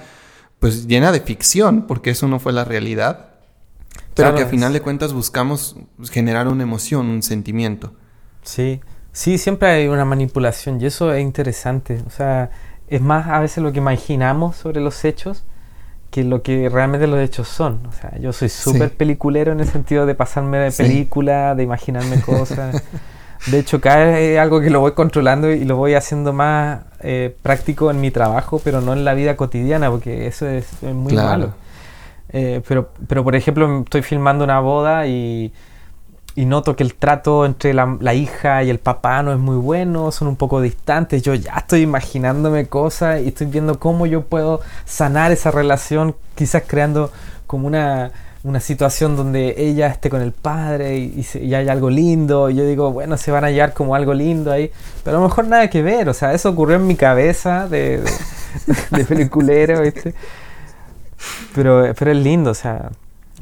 pues 0.58 0.88
llena 0.88 1.12
de 1.12 1.20
ficción, 1.20 1.86
porque 1.86 2.10
eso 2.10 2.26
no 2.26 2.40
fue 2.40 2.52
la 2.52 2.64
realidad. 2.64 3.30
Pero 4.14 4.34
que 4.34 4.42
a 4.42 4.46
final 4.46 4.72
de 4.72 4.80
cuentas 4.80 5.12
buscamos 5.12 5.76
generar 6.10 6.48
una 6.48 6.64
emoción, 6.64 7.06
un 7.06 7.22
sentimiento. 7.22 7.92
Sí, 8.42 8.80
sí, 9.12 9.38
siempre 9.38 9.68
hay 9.68 9.86
una 9.86 10.04
manipulación 10.04 10.80
y 10.80 10.86
eso 10.86 11.12
es 11.14 11.22
interesante. 11.22 12.02
O 12.06 12.10
sea, 12.10 12.50
es 12.88 13.00
más 13.00 13.28
a 13.28 13.38
veces 13.38 13.62
lo 13.62 13.72
que 13.72 13.78
imaginamos 13.78 14.56
sobre 14.56 14.80
los 14.80 15.04
hechos 15.04 15.44
que 16.10 16.24
lo 16.24 16.42
que 16.42 16.68
realmente 16.68 17.06
los 17.06 17.20
hechos 17.20 17.48
son. 17.48 17.86
O 17.86 17.92
sea, 17.92 18.18
yo 18.18 18.32
soy 18.32 18.48
súper 18.48 18.96
peliculero 18.96 19.52
en 19.52 19.60
el 19.60 19.68
sentido 19.68 20.06
de 20.06 20.14
pasarme 20.14 20.58
de 20.58 20.72
película, 20.72 21.54
de 21.54 21.62
imaginarme 21.62 22.20
cosas. 22.20 22.82
De 23.46 23.58
hecho, 23.58 23.80
cada 23.80 24.18
es 24.18 24.38
algo 24.38 24.60
que 24.60 24.70
lo 24.70 24.80
voy 24.80 24.92
controlando 24.92 25.50
y 25.50 25.64
lo 25.64 25.76
voy 25.76 25.94
haciendo 25.94 26.32
más 26.32 26.80
eh, 27.00 27.34
práctico 27.42 27.90
en 27.90 28.00
mi 28.00 28.10
trabajo, 28.10 28.60
pero 28.62 28.80
no 28.80 28.92
en 28.92 29.04
la 29.04 29.14
vida 29.14 29.36
cotidiana, 29.36 29.90
porque 29.90 30.26
eso 30.26 30.46
es, 30.46 30.66
muy 30.82 31.14
malo. 31.14 31.52
Eh, 32.30 32.60
pero, 32.66 32.90
pero, 33.06 33.24
por 33.24 33.36
ejemplo, 33.36 33.80
estoy 33.80 34.02
filmando 34.02 34.44
una 34.44 34.60
boda 34.60 35.06
y, 35.06 35.52
noto 36.36 36.76
que 36.76 36.84
el 36.84 36.94
trato 36.94 37.44
entre 37.44 37.74
la, 37.74 38.14
hija 38.14 38.62
y 38.62 38.70
el 38.70 38.78
papá 38.78 39.24
no 39.24 39.32
es 39.32 39.38
muy 39.38 39.56
bueno, 39.56 40.12
son 40.12 40.28
un 40.28 40.36
poco 40.36 40.60
distantes. 40.60 41.22
Yo 41.22 41.34
ya 41.34 41.54
estoy 41.56 41.80
imaginándome 41.80 42.66
cosas 42.66 43.22
y 43.22 43.28
estoy 43.28 43.48
viendo 43.48 43.78
cómo 43.78 44.06
yo 44.06 44.22
puedo 44.22 44.60
sanar 44.84 45.32
esa 45.32 45.50
relación, 45.50 46.14
quizás 46.36 46.62
creando 46.66 47.10
como 47.46 47.66
una 47.66 48.12
una 48.44 48.60
situación 48.60 49.16
donde 49.16 49.54
ella 49.58 49.88
esté 49.88 50.10
con 50.10 50.22
el 50.22 50.32
padre 50.32 50.96
y, 50.96 51.26
y, 51.40 51.54
hay 51.54 51.68
algo 51.68 51.90
lindo. 51.90 52.50
Y 52.50 52.54
yo 52.54 52.64
digo, 52.64 52.92
bueno, 52.92 53.16
se 53.16 53.30
van 53.30 53.44
a 53.44 53.48
hallar 53.48 53.74
como 53.74 53.94
algo 53.94 54.14
lindo 54.14 54.52
ahí. 54.52 54.70
Pero 55.04 55.18
a 55.18 55.20
lo 55.20 55.28
mejor 55.28 55.46
nada 55.46 55.68
que 55.68 55.82
ver. 55.82 56.08
O 56.08 56.14
sea, 56.14 56.32
eso 56.32 56.50
ocurrió 56.50 56.76
en 56.76 56.86
mi 56.86 56.96
cabeza 56.96 57.68
de, 57.68 58.02
de, 58.90 59.04
peliculero, 59.04 59.82
¿viste? 59.82 60.14
Pero, 61.54 61.92
pero 61.98 62.12
es 62.12 62.18
lindo, 62.18 62.50
o 62.50 62.54
sea. 62.54 62.90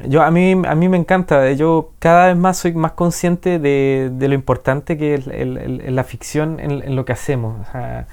Yo, 0.06 0.22
a, 0.22 0.30
mí, 0.30 0.52
a 0.66 0.74
mí 0.74 0.88
me 0.88 0.96
encanta. 0.96 1.52
Yo 1.52 1.90
cada 1.98 2.28
vez 2.28 2.36
más 2.36 2.58
soy 2.58 2.72
más 2.72 2.92
consciente 2.92 3.58
de, 3.58 4.10
de 4.12 4.28
lo 4.28 4.34
importante 4.34 4.98
que 4.98 5.14
es 5.14 5.26
la 5.26 6.04
ficción 6.04 6.60
en, 6.60 6.82
en, 6.82 6.96
lo 6.96 7.04
que 7.04 7.12
hacemos. 7.12 7.66
O 7.66 7.72
sea, 7.72 8.06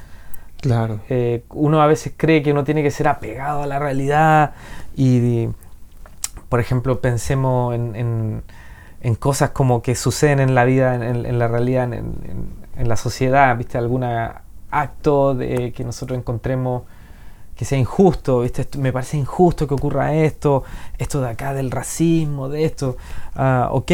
Claro. 0.64 1.02
Eh, 1.10 1.44
uno 1.50 1.82
a 1.82 1.88
veces 1.88 2.14
cree 2.16 2.42
que 2.42 2.54
uno 2.54 2.64
tiene 2.64 2.82
que 2.84 2.90
ser 2.90 3.10
apegado 3.10 3.64
a 3.64 3.68
la 3.68 3.80
realidad 3.80 4.54
y, 4.96 5.50
por 6.54 6.60
ejemplo, 6.60 7.01
pensemos 7.01 7.74
en, 7.74 8.43
en, 9.01 9.16
cosas 9.16 9.49
como 9.49 9.82
que 9.82 9.95
suceden 9.95 10.39
en 10.39 10.54
la 10.54 10.66
vida, 10.66 10.93
en, 10.93 11.39
la 11.39 11.47
realidad, 11.47 11.91
en, 11.91 12.88
la 12.88 12.95
sociedad, 12.95 13.58
¿viste? 13.58 13.80
Algún 13.80 14.04
acto 14.70 15.34
de, 15.34 15.72
que 15.72 15.84
nosotros 15.84 16.16
encontremos 16.16 16.84
que 17.56 17.66
sea 17.66 17.80
injusto, 17.80 18.41
¿viste? 18.41 18.68
me 18.78 18.93
parece 18.93 19.18
injusto 19.18 19.68
que 19.68 19.74
ocurra 19.74 20.14
esto, 20.14 20.64
esto 20.99 21.22
de 21.22 21.30
acá 21.30 21.56
del 21.56 21.72
racismo, 21.72 22.49
de 22.49 22.66
esto, 22.66 22.97
uh, 23.36 23.74
ok, 23.76 23.91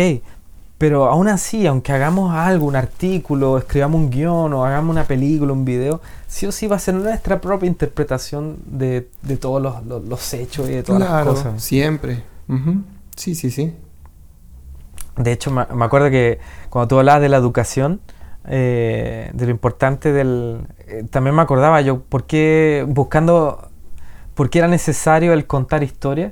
pero 0.78 1.05
aún 1.05 1.30
así, 1.30 1.66
aunque 1.66 1.93
hagamos 1.93 2.36
algo, 2.36 2.68
un 2.68 2.76
artículo, 2.76 3.57
escribamos 3.57 4.01
un 4.01 4.10
guion 4.10 4.51
o 4.51 4.66
hagamos 4.66 4.91
una 4.91 5.05
película, 5.05 5.53
un 5.53 5.64
video, 5.64 6.01
sí 6.28 6.45
o 6.45 6.51
sí 6.51 6.68
va 6.68 6.76
a 6.76 6.80
ser 6.80 6.95
nuestra 6.95 7.39
propia 7.39 7.68
interpretación 7.68 8.57
de, 8.66 9.07
de 9.22 9.38
todos 9.38 9.62
los, 9.62 9.86
los, 9.86 10.34
hechos 10.34 10.68
y 10.68 10.74
de 10.74 10.84
todas 10.84 10.99
las 11.10 11.26
cosas. 11.26 11.64
Siempre. 11.64 12.24
Sí, 13.16 13.36
sí, 13.36 13.52
sí. 13.52 13.76
De 15.18 15.32
hecho, 15.32 15.52
me, 15.52 15.62
acuerdo 15.62 16.10
que 16.10 16.39
cuando 16.70 16.88
tú 16.88 17.00
hablabas 17.00 17.22
de 17.22 17.30
la 17.30 17.38
educación, 17.38 18.00
eh, 18.47 19.30
de 19.34 19.45
lo 19.45 19.52
importante 19.52 20.14
del... 20.14 20.62
Eh, 20.88 21.06
también 21.10 21.36
me 21.36 21.41
acordaba 21.41 21.82
yo, 21.82 22.02
¿por 22.02 22.26
qué 22.26 22.86
buscando... 22.88 23.70
¿Por 24.34 24.50
qué 24.50 24.60
era 24.60 24.70
necesario 24.70 25.34
el 25.34 25.45
contar 25.45 25.84
historias? 25.84 26.32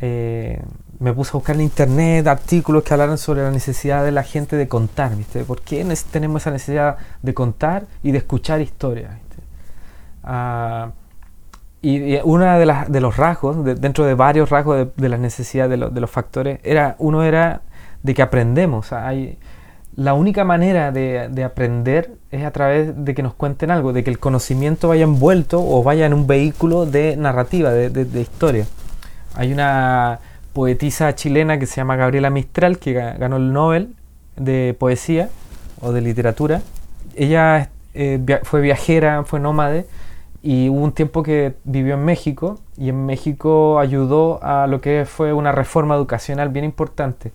Eh, 0.00 0.62
me 0.98 1.12
puse 1.12 1.30
a 1.30 1.32
buscar 1.34 1.56
en 1.56 1.62
internet 1.62 2.26
artículos 2.26 2.82
que 2.82 2.94
hablaran 2.94 3.18
sobre 3.18 3.42
la 3.42 3.50
necesidad 3.50 4.02
de 4.04 4.12
la 4.12 4.22
gente 4.22 4.56
de 4.56 4.66
contar, 4.66 5.14
¿viste? 5.14 5.44
¿Por 5.44 5.60
qué 5.60 5.86
tenemos 6.10 6.42
esa 6.42 6.50
necesidad 6.50 6.96
de 7.20 7.34
contar 7.34 7.86
y 8.02 8.12
de 8.12 8.18
escuchar 8.18 8.62
historias? 8.62 9.12
Ah, 10.24 10.90
y, 11.86 12.18
uno 12.24 12.44
de, 12.58 12.74
de, 12.88 13.00
los 13.00 13.16
rasgos, 13.16 13.64
dentro 13.64 14.04
de 14.04 14.14
varios 14.14 14.50
rasgos 14.50 14.76
de, 14.76 14.90
de 14.96 15.08
las 15.08 15.20
necesidades 15.20 15.70
de, 15.70 16.00
los 16.00 16.10
factores, 16.10 16.58
era, 16.64 16.96
uno 16.98 17.22
era 17.22 17.60
de 18.02 18.14
que 18.14 18.22
aprendemos. 18.22 18.92
hay, 18.92 19.38
la 19.94 20.14
única 20.14 20.44
manera 20.44 20.90
de, 20.90 21.44
aprender 21.44 22.10
es 22.30 22.44
a 22.44 22.50
través 22.50 23.04
de 23.04 23.14
que 23.14 23.22
nos 23.22 23.34
cuenten 23.34 23.70
algo, 23.70 23.92
de 23.92 24.02
que 24.02 24.10
el 24.10 24.18
conocimiento 24.18 24.88
vaya 24.88 25.04
envuelto 25.04 25.62
o 25.64 25.82
vaya 25.82 26.06
en 26.06 26.12
un 26.12 26.26
vehículo 26.26 26.86
de 26.86 27.16
narrativa, 27.16 27.70
de 27.70 28.20
historia. 28.20 28.66
Hay 29.36 29.52
una 29.52 30.18
poetisa 30.52 31.14
chilena 31.14 31.58
que 31.58 31.66
se 31.66 31.76
llama 31.76 31.96
Gabriela 31.96 32.30
Mistral, 32.30 32.78
que 32.78 32.94
ganó 32.94 33.36
el 33.36 33.52
Nobel 33.52 33.94
de 34.36 34.74
poesía 34.78 35.28
o 35.80 35.92
de 35.92 36.00
literatura. 36.00 36.62
Ella 37.14 37.70
eh, 37.94 38.18
fue 38.42 38.60
viajera, 38.60 39.22
fue 39.24 39.38
nómade 39.38 39.86
y 40.46 40.68
hubo 40.68 40.84
un 40.84 40.92
tiempo 40.92 41.24
que 41.24 41.56
vivió 41.64 41.94
en 41.94 42.04
México 42.04 42.60
y 42.76 42.88
en 42.88 43.04
México 43.04 43.80
ayudó 43.80 44.38
a 44.44 44.68
lo 44.68 44.80
que 44.80 45.04
fue 45.04 45.32
una 45.32 45.50
reforma 45.50 45.96
educacional 45.96 46.50
bien 46.50 46.64
importante. 46.64 47.32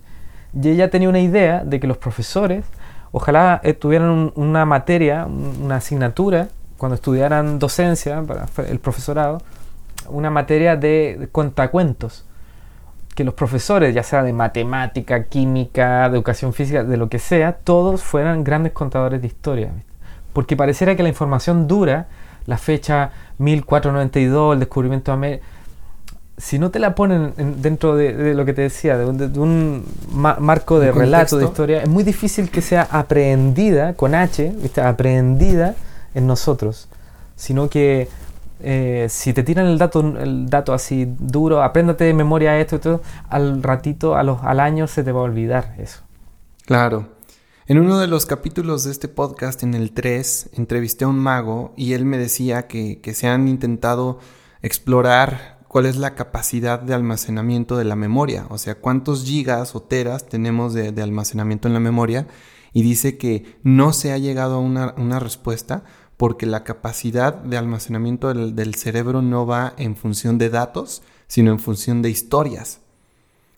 Y 0.58 0.70
ella 0.70 0.88
tenía 0.88 1.10
una 1.10 1.20
idea 1.20 1.62
de 1.62 1.78
que 1.78 1.86
los 1.86 1.98
profesores 1.98 2.64
ojalá 3.10 3.60
tuvieran 3.78 4.32
una 4.34 4.64
materia, 4.64 5.26
una 5.26 5.76
asignatura, 5.76 6.48
cuando 6.78 6.94
estudiaran 6.94 7.58
docencia 7.58 8.22
para 8.22 8.46
el 8.66 8.78
profesorado, 8.78 9.42
una 10.08 10.30
materia 10.30 10.76
de 10.76 11.28
cuentacuentos 11.32 12.24
que 13.14 13.24
los 13.24 13.34
profesores, 13.34 13.94
ya 13.94 14.04
sea 14.04 14.22
de 14.22 14.32
matemática, 14.32 15.24
química, 15.24 16.08
de 16.08 16.16
educación 16.16 16.54
física, 16.54 16.82
de 16.82 16.96
lo 16.96 17.10
que 17.10 17.18
sea, 17.18 17.58
todos 17.58 18.02
fueran 18.02 18.42
grandes 18.42 18.72
contadores 18.72 19.20
de 19.20 19.26
historia. 19.26 19.70
Porque 20.32 20.56
pareciera 20.56 20.96
que 20.96 21.02
la 21.02 21.10
información 21.10 21.68
dura, 21.68 22.08
la 22.46 22.58
fecha 22.58 23.10
1492, 23.38 24.54
el 24.54 24.60
descubrimiento 24.60 25.10
de 25.12 25.14
América, 25.14 25.46
si 26.36 26.58
no 26.58 26.70
te 26.70 26.78
la 26.78 26.94
ponen 26.94 27.34
dentro 27.60 27.94
de, 27.94 28.34
lo 28.34 28.44
que 28.44 28.52
te 28.52 28.62
decía, 28.62 28.96
de, 28.96 29.38
un 29.38 29.84
marco 30.10 30.80
de 30.80 30.90
relato, 30.90 31.38
de 31.38 31.44
historia, 31.44 31.82
es 31.82 31.88
muy 31.88 32.02
difícil 32.02 32.50
que 32.50 32.62
sea 32.62 32.88
aprehendida, 32.90 33.94
con 33.94 34.14
H, 34.14 34.52
¿viste? 34.56 34.80
aprehendida 34.80 35.74
en 36.14 36.26
nosotros, 36.26 36.88
sino 37.36 37.68
que 37.68 38.08
eh, 38.60 39.06
si 39.08 39.32
te 39.32 39.42
tiran 39.42 39.66
el 39.66 39.78
dato, 39.78 40.00
el 40.00 40.48
dato 40.48 40.72
así 40.72 41.06
duro, 41.18 41.62
apréndate 41.62 42.04
de 42.04 42.14
memoria 42.14 42.58
esto 42.58 42.76
y 42.76 42.78
todo, 42.78 43.02
al 43.28 43.62
ratito, 43.62 44.16
a 44.16 44.22
los, 44.22 44.42
al 44.42 44.58
año 44.58 44.86
se 44.86 45.04
te 45.04 45.12
va 45.12 45.20
a 45.20 45.24
olvidar 45.24 45.74
eso. 45.78 46.00
Claro. 46.64 47.06
En 47.72 47.78
uno 47.78 47.98
de 47.98 48.06
los 48.06 48.26
capítulos 48.26 48.84
de 48.84 48.90
este 48.90 49.08
podcast, 49.08 49.62
en 49.62 49.72
el 49.72 49.92
3, 49.92 50.50
entrevisté 50.58 51.06
a 51.06 51.08
un 51.08 51.18
mago 51.18 51.72
y 51.74 51.94
él 51.94 52.04
me 52.04 52.18
decía 52.18 52.66
que, 52.66 53.00
se 53.14 53.28
han 53.28 53.48
intentado 53.48 54.18
explorar 54.60 55.58
cuál 55.68 55.86
es 55.86 55.96
la 55.96 56.14
capacidad 56.14 56.78
de 56.80 56.92
almacenamiento 56.92 57.78
de 57.78 57.84
la 57.84 57.96
memoria, 57.96 58.44
o 58.50 58.58
sea, 58.58 58.74
cuántos 58.74 59.24
gigas 59.24 59.74
o 59.74 59.80
teras 59.80 60.28
tenemos 60.28 60.74
de, 60.74 60.88
almacenamiento 61.02 61.66
en 61.66 61.72
la 61.72 61.80
memoria 61.80 62.26
y 62.74 62.82
dice 62.82 63.16
que 63.16 63.56
no 63.62 63.94
se 63.94 64.12
ha 64.12 64.18
llegado 64.18 64.56
a 64.56 64.58
una, 64.58 64.94
una 64.98 65.18
respuesta 65.18 65.82
porque 66.18 66.44
la 66.44 66.64
capacidad 66.64 67.32
de 67.36 67.56
almacenamiento 67.56 68.34
del, 68.34 68.74
cerebro 68.74 69.22
no 69.22 69.46
va 69.46 69.72
en 69.78 69.96
función 69.96 70.36
de 70.36 70.50
datos, 70.50 71.02
sino 71.26 71.50
en 71.50 71.58
función 71.58 72.02
de 72.02 72.10
historias. 72.10 72.80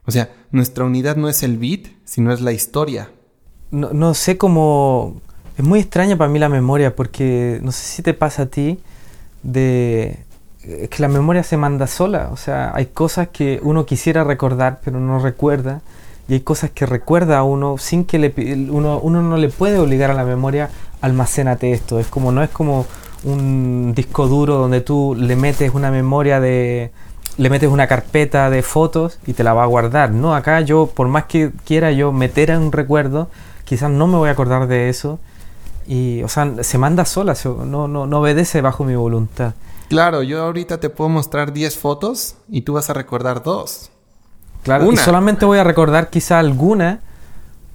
O 0.07 0.13
sea, 0.13 0.33
nuestra 0.53 0.85
unidad 0.85 1.17
no 1.17 1.29
es 1.29 1.43
el 1.43 1.59
bit, 1.59 1.89
sino 2.05 2.33
es 2.33 2.41
la 2.41 2.53
historia. 2.53 3.11
No, 3.75 4.15
sé 4.15 4.37
cómo... 4.37 5.15
Es 5.59 5.65
muy 5.65 5.81
extraña 5.81 6.17
para 6.17 6.31
mí 6.31 6.39
la 6.39 6.49
memoria, 6.49 6.97
porque 6.97 7.61
no 7.63 7.73
sé 7.73 7.85
si 7.85 8.03
te 8.03 8.15
pasa 8.15 8.43
a 8.43 8.47
ti 8.47 8.81
de... 9.43 10.19
Es 10.63 10.89
que 10.89 11.03
la 11.03 11.09
memoria 11.09 11.43
se 11.43 11.57
manda 11.57 11.87
sola, 11.87 12.31
o 12.33 12.37
sea, 12.39 12.73
hay 12.75 12.87
cosas 12.87 13.29
que 13.29 13.61
uno 13.63 13.85
quisiera 13.85 14.25
recordar, 14.25 14.81
pero 14.83 14.99
no 14.99 15.19
recuerda, 15.19 15.83
y 16.27 16.35
hay 16.35 16.41
cosas 16.41 16.71
que 16.71 16.87
recuerda 16.87 17.37
a 17.37 17.43
uno 17.43 17.77
sin 17.77 18.07
que 18.07 18.19
le, 18.19 18.33
uno, 18.71 18.99
uno 18.99 19.21
no 19.21 19.37
le 19.37 19.51
puede 19.51 19.79
obligar 19.79 20.11
a 20.11 20.15
la 20.15 20.25
memoria 20.25 20.71
almacénate 21.05 21.73
esto. 21.73 22.01
Es 22.01 22.07
como, 22.07 22.33
no 22.33 22.43
es 22.43 22.51
como 22.51 22.87
un 23.25 23.93
disco 23.95 24.27
duro 24.27 24.57
donde 24.57 24.81
tú 24.81 25.17
le 25.19 25.37
metes 25.37 25.73
una 25.75 25.91
memoria 25.91 26.41
de. 26.41 26.91
le 27.37 27.51
metes 27.51 27.69
una 27.69 27.87
carpeta 27.87 28.51
de 28.51 28.63
fotos 28.63 29.19
y 29.27 29.35
te 29.35 29.45
la 29.45 29.53
va 29.53 29.65
a 29.65 29.67
guardar. 29.67 30.11
No, 30.11 30.35
acá 30.35 30.61
yo, 30.63 30.87
por 30.87 31.09
más 31.09 31.25
que 31.25 31.53
quiera 31.65 31.93
yo 31.93 32.13
meter 32.13 32.51
un 32.57 32.73
recuerdo, 32.73 33.29
quizás 33.65 33.91
no 33.91 34.07
me 34.07 34.17
voy 34.17 34.29
a 34.29 34.33
acordar 34.33 34.67
de 34.67 34.89
eso. 34.89 35.19
Y, 35.87 36.23
o 36.23 36.29
sea, 36.29 36.63
se 36.63 36.79
manda 36.79 37.05
sola, 37.05 37.35
no, 37.45 37.89
no, 37.89 38.07
no 38.07 38.21
obedece 38.21 38.61
bajo 38.61 38.85
mi 38.85 38.95
voluntad. 38.95 39.55
Claro, 39.89 40.23
yo 40.23 40.43
ahorita 40.43 40.81
te 40.81 40.89
puedo 40.89 41.11
mostrar 41.11 41.53
10 41.53 41.77
fotos 41.77 42.37
y 42.49 42.63
tú 42.63 42.73
vas 42.75 42.89
a 42.89 42.95
recordar 42.95 43.43
dos. 43.43 43.91
Claro, 44.63 44.91
y 44.91 44.97
solamente 44.97 45.45
voy 45.45 45.59
a 45.59 45.65
recordar 45.65 46.09
quizá 46.09 46.39
alguna 46.39 47.01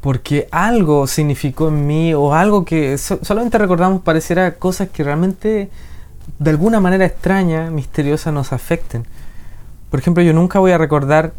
porque 0.02 0.48
algo 0.52 1.06
significó 1.06 1.68
en 1.68 1.86
mí 1.86 2.14
o 2.16 2.34
algo 2.34 2.66
que 2.66 2.98
solamente 2.98 3.58
recordamos 3.58 4.02
pareciera 4.02 4.56
cosas 4.56 4.90
que 4.90 5.04
realmente 5.04 5.70
de 6.40 6.50
alguna 6.50 6.80
manera 6.80 7.06
extraña, 7.06 7.70
misteriosa 7.70 8.32
nos 8.32 8.54
afecten. 8.54 9.06
Por 9.90 10.00
ejemplo, 10.00 10.24
yo 10.24 10.34
nunca 10.34 10.60
voy 10.60 10.72
a 10.72 10.78
recordar 10.78 11.34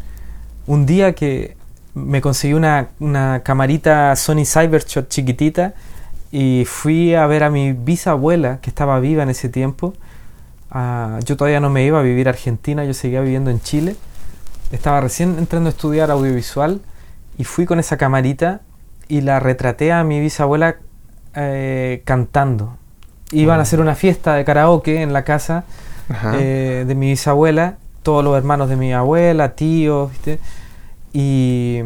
un 0.67 0.85
día 0.85 1.13
que 1.13 1.57
me 1.93 2.21
conseguí 2.21 2.53
una, 2.53 2.89
una 2.99 3.41
camarita 3.43 4.15
Sony 4.15 4.45
Cybershot 4.45 5.09
chiquitita 5.09 5.73
y 6.31 6.63
fui 6.65 7.13
a 7.13 7.27
ver 7.27 7.43
a 7.43 7.49
mi 7.49 7.73
bisabuela 7.73 8.59
que 8.61 8.69
estaba 8.69 8.99
viva 8.99 9.23
en 9.23 9.29
ese 9.29 9.49
tiempo. 9.49 9.93
Ah, 10.71 11.19
yo 11.25 11.35
todavía 11.35 11.59
no 11.59 11.69
me 11.69 11.83
iba 11.83 11.99
a 11.99 12.01
vivir 12.01 12.27
a 12.27 12.31
Argentina, 12.31 12.85
yo 12.85 12.93
seguía 12.93 13.21
viviendo 13.21 13.51
en 13.51 13.59
Chile. 13.59 13.95
Estaba 14.71 15.01
recién 15.01 15.37
entrando 15.37 15.67
a 15.67 15.71
estudiar 15.71 16.11
audiovisual 16.11 16.79
y 17.37 17.43
fui 17.43 17.65
con 17.65 17.79
esa 17.79 17.97
camarita 17.97 18.61
y 19.09 19.21
la 19.21 19.41
retraté 19.41 19.91
a 19.91 20.05
mi 20.05 20.21
bisabuela 20.21 20.77
eh, 21.35 22.01
cantando. 22.05 22.77
Iban 23.33 23.59
a 23.59 23.63
hacer 23.63 23.81
una 23.81 23.95
fiesta 23.95 24.35
de 24.35 24.45
karaoke 24.45 25.01
en 25.01 25.11
la 25.11 25.23
casa 25.25 25.65
eh, 26.35 26.85
de 26.87 26.95
mi 26.95 27.09
bisabuela, 27.09 27.75
todos 28.03 28.23
los 28.23 28.37
hermanos 28.37 28.69
de 28.69 28.77
mi 28.77 28.93
abuela, 28.93 29.55
tíos, 29.55 30.11
¿viste? 30.11 30.39
Y 31.13 31.79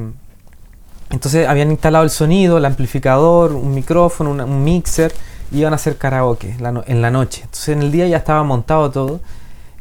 entonces 1.09 1.47
habían 1.47 1.71
instalado 1.71 2.03
el 2.03 2.09
sonido, 2.09 2.57
el 2.57 2.65
amplificador, 2.65 3.53
un 3.53 3.73
micrófono, 3.73 4.31
un 4.31 4.63
mixer, 4.63 5.13
y 5.51 5.59
iban 5.59 5.73
a 5.73 5.75
hacer 5.75 5.97
karaoke 5.97 6.55
en 6.59 7.01
la 7.01 7.11
noche. 7.11 7.41
Entonces 7.43 7.69
en 7.69 7.81
el 7.81 7.91
día 7.91 8.07
ya 8.07 8.17
estaba 8.17 8.43
montado 8.43 8.91
todo 8.91 9.19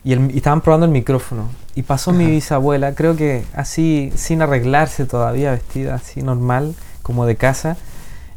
y, 0.05 0.13
estaban 0.37 0.61
probando 0.61 0.87
el 0.87 0.93
micrófono. 0.93 1.49
Y 1.75 1.83
pasó 1.83 2.13
mi 2.13 2.27
bisabuela, 2.27 2.95
creo 2.95 3.17
que 3.17 3.45
así, 3.55 4.13
sin 4.15 4.43
arreglarse 4.43 5.07
todavía, 5.07 5.51
vestida 5.51 5.97
así 5.97 6.23
normal, 6.23 6.75
como 7.03 7.27
de 7.27 7.37
casa. 7.37 7.77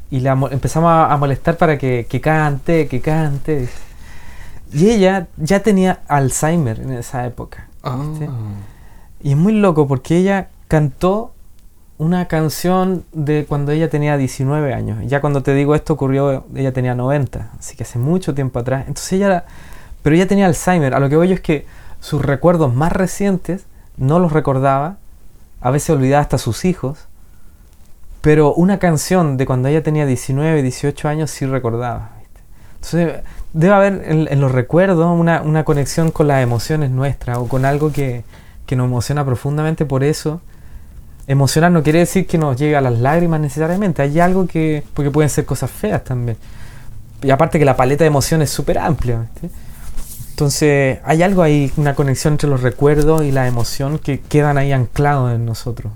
Y 0.09 0.21
la, 0.21 0.31
empezamos 0.49 0.89
a, 0.89 1.15
molestar 1.17 1.57
para 1.57 1.77
que, 1.77 2.07
que 2.09 2.21
cante, 2.21 2.87
que 2.87 3.01
cante. 3.01 3.67
Y 4.73 4.89
ella 4.89 5.27
ya 5.37 5.59
tenía 5.59 5.99
Alzheimer 6.07 6.79
en 6.79 6.93
esa 6.93 7.25
época. 7.25 7.67
Ah. 7.83 8.01
Y 9.21 9.31
es 9.31 9.37
muy 9.37 9.53
loco 9.53 9.87
porque 9.87 10.17
ella 10.17 10.47
cantó 10.67 11.33
una 11.97 12.27
canción 12.27 13.05
de 13.11 13.45
cuando 13.47 13.71
ella 13.71 13.89
tenía 13.89 14.17
19 14.17 14.73
años. 14.73 14.99
Ya 15.07 15.19
cuando 15.19 15.41
te 15.41 15.53
digo 15.53 15.73
esto 15.73 15.93
ocurrió, 15.93 16.45
ella 16.55 16.71
tenía 16.71 16.93
90, 16.93 17.51
así 17.59 17.75
que 17.75 17.83
hace 17.83 17.97
mucho 17.97 18.35
tiempo 18.35 18.59
atrás. 18.59 18.81
Entonces 18.87 19.13
ella, 19.13 19.45
pero 20.03 20.15
ella 20.15 20.27
tenía 20.27 20.45
Alzheimer. 20.45 20.93
A 20.93 20.99
lo 20.99 21.09
que 21.09 21.15
voy 21.15 21.29
yo 21.29 21.33
es 21.33 21.41
que 21.41 21.65
sus 21.99 22.23
recuerdos 22.23 22.73
más 22.75 22.91
recientes 22.91 23.65
no 23.97 24.19
los 24.19 24.31
recordaba, 24.31 24.97
a 25.59 25.71
veces 25.71 25.89
olvidaba 25.89 26.21
hasta 26.21 26.37
sus 26.37 26.65
hijos, 26.65 27.07
pero 28.21 28.53
una 28.53 28.77
canción 28.77 29.37
de 29.37 29.47
cuando 29.47 29.67
ella 29.69 29.81
tenía 29.81 30.05
19, 30.05 30.61
18 30.61 31.07
años 31.07 31.31
sí 31.31 31.47
recordaba. 31.47 32.11
Entonces 32.75 33.21
debe 33.53 33.73
haber 33.73 34.03
en, 34.05 34.39
los 34.39 34.51
recuerdos 34.51 35.07
una, 35.19 35.41
una, 35.41 35.63
conexión 35.63 36.11
con 36.11 36.27
las 36.27 36.43
emociones 36.43 36.91
nuestras 36.91 37.39
o 37.39 37.47
con 37.47 37.65
algo 37.65 37.91
que, 37.91 38.23
que 38.67 38.75
nos 38.75 38.85
emociona 38.85 39.25
profundamente 39.25 39.85
por 39.85 40.03
eso 40.03 40.41
emocionar 41.27 41.71
no 41.71 41.83
quiere 41.83 41.99
decir 41.99 42.25
que 42.25 42.37
nos 42.37 42.57
llegue 42.57 42.75
a 42.75 42.81
las 42.81 42.99
lágrimas 42.99 43.39
necesariamente. 43.39 44.01
Hay 44.01 44.19
algo 44.19 44.47
que. 44.47 44.83
porque 44.93 45.11
pueden 45.11 45.29
ser 45.29 45.45
cosas 45.45 45.69
feas 45.69 46.03
también. 46.03 46.37
Y 47.21 47.29
aparte 47.29 47.59
que 47.59 47.65
la 47.65 47.75
paleta 47.75 48.03
de 48.03 48.07
emociones 48.07 48.49
es 48.49 48.55
súper 48.55 48.77
amplia. 48.77 49.27
Entonces, 50.29 50.99
hay 51.03 51.23
algo 51.23 51.41
ahí, 51.41 51.71
una 51.77 51.95
conexión 51.95 52.35
entre 52.35 52.47
los 52.47 52.61
recuerdos 52.61 53.23
y 53.23 53.31
la 53.31 53.47
emoción 53.47 53.97
que 53.97 54.19
quedan 54.19 54.59
ahí 54.59 54.71
anclados 54.71 55.33
en 55.33 55.45
nosotros. 55.45 55.91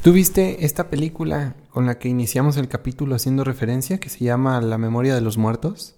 ¿Tú 0.00 0.12
viste 0.12 0.64
esta 0.64 0.88
película 0.90 1.54
con 1.70 1.84
la 1.84 1.98
que 1.98 2.08
iniciamos 2.08 2.56
el 2.56 2.68
capítulo 2.68 3.16
haciendo 3.16 3.42
referencia 3.42 3.98
que 3.98 4.10
se 4.10 4.24
llama 4.24 4.60
La 4.60 4.78
memoria 4.78 5.12
de 5.14 5.22
los 5.22 5.38
muertos? 5.38 5.96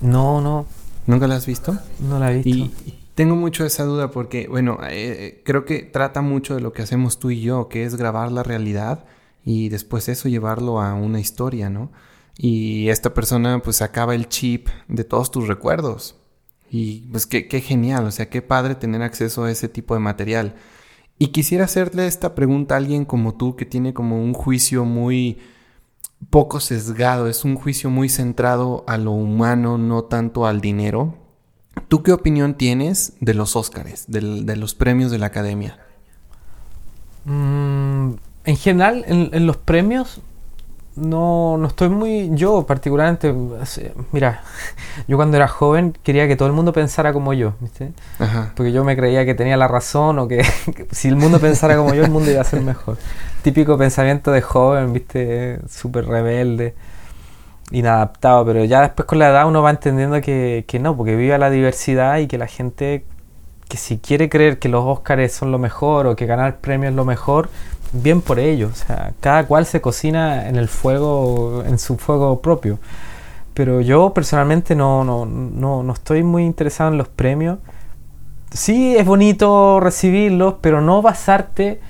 No, 0.00 0.40
no. 0.40 0.66
¿Nunca 1.08 1.26
la 1.26 1.34
has 1.34 1.46
visto? 1.46 1.76
No 1.98 2.20
la 2.20 2.32
he 2.32 2.42
visto. 2.42 2.72
Tengo 3.18 3.34
mucho 3.34 3.64
esa 3.66 3.82
duda 3.82 4.12
porque, 4.12 4.46
bueno, 4.46 4.78
eh, 4.88 5.42
creo 5.44 5.64
que 5.64 5.80
trata 5.80 6.22
mucho 6.22 6.54
de 6.54 6.60
lo 6.60 6.72
que 6.72 6.82
hacemos 6.82 7.18
tú 7.18 7.32
y 7.32 7.40
yo, 7.40 7.68
que 7.68 7.82
es 7.82 7.96
grabar 7.96 8.30
la 8.30 8.44
realidad 8.44 9.06
y 9.44 9.70
después 9.70 10.08
eso 10.08 10.28
llevarlo 10.28 10.80
a 10.80 10.94
una 10.94 11.18
historia, 11.18 11.68
¿no? 11.68 11.90
Y 12.36 12.90
esta 12.90 13.14
persona 13.14 13.60
pues 13.60 13.82
acaba 13.82 14.14
el 14.14 14.28
chip 14.28 14.68
de 14.86 15.02
todos 15.02 15.32
tus 15.32 15.48
recuerdos. 15.48 16.14
Y 16.70 17.08
pues 17.10 17.26
qué, 17.26 17.48
qué 17.48 17.60
genial, 17.60 18.06
o 18.06 18.12
sea, 18.12 18.30
qué 18.30 18.40
padre 18.40 18.76
tener 18.76 19.02
acceso 19.02 19.42
a 19.42 19.50
ese 19.50 19.68
tipo 19.68 19.94
de 19.94 20.00
material. 20.00 20.54
Y 21.18 21.32
quisiera 21.32 21.64
hacerle 21.64 22.06
esta 22.06 22.36
pregunta 22.36 22.74
a 22.74 22.78
alguien 22.78 23.04
como 23.04 23.34
tú 23.34 23.56
que 23.56 23.66
tiene 23.66 23.94
como 23.94 24.22
un 24.22 24.32
juicio 24.32 24.84
muy 24.84 25.38
poco 26.30 26.60
sesgado, 26.60 27.26
es 27.26 27.44
un 27.44 27.56
juicio 27.56 27.90
muy 27.90 28.10
centrado 28.10 28.84
a 28.86 28.96
lo 28.96 29.10
humano, 29.10 29.76
no 29.76 30.04
tanto 30.04 30.46
al 30.46 30.60
dinero. 30.60 31.17
¿Tú 31.88 32.02
qué 32.02 32.12
opinión 32.12 32.54
tienes 32.54 33.14
de 33.20 33.32
los 33.32 33.56
Óscares, 33.56 34.04
de, 34.08 34.56
los 34.56 34.74
premios 34.74 35.10
de 35.10 35.18
la 35.18 35.26
Academia? 35.26 35.78
Mm, 37.24 38.10
en 38.44 38.56
general, 38.56 39.04
en, 39.08 39.46
los 39.46 39.56
premios 39.56 40.20
no, 40.96 41.56
no 41.56 41.66
estoy 41.66 41.88
muy... 41.88 42.28
Yo 42.34 42.66
particularmente, 42.66 43.34
mira, 44.12 44.42
yo 45.08 45.16
cuando 45.16 45.38
era 45.38 45.48
joven 45.48 45.96
quería 46.02 46.28
que 46.28 46.36
todo 46.36 46.48
el 46.48 46.54
mundo 46.54 46.74
pensara 46.74 47.14
como 47.14 47.32
yo, 47.32 47.54
¿viste? 47.60 47.92
Porque 48.54 48.70
yo 48.70 48.84
me 48.84 48.94
creía 48.94 49.24
que 49.24 49.34
tenía 49.34 49.56
la 49.56 49.68
razón 49.68 50.18
o 50.18 50.28
que, 50.28 50.44
si 50.90 51.08
el 51.08 51.16
mundo 51.16 51.40
pensara 51.40 51.76
como 51.78 51.94
yo, 51.94 52.04
el 52.04 52.10
mundo 52.10 52.30
iba 52.30 52.42
a 52.42 52.44
ser 52.44 52.60
mejor. 52.60 52.98
Típico 53.42 53.78
pensamiento 53.78 54.30
de 54.30 54.42
joven, 54.42 54.92
¿viste? 54.92 55.58
Súper 55.70 56.04
rebelde 56.04 56.74
inadaptado, 57.70 58.44
pero 58.46 58.64
ya 58.64 58.80
después 58.80 59.06
con 59.06 59.18
la 59.18 59.28
edad 59.28 59.46
uno 59.46 59.62
va 59.62 59.70
entendiendo 59.70 60.20
que, 60.20 60.64
que 60.66 60.78
no, 60.78 60.96
porque 60.96 61.16
vive 61.16 61.36
la 61.38 61.50
diversidad 61.50 62.18
y 62.18 62.26
que 62.26 62.38
la 62.38 62.46
gente 62.46 63.04
que 63.68 63.76
si 63.76 63.98
quiere 63.98 64.28
creer 64.28 64.58
que 64.58 64.68
los 64.68 64.84
Óscares 64.84 65.32
son 65.32 65.52
lo 65.52 65.58
mejor 65.58 66.06
o 66.06 66.16
que 66.16 66.26
ganar 66.26 66.56
premios 66.56 66.90
es 66.90 66.96
lo 66.96 67.04
mejor, 67.04 67.50
bien 67.92 68.22
por 68.22 68.38
ello. 68.38 68.68
O 68.72 68.74
sea, 68.74 69.12
cada 69.20 69.46
cual 69.46 69.66
se 69.66 69.80
cocina 69.80 70.48
en 70.48 70.56
el 70.56 70.68
fuego, 70.68 71.62
en 71.66 71.78
su 71.78 71.98
fuego 71.98 72.40
propio. 72.40 72.78
Pero 73.54 73.80
yo 73.80 74.14
personalmente 74.14 74.74
no, 74.74 75.04
no, 75.04 75.26
no, 75.26 75.82
no 75.82 75.92
estoy 75.92 76.22
muy 76.22 76.44
interesado 76.44 76.90
en 76.90 76.98
los 76.98 77.08
premios. 77.08 77.58
Sí 78.52 78.96
es 78.96 79.04
bonito 79.04 79.80
recibirlos, 79.80 80.54
pero 80.60 80.80
no 80.80 81.02
basarte 81.02 81.80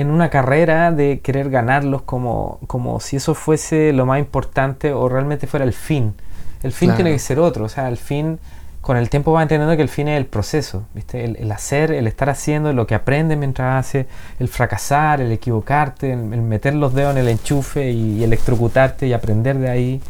en 0.00 0.10
una 0.10 0.30
carrera 0.30 0.92
de 0.92 1.18
querer 1.20 1.50
ganarlos 1.50 2.02
como, 2.02 2.60
como 2.68 3.00
si 3.00 3.16
eso 3.16 3.34
fuese 3.34 3.92
lo 3.92 4.06
más 4.06 4.20
importante 4.20 4.92
o 4.92 5.08
realmente 5.08 5.48
fuera 5.48 5.64
el 5.64 5.72
fin. 5.72 6.14
El 6.62 6.72
fin 6.72 6.94
tiene 6.94 7.10
que 7.10 7.18
ser 7.18 7.40
otro, 7.40 7.64
o 7.64 7.68
sea, 7.68 7.88
el 7.88 7.96
fin, 7.96 8.38
con 8.80 8.96
el 8.96 9.10
tiempo 9.10 9.32
va 9.32 9.42
entendiendo 9.42 9.76
que 9.76 9.82
el 9.82 9.88
fin 9.88 10.06
es 10.06 10.16
el 10.16 10.26
proceso, 10.26 10.84
¿viste? 10.94 11.24
El, 11.24 11.50
hacer, 11.50 11.90
el 11.90 12.06
estar 12.06 12.30
haciendo, 12.30 12.72
lo 12.72 12.86
que 12.86 12.94
aprendes 12.94 13.38
mientras 13.38 13.86
hace, 13.86 14.06
el 14.38 14.46
fracasar, 14.46 15.20
el 15.20 15.32
equivocarte, 15.32 16.12
el, 16.12 16.42
meter 16.42 16.74
los 16.74 16.94
dedos 16.94 17.12
en 17.12 17.18
el 17.18 17.28
enchufe 17.28 17.90
y, 17.90 18.22
electrocutarte 18.22 19.08
y 19.08 19.12
aprender 19.12 19.58
de 19.58 19.68
ahí. 19.68 20.00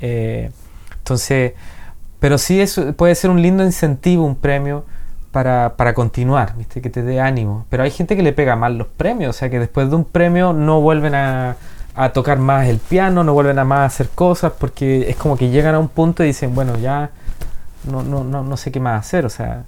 Eh, 0.00 0.50
entonces, 0.98 1.54
pero 2.20 2.38
sí 2.38 2.60
eso 2.60 2.92
puede 2.92 3.16
ser 3.16 3.30
un 3.30 3.42
lindo 3.42 3.64
incentivo, 3.64 4.24
un 4.24 4.36
premio 4.36 4.84
para, 5.32 5.74
para, 5.76 5.94
continuar, 5.94 6.54
¿viste? 6.56 6.80
que 6.80 6.90
te 6.90 7.02
dé 7.02 7.20
ánimo. 7.20 7.66
Pero 7.70 7.82
hay 7.82 7.90
gente 7.90 8.16
que 8.16 8.22
le 8.22 8.32
pega 8.32 8.54
mal 8.54 8.78
los 8.78 8.86
premios, 8.86 9.36
o 9.36 9.38
sea 9.38 9.50
que 9.50 9.58
después 9.58 9.90
de 9.90 9.96
un 9.96 10.04
premio 10.04 10.52
no 10.52 10.80
vuelven 10.80 11.14
a, 11.14 11.56
a 11.94 12.10
tocar 12.10 12.38
más 12.38 12.68
el 12.68 12.78
piano, 12.78 13.24
no 13.24 13.32
vuelven 13.32 13.58
a 13.58 13.64
más 13.64 13.80
a 13.80 13.84
hacer 13.86 14.08
cosas, 14.10 14.52
porque 14.58 15.10
es 15.10 15.16
como 15.16 15.36
que 15.36 15.50
llegan 15.50 15.74
a 15.74 15.78
un 15.78 15.88
punto 15.88 16.22
y 16.22 16.28
dicen, 16.28 16.54
bueno, 16.54 16.78
ya 16.78 17.10
no, 17.90 18.02
no, 18.02 18.24
no, 18.24 18.42
no 18.42 18.56
sé 18.56 18.70
qué 18.70 18.80
más 18.80 19.00
hacer. 19.00 19.26
O 19.26 19.30
sea, 19.30 19.64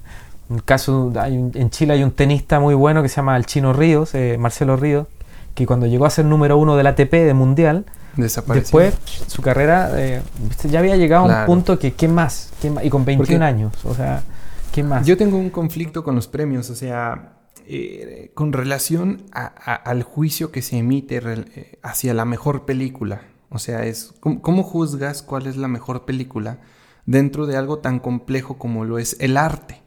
en, 0.49 0.59
caso, 0.59 1.11
hay 1.19 1.35
en 1.35 1.69
Chile 1.69 1.93
hay 1.93 2.03
un 2.03 2.11
tenista 2.11 2.59
muy 2.59 2.75
bueno 2.75 3.01
que 3.01 3.09
se 3.09 3.17
llama 3.17 3.35
el 3.35 3.45
Chino 3.45 3.73
Ríos, 3.73 4.15
eh, 4.15 4.37
Marcelo 4.39 4.77
Ríos, 4.77 5.07
que 5.53 5.65
cuando 5.65 5.87
llegó 5.87 6.05
a 6.05 6.09
ser 6.09 6.25
número 6.25 6.57
uno 6.57 6.75
del 6.75 6.87
ATP 6.87 7.11
de 7.11 7.33
Mundial, 7.33 7.85
Después 8.17 8.95
su 9.27 9.41
carrera 9.41 9.91
eh, 9.95 10.21
ya 10.63 10.79
había 10.79 10.95
llegado 10.95 11.29
a 11.29 11.41
un 11.41 11.45
punto 11.45 11.77
que 11.77 11.93
¿qué 11.93 12.07
más? 12.07 12.51
¿Qué 12.61 12.69
más? 12.69 12.85
Y 12.85 12.89
con 12.89 13.03
21 13.03 13.43
años, 13.43 13.73
o 13.83 13.93
sea, 13.93 14.21
yo 15.03 15.17
tengo 15.17 15.37
un 15.37 15.49
conflicto 15.49 16.03
con 16.03 16.15
los 16.15 16.27
premios, 16.27 16.69
o 16.69 16.75
sea, 16.75 17.39
eh, 17.67 18.31
con 18.33 18.53
relación 18.53 19.23
al 19.31 20.03
juicio 20.03 20.51
que 20.51 20.61
se 20.61 20.77
emite 20.77 21.19
eh, 21.23 21.79
hacia 21.81 22.13
la 22.13 22.25
mejor 22.25 22.65
película. 22.65 23.21
O 23.49 23.59
sea, 23.59 23.85
es 23.85 24.13
¿cómo, 24.19 24.63
juzgas 24.63 25.21
cuál 25.21 25.47
es 25.47 25.55
la 25.55 25.67
mejor 25.67 26.05
película 26.05 26.59
dentro 27.05 27.45
de 27.45 27.57
algo 27.57 27.79
tan 27.79 27.99
complejo 27.99 28.57
como 28.57 28.85
lo 28.85 28.99
es 28.99 29.17
el 29.19 29.37
arte? 29.37 29.81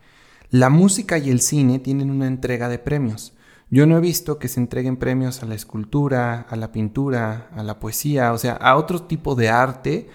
La 0.51 0.71
música 0.71 1.19
y 1.19 1.31
el 1.31 1.41
cine 1.41 1.79
tienen 1.79 2.11
una 2.11 2.27
entrega 2.27 2.69
de 2.69 2.79
premios. 2.79 3.35
Yo 3.71 3.87
no 3.87 3.99
he 3.99 4.01
visto 4.01 4.39
que 4.39 4.49
se 4.49 4.61
entreguen 4.61 4.97
premios 4.97 5.43
a 5.43 5.47
la 5.47 5.55
escultura, 5.55 6.47
a 6.49 6.57
la 6.57 6.73
pintura, 6.73 7.51
a 7.55 7.63
la 7.63 7.79
poesía, 7.79 8.33
o 8.33 8.39
sea, 8.39 8.55
a 8.55 8.77
otro 8.77 9.03
tipo 9.03 9.35
de 9.35 9.51
arte 9.51 10.09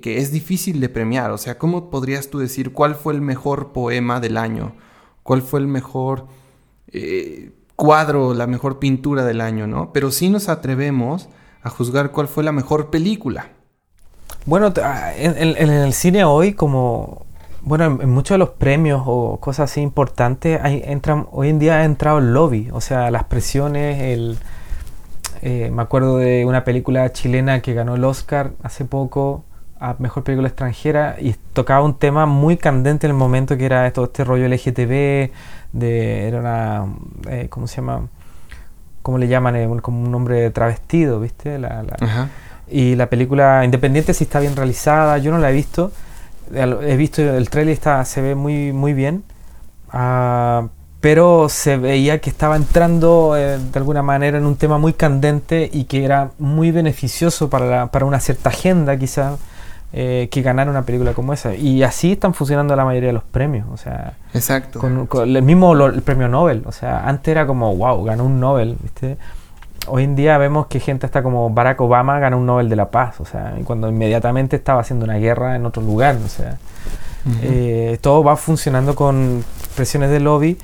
que, 0.00 0.18
es 0.18 0.32
difícil 0.32 0.80
de 0.80 0.88
premiar. 0.88 1.30
O 1.30 1.38
sea, 1.38 1.58
¿cómo 1.58 1.90
podrías 1.90 2.28
tú 2.28 2.38
decir 2.38 2.72
cuál 2.72 2.94
fue 2.94 3.14
el 3.14 3.20
mejor 3.20 3.72
poema 3.72 4.20
del 4.20 4.36
año? 4.36 4.72
¿Cuál 5.22 5.42
fue 5.42 5.60
el 5.60 5.66
mejor 5.66 6.26
eh, 6.88 7.52
cuadro, 7.76 8.34
la 8.34 8.46
mejor 8.46 8.78
pintura 8.78 9.24
del 9.24 9.40
año, 9.40 9.66
no? 9.66 9.92
Pero 9.92 10.10
sí 10.10 10.28
nos 10.28 10.48
atrevemos 10.48 11.28
a 11.62 11.70
juzgar 11.70 12.10
cuál 12.10 12.28
fue 12.28 12.44
la 12.44 12.52
mejor 12.52 12.90
película. 12.90 13.48
Bueno, 14.46 14.72
ah, 14.82 15.12
en, 15.16 15.56
el 15.56 15.92
cine 15.92 16.24
hoy, 16.24 16.54
como 16.54 17.26
bueno, 17.62 17.98
en, 18.00 18.08
muchos 18.08 18.34
de 18.34 18.38
los 18.38 18.50
premios 18.50 19.02
o 19.04 19.38
cosas 19.38 19.70
así 19.70 19.80
importantes, 19.80 20.58
hay, 20.62 20.82
hoy 21.30 21.48
en 21.48 21.58
día 21.58 21.78
ha 21.80 21.84
entrado 21.84 22.18
el 22.18 22.32
lobby, 22.32 22.70
o 22.72 22.80
sea, 22.80 23.10
las 23.10 23.24
presiones, 23.24 24.00
el, 24.00 24.38
eh, 25.42 25.70
me 25.72 25.82
acuerdo 25.82 26.18
de 26.18 26.46
una 26.46 26.64
película 26.64 27.12
chilena 27.12 27.60
que 27.60 27.74
ganó 27.74 27.96
el 27.96 28.04
Oscar 28.04 28.52
hace 28.62 28.86
poco, 28.86 29.44
a 29.80 29.96
Mejor 29.98 30.22
Película 30.22 30.46
Extranjera 30.48 31.16
y 31.18 31.34
tocaba 31.54 31.82
un 31.82 31.94
tema 31.94 32.26
muy 32.26 32.58
candente 32.58 33.06
en 33.06 33.12
el 33.12 33.16
momento 33.16 33.56
que 33.56 33.64
era 33.64 33.90
todo 33.92 34.04
este 34.04 34.24
rollo 34.24 34.46
LGTB, 34.46 35.30
de, 35.72 36.28
era 36.28 36.38
una, 36.38 36.84
eh, 37.28 37.46
¿cómo 37.48 37.66
se 37.66 37.76
llama? 37.76 38.06
¿Cómo 39.00 39.16
le 39.16 39.26
llaman? 39.26 39.56
Eh, 39.56 39.68
como 39.80 40.02
un 40.02 40.14
hombre 40.14 40.50
travestido, 40.50 41.18
¿viste? 41.18 41.58
La, 41.58 41.82
Y 42.68 42.94
la 42.94 43.08
película 43.08 43.64
independiente 43.64 44.12
si 44.12 44.24
está 44.24 44.38
bien 44.38 44.54
realizada, 44.54 45.16
yo 45.16 45.32
no 45.32 45.38
la 45.38 45.50
he 45.50 45.54
visto, 45.54 45.92
he 46.52 46.96
visto 46.96 47.22
el 47.22 47.48
trailer 47.48 47.72
está, 47.72 48.04
se 48.04 48.20
ve 48.20 48.34
muy, 48.34 48.72
muy 48.72 48.92
bien, 48.92 49.24
ah, 49.92 50.68
pero 51.00 51.48
se 51.48 51.78
veía 51.78 52.20
que 52.20 52.28
estaba 52.28 52.56
entrando 52.56 53.34
eh, 53.34 53.58
de 53.58 53.78
alguna 53.78 54.02
manera 54.02 54.36
en 54.36 54.44
un 54.44 54.56
tema 54.56 54.76
muy 54.76 54.92
candente 54.92 55.70
y 55.72 55.84
que 55.84 56.04
era 56.04 56.32
muy 56.38 56.70
beneficioso 56.70 57.48
para, 57.48 57.86
para 57.86 58.04
una 58.04 58.20
cierta 58.20 58.50
agenda 58.50 58.98
quizá 58.98 59.38
eh, 59.92 60.28
que 60.30 60.42
ganar 60.42 60.68
una 60.68 60.82
película 60.82 61.14
como 61.14 61.32
esa. 61.32 61.54
Y 61.54 61.82
así 61.82 62.12
están 62.12 62.32
funcionando 62.32 62.76
la 62.76 62.84
mayoría 62.84 63.08
de 63.08 63.12
los 63.12 63.24
premios. 63.24 63.66
O 63.72 63.76
sea, 63.76 64.14
Exacto. 64.34 64.78
Con, 64.78 65.08
el 65.28 65.42
mismo 65.42 65.74
el 65.86 66.02
premio 66.02 66.28
Nobel. 66.28 66.62
O 66.66 66.72
sea, 66.72 67.08
antes 67.08 67.32
era 67.32 67.46
como, 67.46 67.74
wow, 67.74 68.04
ganó 68.04 68.24
un 68.24 68.38
Nobel. 68.38 68.76
¿viste? 68.80 69.16
Hoy 69.88 70.04
en 70.04 70.14
día 70.14 70.38
vemos 70.38 70.68
que 70.68 70.78
gente 70.78 71.06
está 71.06 71.24
como 71.24 71.50
Barack 71.50 71.80
Obama 71.80 72.20
ganó 72.20 72.38
un 72.38 72.46
Nobel 72.46 72.68
de 72.68 72.76
la 72.76 72.90
Paz. 72.90 73.20
O 73.20 73.24
sea, 73.24 73.54
cuando 73.64 73.88
inmediatamente 73.88 74.54
estaba 74.54 74.80
haciendo 74.80 75.04
una 75.04 75.16
guerra 75.16 75.56
en 75.56 75.66
otro 75.66 75.82
lugar. 75.82 76.16
O 76.24 76.28
sea, 76.28 76.58
eh, 77.42 77.98
todo 78.00 78.22
va 78.22 78.36
funcionando 78.36 78.94
con 78.94 79.44
presiones 79.74 80.10
de 80.10 80.20
lobby. 80.20 80.56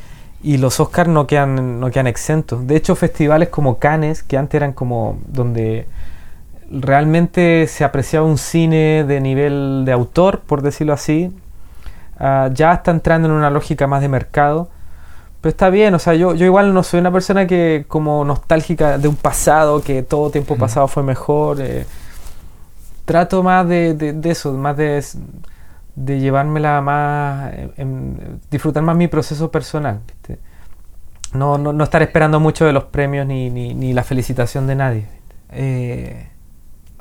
y 0.43 0.59
los 0.59 0.79
Oscars 0.79 1.09
no 1.09 1.27
quedan, 1.27 1.81
no 1.81 1.91
quedan 1.91 2.07
exentos. 2.07 2.65
De 2.69 2.77
hecho, 2.77 2.95
festivales 2.95 3.49
como 3.49 3.79
Cannes, 3.79 4.23
que 4.23 4.37
antes 4.37 4.55
eran 4.55 4.73
como 4.73 5.19
donde 5.27 5.87
realmente 6.71 7.67
se 7.67 7.85
apreciaba 7.85 8.27
un 8.27 8.39
cine 8.39 9.05
de 9.05 9.21
nivel 9.21 9.85
de 9.85 9.93
autor, 9.93 10.41
por 10.41 10.63
decirlo 10.63 10.93
así, 10.93 11.33
ah, 12.19 12.51
ya 12.53 12.73
está 12.73 12.91
entrando 12.91 13.29
en 13.29 13.35
una 13.35 13.51
lógica 13.51 13.87
más 13.87 14.01
de 14.01 14.09
mercado. 14.09 14.69
Pero 15.41 15.51
está 15.51 15.71
bien, 15.71 15.95
o 15.95 15.99
sea, 15.99 16.15
yo, 16.15 16.35
yo 16.35 16.47
igual 16.47 16.75
no 16.75 16.83
soy 16.83 17.01
una 17.01 17.13
persona 17.13 17.47
que 17.47 17.85
como 17.89 18.25
nostálgica 18.25 18.99
de 18.99 19.09
un 19.09 19.17
pasado, 19.17 19.83
que 19.83 20.03
todo 20.03 20.31
tiempo 20.31 20.57
pasado 20.57 20.89
fue 20.89 21.03
mejor. 21.03 21.61
Eh, 21.61 21.87
trato 23.05 23.43
más 23.43 23.69
de, 23.69 23.95
de, 23.95 24.31
eso, 24.31 24.53
más 24.55 24.77
de, 24.77 25.05
de 25.95 26.21
llevármela 26.21 26.81
más, 26.81 27.53
disfrutar 28.51 28.83
más 28.83 28.97
mi 28.97 29.09
proceso 29.09 29.51
personal. 29.51 30.01
No, 31.33 31.59
no, 31.59 31.73
no, 31.73 31.85
estar 31.85 32.03
esperando 32.03 32.41
mucho 32.41 32.65
de 32.65 32.73
los 32.73 32.85
premios 32.85 33.27
ni, 33.27 33.51
ni, 33.51 33.75
ni 33.75 33.93
la 33.93 34.03
felicitación 34.03 34.67
de 34.67 34.75
nadie. 34.75 35.07
Eh, 35.51 36.29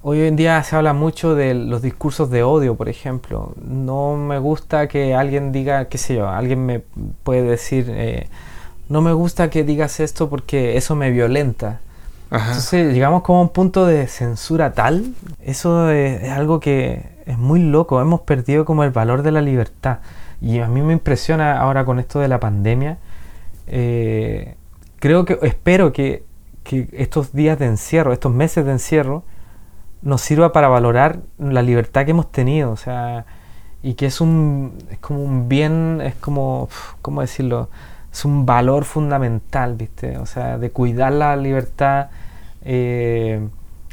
Hoy 0.07 0.21
en 0.21 0.35
día 0.35 0.61
se 0.61 0.75
habla 0.75 0.93
mucho 0.93 1.33
de 1.33 1.55
los 1.55 1.81
discursos 1.81 2.29
de 2.29 2.43
odio, 2.43 2.75
por 2.75 2.89
ejemplo. 2.89 3.55
No 3.59 4.15
me 4.15 4.37
gusta 4.37 4.87
que 4.87 5.15
alguien 5.15 5.51
diga, 5.51 5.85
qué 5.85 5.97
sé 5.97 6.13
yo, 6.13 6.29
alguien 6.29 6.63
me 6.63 6.81
puede 7.23 7.41
decir, 7.41 7.87
eh, 7.89 8.29
no 8.87 9.01
me 9.01 9.13
gusta 9.13 9.49
que 9.49 9.63
digas 9.63 9.99
esto 9.99 10.29
porque 10.29 10.77
eso 10.77 10.95
me 10.95 11.09
violenta. 11.09 11.79
Entonces 12.29 12.93
llegamos 12.93 13.23
como 13.23 13.39
a 13.39 13.41
un 13.41 13.49
punto 13.49 13.87
de 13.87 14.05
censura 14.05 14.73
tal, 14.73 15.15
eso 15.43 15.89
es, 15.89 16.29
algo 16.29 16.59
que 16.59 17.09
es 17.25 17.39
muy 17.39 17.59
loco, 17.59 17.99
hemos 17.99 18.21
perdido 18.21 18.63
como 18.63 18.83
el 18.83 18.91
valor 18.91 19.23
de 19.23 19.31
la 19.31 19.41
libertad. 19.41 20.01
Y 20.39 20.59
a 20.59 20.67
mí 20.67 20.83
me 20.83 20.93
impresiona 20.93 21.59
ahora 21.59 21.83
con 21.83 21.97
esto 21.97 22.19
de 22.19 22.27
la 22.27 22.39
pandemia. 22.39 22.99
Eh, 23.65 24.53
creo 24.99 25.25
que, 25.25 25.39
espero 25.41 25.91
que, 25.93 26.23
que 26.63 26.89
estos 26.93 27.33
días 27.33 27.57
de 27.57 27.65
encierro, 27.65 28.13
estos 28.13 28.31
meses 28.31 28.65
de 28.65 28.73
encierro, 28.73 29.23
nos 30.05 30.21
sirva 30.21 30.53
para 30.53 30.69
valorar 30.69 31.19
la 31.37 31.61
libertad 31.61 32.05
que 32.05 32.11
hemos 32.11 32.31
tenido, 32.31 32.71
o 32.71 32.77
sea, 32.77 33.25
y 33.83 33.95
que 33.95 34.05
es 34.05 34.21
un 34.21 34.77
es 34.89 34.99
como 34.99 35.21
un 35.21 35.49
bien, 35.49 35.99
es 36.01 36.15
como 36.15 36.69
¿cómo 37.01 37.21
decirlo? 37.21 37.69
Es 38.13 38.23
un 38.23 38.45
valor 38.45 38.85
fundamental, 38.85 39.75
¿viste? 39.75 40.17
O 40.19 40.25
sea, 40.25 40.57
de 40.57 40.69
cuidar 40.71 41.11
la 41.11 41.35
libertad 41.35 42.07
eh, 42.63 43.47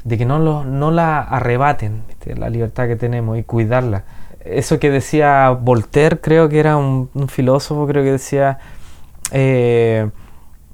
de 0.05 0.19
que 0.19 0.25
no, 0.25 0.39
lo, 0.39 0.65
no 0.65 0.91
la 0.91 1.21
arrebaten, 1.21 2.03
¿viste? 2.09 2.37
la 2.37 2.51
libertad 2.51 2.87
que 2.89 2.97
tenemos 2.97 3.39
y 3.39 3.45
cuidarla. 3.45 4.05
Eso 4.45 4.79
que 4.79 4.91
decía 4.91 5.51
Voltaire, 5.51 6.21
creo 6.21 6.49
que 6.49 6.59
era 6.59 6.77
un, 6.77 7.09
filósofo, 7.29 7.87
creo 7.87 8.03
que 8.03 8.13
decía, 8.13 8.59
eh, 9.31 10.11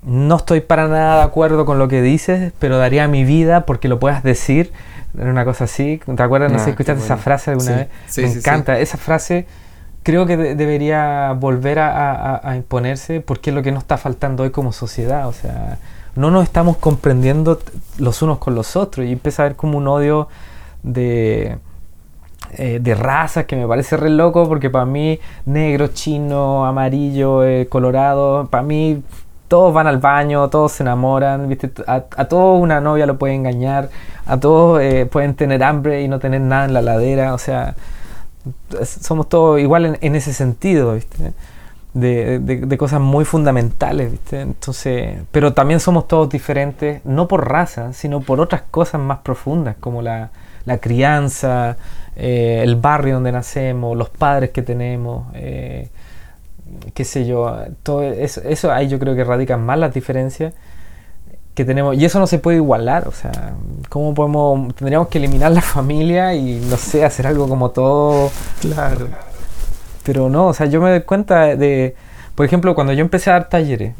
no 0.02 0.36
estoy 0.36 0.60
para 0.60 0.88
nada 0.88 1.16
de 1.16 1.22
acuerdo 1.22 1.66
con 1.66 1.78
lo 1.78 1.88
que 1.88 2.02
dices, 2.02 2.52
pero 2.58 2.78
daría 2.78 3.08
mi 3.08 3.24
vida 3.24 3.66
porque 3.66 3.88
lo 3.88 3.98
puedas 3.98 4.22
decir 4.22 4.72
era 5.16 5.30
una 5.30 5.44
cosa 5.44 5.64
así. 5.64 6.00
¿Te 6.16 6.22
acuerdas? 6.22 6.52
No 6.52 6.58
sé 6.58 6.64
si 6.64 6.70
ah, 6.70 6.72
escuchaste 6.72 7.04
esa 7.04 7.16
frase 7.16 7.50
alguna 7.50 7.76
vez. 7.76 7.88
Me 8.18 8.32
encanta. 8.32 8.78
Esa 8.78 8.98
frase 8.98 9.46
creo 10.02 10.26
que 10.26 10.36
debería 10.36 11.32
volver 11.32 11.78
a, 11.80 12.52
imponerse 12.56 13.20
porque 13.20 13.50
es 13.50 13.56
lo 13.56 13.62
que 13.62 13.72
nos 13.72 13.82
está 13.82 13.96
faltando 13.96 14.42
hoy 14.42 14.50
como 14.50 14.72
sociedad. 14.72 15.28
O 15.28 15.32
sea, 15.32 15.78
no 16.14 16.30
nos 16.30 16.44
estamos 16.44 16.76
comprendiendo 16.76 17.60
los 17.98 18.22
unos 18.22 18.38
con 18.38 18.54
los 18.54 18.76
otros 18.76 19.06
y 19.06 19.12
empieza 19.12 19.42
a 19.42 19.46
haber 19.46 19.56
como 19.56 19.78
un 19.78 19.88
odio 19.88 20.28
de, 20.82 21.58
eh, 22.52 22.78
de 22.80 22.94
razas 22.94 23.46
que 23.46 23.56
me 23.56 23.66
parece 23.66 23.96
re 23.96 24.10
loco 24.10 24.46
porque 24.48 24.70
para 24.70 24.84
mí 24.84 25.18
negro, 25.46 25.88
chino, 25.88 26.64
amarillo, 26.66 27.44
eh, 27.44 27.66
colorado, 27.68 28.46
para 28.50 28.62
mí 28.62 29.02
todos 29.48 29.74
van 29.74 29.86
al 29.86 29.98
baño, 29.98 30.48
todos 30.50 30.72
se 30.72 30.82
enamoran, 30.82 31.48
¿viste? 31.48 31.70
A, 31.86 32.04
a 32.16 32.24
todos 32.26 32.60
una 32.60 32.80
novia 32.80 33.06
lo 33.06 33.18
puede 33.18 33.34
engañar, 33.34 33.88
a 34.26 34.38
todos 34.38 34.80
eh, 34.82 35.06
pueden 35.06 35.34
tener 35.34 35.64
hambre 35.64 36.02
y 36.02 36.08
no 36.08 36.18
tener 36.18 36.40
nada 36.40 36.66
en 36.66 36.74
la 36.74 36.82
ladera, 36.82 37.34
o 37.34 37.38
sea, 37.38 37.74
somos 38.84 39.28
todos 39.28 39.60
igual 39.60 39.98
en, 40.00 40.14
ese 40.14 40.32
sentido, 40.32 40.94
¿viste? 40.94 41.32
De, 41.94 42.38
de, 42.38 42.78
cosas 42.78 43.00
muy 43.00 43.24
fundamentales, 43.24 44.12
¿viste? 44.12 44.40
Entonces, 44.40 45.16
pero 45.32 45.54
también 45.54 45.80
somos 45.80 46.06
todos 46.06 46.28
diferentes, 46.28 47.04
no 47.04 47.26
por 47.26 47.48
raza, 47.48 47.92
sino 47.92 48.20
por 48.20 48.40
otras 48.40 48.62
cosas 48.70 49.00
más 49.00 49.18
profundas, 49.18 49.76
como 49.80 50.02
la, 50.02 50.30
la 50.64 50.78
crianza, 50.78 51.76
eh, 52.14 52.60
el 52.62 52.76
barrio 52.76 53.14
donde 53.14 53.32
nacemos, 53.32 53.96
los 53.96 54.10
padres 54.10 54.50
que 54.50 54.62
tenemos. 54.62 55.26
Eh, 55.34 55.88
qué 56.94 57.04
sé 57.04 57.26
yo, 57.26 57.54
todo 57.82 58.02
eso, 58.02 58.40
eso 58.42 58.72
ahí 58.72 58.88
yo 58.88 58.98
creo 58.98 59.14
que 59.14 59.24
radican 59.24 59.64
más 59.64 59.78
las 59.78 59.94
diferencias 59.94 60.54
que 61.54 61.64
tenemos. 61.64 61.96
Y 61.96 62.04
eso 62.04 62.20
no 62.20 62.26
se 62.26 62.38
puede 62.38 62.58
igualar, 62.58 63.08
o 63.08 63.12
sea, 63.12 63.54
¿cómo 63.88 64.14
podemos, 64.14 64.74
tendríamos 64.74 65.08
que 65.08 65.18
eliminar 65.18 65.50
la 65.50 65.60
familia 65.60 66.34
y 66.34 66.60
no 66.70 66.76
sé, 66.76 67.04
hacer 67.04 67.26
algo 67.26 67.48
como 67.48 67.70
todo... 67.70 68.30
Claro. 68.60 69.08
Pero 70.04 70.30
no, 70.30 70.46
o 70.46 70.54
sea, 70.54 70.66
yo 70.66 70.80
me 70.80 70.90
doy 70.90 71.02
cuenta 71.02 71.56
de, 71.56 71.94
por 72.34 72.46
ejemplo, 72.46 72.74
cuando 72.74 72.92
yo 72.92 73.00
empecé 73.00 73.30
a 73.30 73.34
dar 73.34 73.48
talleres, 73.48 73.94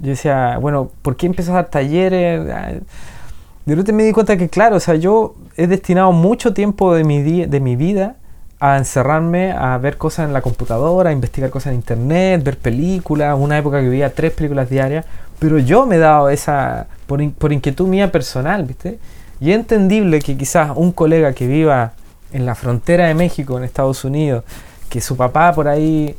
yo 0.00 0.08
decía, 0.08 0.56
bueno, 0.58 0.90
¿por 1.02 1.16
qué 1.16 1.26
empecé 1.26 1.50
a 1.50 1.54
dar 1.54 1.68
talleres? 1.68 2.46
De 2.46 3.74
repente 3.74 3.92
me 3.92 4.02
di 4.02 4.12
cuenta 4.12 4.38
que, 4.38 4.48
claro, 4.48 4.76
o 4.76 4.80
sea, 4.80 4.94
yo 4.94 5.34
he 5.56 5.66
destinado 5.66 6.12
mucho 6.12 6.54
tiempo 6.54 6.94
de 6.94 7.04
mi, 7.04 7.44
de 7.44 7.60
mi 7.60 7.76
vida 7.76 8.16
a 8.60 8.76
encerrarme 8.76 9.52
a 9.52 9.78
ver 9.78 9.96
cosas 9.96 10.26
en 10.26 10.34
la 10.34 10.42
computadora, 10.42 11.10
a 11.10 11.12
investigar 11.12 11.48
cosas 11.50 11.72
en 11.72 11.76
internet, 11.76 12.44
ver 12.44 12.58
películas, 12.58 13.36
una 13.38 13.56
época 13.58 13.80
que 13.80 13.88
veía 13.88 14.14
tres 14.14 14.32
películas 14.32 14.68
diarias, 14.68 15.06
pero 15.38 15.58
yo 15.58 15.86
me 15.86 15.96
he 15.96 15.98
dado 15.98 16.28
esa, 16.28 16.86
por, 17.06 17.26
por 17.32 17.52
inquietud 17.52 17.88
mía 17.88 18.12
personal, 18.12 18.64
¿viste? 18.64 18.98
Y 19.40 19.50
es 19.50 19.56
entendible 19.56 20.20
que 20.20 20.36
quizás 20.36 20.72
un 20.76 20.92
colega 20.92 21.32
que 21.32 21.46
viva 21.46 21.92
en 22.32 22.44
la 22.44 22.54
frontera 22.54 23.06
de 23.06 23.14
México, 23.14 23.56
en 23.56 23.64
Estados 23.64 24.04
Unidos, 24.04 24.44
que 24.90 25.00
su 25.00 25.16
papá 25.16 25.54
por 25.54 25.66
ahí 25.66 26.14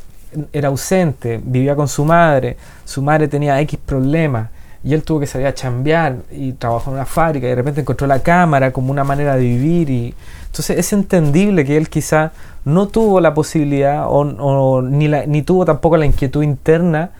era 0.51 0.69
ausente, 0.69 1.39
vivía 1.43 1.75
con 1.75 1.87
su 1.87 2.03
madre, 2.05 2.57
su 2.85 3.03
madre 3.03 3.27
tenía 3.27 3.59
X 3.61 3.79
problemas, 3.85 4.49
y 4.83 4.93
él 4.93 5.03
tuvo 5.03 5.19
que 5.19 5.27
salir 5.27 5.47
a 5.47 5.53
chambear 5.53 6.17
y 6.31 6.53
trabajó 6.53 6.89
en 6.89 6.95
una 6.95 7.05
fábrica 7.05 7.45
y 7.45 7.49
de 7.49 7.55
repente 7.55 7.81
encontró 7.81 8.07
la 8.07 8.19
cámara 8.19 8.71
como 8.71 8.91
una 8.91 9.03
manera 9.03 9.35
de 9.35 9.41
vivir 9.41 9.89
y 9.89 10.15
entonces 10.47 10.79
es 10.79 10.91
entendible 10.93 11.65
que 11.65 11.77
él 11.77 11.87
quizá 11.87 12.31
no 12.65 12.87
tuvo 12.87 13.21
la 13.21 13.33
posibilidad 13.33 14.05
o, 14.07 14.81
ni, 14.81 15.07
ni 15.07 15.41
tuvo 15.43 15.65
tampoco 15.65 15.97
la 15.97 16.05
inquietud 16.05 16.41
interna 16.43 17.11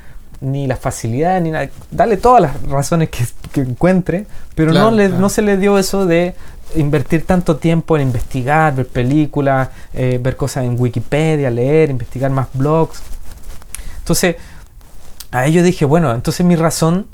ni 0.41 0.65
la 0.65 0.75
facilidad 0.75 1.39
ni 1.39 1.51
nada, 1.51 1.69
dale 1.91 2.17
todas 2.17 2.41
las 2.41 2.63
razones 2.63 3.09
que, 3.09 3.25
encuentre 3.61 4.25
pero 4.55 4.73
no, 4.73 4.89
le, 4.89 5.09
no 5.09 5.29
se 5.29 5.43
le 5.43 5.57
dio 5.57 5.77
eso 5.77 6.07
de 6.07 6.33
invertir 6.75 7.25
tanto 7.25 7.57
tiempo 7.57 7.97
en 7.97 8.03
investigar, 8.03 8.73
ver 8.75 8.87
películas, 8.87 9.69
eh, 9.93 10.19
ver 10.21 10.37
cosas 10.37 10.63
en 10.63 10.79
Wikipedia, 10.79 11.49
leer, 11.49 11.89
investigar 11.89 12.31
más 12.31 12.47
blogs. 12.53 13.01
Entonces, 13.99 14.37
a 15.31 15.45
ello 15.45 15.63
dije, 15.63 15.83
bueno, 15.83 16.13
entonces 16.13 16.45
mi 16.45 16.55
razón 16.55 17.07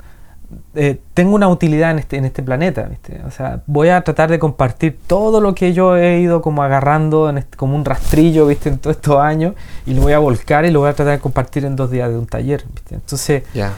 eh, 0.74 0.98
tengo 1.12 1.34
una 1.34 1.48
utilidad 1.48 1.90
en 1.90 1.98
este, 1.98 2.16
en 2.16 2.24
este 2.24 2.42
planeta, 2.42 2.88
O 3.26 3.30
sea, 3.30 3.62
voy 3.66 3.90
a 3.90 4.00
tratar 4.02 4.30
de 4.30 4.38
compartir 4.38 4.98
todo 5.06 5.40
lo 5.40 5.54
que 5.54 5.74
yo 5.74 5.96
he 5.96 6.20
ido 6.20 6.40
como 6.40 6.62
agarrando 6.62 7.28
en 7.28 7.38
este, 7.38 7.56
como 7.56 7.76
un 7.76 7.84
rastrillo, 7.84 8.46
¿viste? 8.46 8.70
En 8.70 8.78
todos 8.78 8.96
estos 8.96 9.20
años 9.20 9.54
y 9.84 9.92
lo 9.92 10.02
voy 10.02 10.14
a 10.14 10.18
volcar 10.18 10.64
y 10.64 10.70
lo 10.70 10.80
voy 10.80 10.88
a 10.88 10.94
tratar 10.94 11.14
de 11.14 11.20
compartir 11.20 11.64
en 11.66 11.76
dos 11.76 11.90
días 11.90 12.08
de 12.08 12.16
un 12.16 12.26
taller, 12.26 12.64
Entonces, 12.90 13.42
eh, 13.54 13.70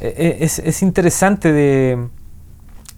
eh, 0.00 0.36
es, 0.40 0.60
es, 0.60 0.82
interesante 0.82 1.52
de 1.52 1.98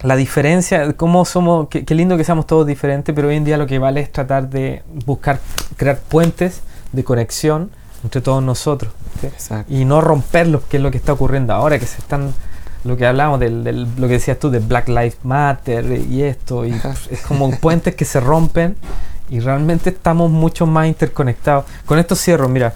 la 0.03 0.17
diferencia, 0.17 0.93
cómo 0.93 1.25
somos, 1.25 1.69
qué, 1.69 1.95
lindo 1.95 2.19
que 2.19 2.25
seamos 2.25 2.47
todos 2.47 2.67
diferentes, 2.67 3.15
pero 3.15 3.29
hoy 3.29 3.37
en 3.37 3.45
día 3.45 3.57
lo 3.57 3.67
que 3.67 3.79
vale 3.79 4.01
es 4.01 4.13
tratar 4.13 4.51
de 4.51 4.83
buscar, 5.07 5.41
crear 5.77 5.99
puentes 5.99 6.61
de 6.93 7.03
conexión 7.03 7.71
entre 8.05 8.21
todos 8.21 8.43
nosotros 8.43 8.93
y 9.69 9.85
no 9.85 10.01
romperlos, 10.01 10.63
que 10.65 10.79
es 10.79 10.83
lo 10.83 10.91
que 10.91 10.99
está 10.99 11.13
ocurriendo 11.13 11.55
ahora, 11.55 11.79
que 11.79 11.87
se 11.87 11.99
están 11.99 12.33
lo 12.85 12.97
que 12.97 13.07
hablábamos, 13.07 13.41
del, 13.41 13.87
lo 13.97 14.07
que 14.07 14.15
decías 14.15 14.39
tú 14.39 14.51
de 14.51 14.59
Black 14.59 14.89
Lives 14.89 15.19
Matter 15.23 15.85
y 16.09 16.23
esto, 16.23 16.65
y 16.65 16.73
es 17.11 17.21
como 17.23 17.51
puentes 17.51 17.95
que 17.95 18.05
se 18.05 18.21
rompen 18.21 18.77
y 19.29 19.41
realmente 19.41 19.91
estamos 19.91 20.31
mucho 20.31 20.67
más 20.67 20.89
interconectados. 20.89 21.65
Con 21.87 21.99
esto 21.99 22.17
cierro, 22.17 22.49
mira, 22.49 22.75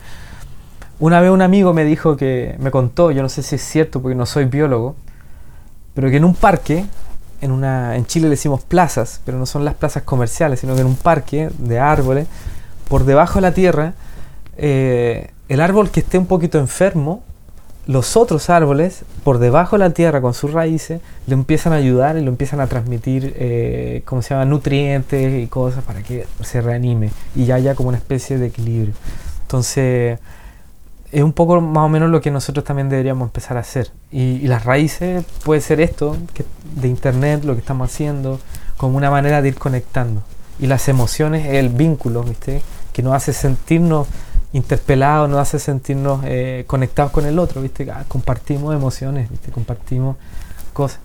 una 1.00 1.20
vez 1.20 1.30
un 1.30 1.42
amigo 1.42 1.74
me 1.74 1.84
dijo 1.84 2.16
que, 2.16 2.54
me 2.60 2.70
contó, 2.70 3.10
yo 3.10 3.22
no 3.22 3.28
sé 3.28 3.42
si 3.42 3.56
es 3.56 3.62
cierto 3.62 4.00
porque 4.00 4.14
no 4.14 4.26
soy 4.26 4.44
biólogo, 4.44 4.94
pero 5.94 6.10
que 6.10 6.16
en 6.16 6.24
un 6.24 6.34
parque, 6.34 6.84
en, 7.40 7.50
una, 7.50 7.96
en 7.96 8.06
Chile 8.06 8.24
le 8.24 8.30
decimos 8.30 8.62
plazas, 8.62 9.20
pero 9.24 9.38
no 9.38 9.46
son 9.46 9.64
las 9.64 9.74
plazas 9.74 10.04
comerciales, 10.04 10.60
sino 10.60 10.74
que 10.74 10.82
en 10.82 10.86
un 10.86 10.96
parque 10.96 11.50
de 11.58 11.80
árboles, 11.80 12.28
por 12.88 13.04
debajo 13.04 13.34
de 13.36 13.40
la 13.40 13.52
tierra, 13.52 13.94
eh, 14.56 15.30
el 15.48 15.60
árbol 15.60 15.90
que 15.90 16.00
esté 16.00 16.18
un 16.18 16.26
poquito 16.26 16.58
enfermo 16.58 17.22
los 17.86 18.16
otros 18.16 18.48
árboles, 18.48 19.04
por 19.24 19.38
debajo 19.38 19.76
de 19.76 19.80
la 19.80 19.90
tierra 19.90 20.20
con 20.20 20.32
sus 20.34 20.52
raíces, 20.52 21.00
le 21.26 21.34
empiezan 21.34 21.72
a 21.72 21.76
ayudar 21.76 22.16
y 22.16 22.22
lo 22.22 22.30
empiezan 22.30 22.60
a 22.60 22.66
transmitir, 22.66 23.34
eh, 23.36 24.02
¿cómo 24.04 24.22
se 24.22 24.30
llama?, 24.30 24.46
nutrientes 24.46 25.42
y 25.42 25.46
cosas 25.46 25.84
para 25.84 26.02
que 26.02 26.26
se 26.42 26.60
reanime 26.60 27.10
y 27.36 27.50
haya 27.50 27.74
como 27.74 27.90
una 27.90 27.98
especie 27.98 28.38
de 28.38 28.46
equilibrio. 28.46 28.94
Entonces, 29.42 30.18
es 31.12 31.22
un 31.22 31.32
poco 31.32 31.60
más 31.60 31.84
o 31.84 31.88
menos 31.88 32.10
lo 32.10 32.20
que 32.20 32.30
nosotros 32.30 32.64
también 32.64 32.88
deberíamos 32.88 33.26
empezar 33.26 33.56
a 33.56 33.60
hacer. 33.60 33.90
Y, 34.10 34.48
las 34.48 34.64
raíces 34.64 35.24
puede 35.44 35.60
ser 35.60 35.80
esto, 35.80 36.16
que, 36.32 36.44
de 36.74 36.88
internet, 36.88 37.44
lo 37.44 37.54
que 37.54 37.60
estamos 37.60 37.90
haciendo, 37.90 38.40
como 38.76 38.96
una 38.96 39.10
manera 39.10 39.40
de 39.40 39.48
ir 39.48 39.54
conectando. 39.54 40.22
Y 40.58 40.66
las 40.66 40.88
emociones, 40.88 41.46
el 41.46 41.68
vínculo, 41.68 42.22
¿viste? 42.24 42.62
Que 42.92 43.02
nos 43.02 43.14
hace 43.14 43.32
sentirnos 43.32 44.08
interpelados, 44.54 45.28
nos 45.28 45.40
hace 45.40 45.58
sentirnos 45.58 46.22
eh, 46.24 46.62
conectados 46.68 47.10
con 47.10 47.26
el 47.26 47.40
otro, 47.40 47.60
¿viste? 47.60 47.90
Ah, 47.90 48.04
compartimos 48.06 48.72
emociones, 48.72 49.28
¿viste? 49.28 49.50
Compartimos 49.50 50.16
cosas. 50.72 51.00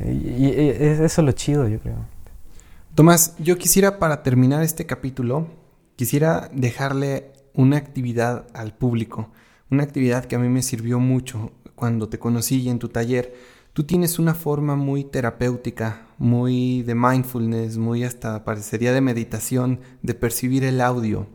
Y, 0.00 0.48
eso 0.48 1.04
es 1.04 1.18
lo 1.18 1.32
chido, 1.32 1.68
yo 1.68 1.78
creo. 1.80 1.96
Tomás, 2.94 3.34
yo 3.38 3.58
quisiera 3.58 3.98
para 3.98 4.22
terminar 4.22 4.62
este 4.62 4.86
capítulo, 4.86 5.48
quisiera 5.96 6.48
dejarle 6.54 7.30
una 7.52 7.76
actividad 7.76 8.46
al 8.54 8.72
público, 8.72 9.28
una 9.70 9.82
actividad 9.82 10.24
que 10.24 10.36
a 10.36 10.38
mí 10.38 10.48
me 10.48 10.62
sirvió 10.62 10.98
mucho 10.98 11.52
cuando 11.74 12.08
te 12.08 12.18
conocí 12.18 12.70
en 12.70 12.78
tu 12.78 12.88
taller. 12.88 13.34
Tú 13.74 13.84
tienes 13.84 14.18
una 14.18 14.32
forma 14.32 14.76
muy 14.76 15.04
terapéutica, 15.04 16.06
muy 16.16 16.82
de 16.84 16.94
mindfulness, 16.94 17.76
muy 17.76 18.02
hasta 18.02 18.44
parecería 18.44 18.94
de 18.94 19.02
meditación, 19.02 19.80
de 20.02 20.14
percibir 20.14 20.64
el 20.64 20.80
audio. 20.80 21.26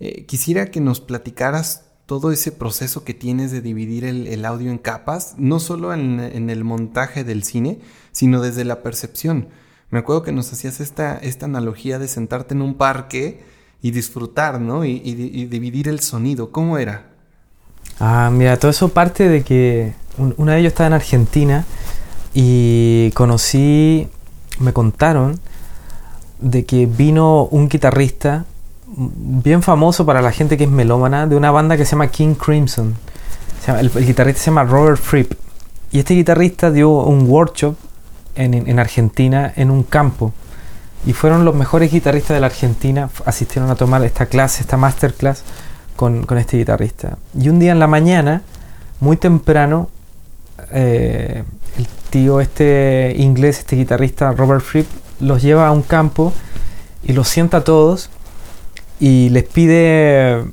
Eh, 0.00 0.24
quisiera 0.26 0.70
que 0.70 0.80
nos 0.80 1.00
platicaras 1.00 1.84
todo 2.06 2.32
ese 2.32 2.52
proceso 2.52 3.04
que 3.04 3.14
tienes 3.14 3.50
de 3.50 3.60
dividir 3.60 4.04
el, 4.04 4.44
audio 4.44 4.70
en 4.70 4.78
capas, 4.78 5.34
no 5.38 5.58
solo 5.58 5.94
en, 5.94 6.20
el 6.50 6.64
montaje 6.64 7.24
del 7.24 7.44
cine, 7.44 7.78
sino 8.12 8.42
desde 8.42 8.64
la 8.64 8.82
percepción. 8.82 9.48
Me 9.90 10.00
acuerdo 10.00 10.22
que 10.22 10.32
nos 10.32 10.52
hacías 10.52 10.80
esta, 10.80 11.16
esta 11.16 11.46
analogía 11.46 11.98
de 11.98 12.08
sentarte 12.08 12.54
en 12.54 12.62
un 12.62 12.74
parque 12.74 13.42
y 13.80 13.90
disfrutar, 13.90 14.60
¿no? 14.60 14.84
Y, 14.84 14.98
dividir 15.46 15.88
el 15.88 16.00
sonido. 16.00 16.50
¿Cómo 16.50 16.78
era? 16.78 17.06
Ah, 18.00 18.30
mira, 18.32 18.58
todo 18.58 18.70
eso 18.70 18.88
parte 18.88 19.28
de 19.28 19.42
que 19.42 19.94
una 20.36 20.52
de 20.52 20.60
ellos 20.60 20.72
estaba 20.72 20.88
en 20.88 20.94
Argentina 20.94 21.64
y 22.34 23.12
conocí, 23.12 24.08
me 24.58 24.72
contaron 24.72 25.40
de 26.40 26.64
que 26.64 26.86
vino 26.86 27.44
un 27.44 27.68
guitarrista 27.68 28.44
bien 28.96 29.62
famoso 29.62 30.06
para 30.06 30.22
la 30.22 30.32
gente 30.32 30.56
que 30.56 30.64
es 30.64 30.70
melómana 30.70 31.26
de 31.26 31.36
una 31.36 31.50
banda 31.50 31.76
que 31.76 31.84
se 31.84 31.92
llama 31.92 32.08
King 32.08 32.34
Crimson. 32.34 32.96
el, 33.66 33.90
guitarrista 33.90 34.40
se 34.42 34.46
llama 34.46 34.64
Robert 34.64 35.00
Fripp. 35.00 35.32
Y 35.90 36.00
este 36.00 36.14
guitarrista 36.14 36.70
dio 36.70 36.90
un 36.90 37.28
workshop 37.28 37.76
en, 38.34 38.54
en 38.54 38.78
Argentina 38.78 39.52
en 39.56 39.70
un 39.70 39.84
campo 39.84 40.32
y 41.06 41.12
fueron 41.12 41.44
los 41.44 41.54
mejores 41.54 41.92
guitarristas 41.92 42.34
de 42.34 42.40
la 42.40 42.46
Argentina, 42.46 43.10
asistieron 43.26 43.70
a 43.70 43.74
tomar 43.74 44.02
esta 44.04 44.26
clase, 44.26 44.62
esta 44.62 44.76
masterclass 44.76 45.42
con, 45.96 46.24
con 46.24 46.38
este 46.38 46.56
guitarrista. 46.56 47.18
Y 47.38 47.48
un 47.48 47.58
día 47.58 47.72
en 47.72 47.78
la 47.78 47.86
mañana, 47.86 48.42
muy 49.00 49.16
temprano, 49.16 49.90
eh, 50.70 51.44
el 51.76 51.86
tío 52.10 52.40
este 52.40 53.14
inglés, 53.18 53.58
este 53.58 53.76
guitarrista 53.76 54.32
Robert 54.32 54.62
Fripp, 54.62 54.88
los 55.20 55.42
lleva 55.42 55.68
a 55.68 55.72
un 55.72 55.82
campo 55.82 56.32
y 57.02 57.12
los 57.12 57.28
sienta 57.28 57.58
a 57.58 57.64
todos 57.64 58.08
y 59.04 59.28
les 59.28 59.44
pide 59.44 60.46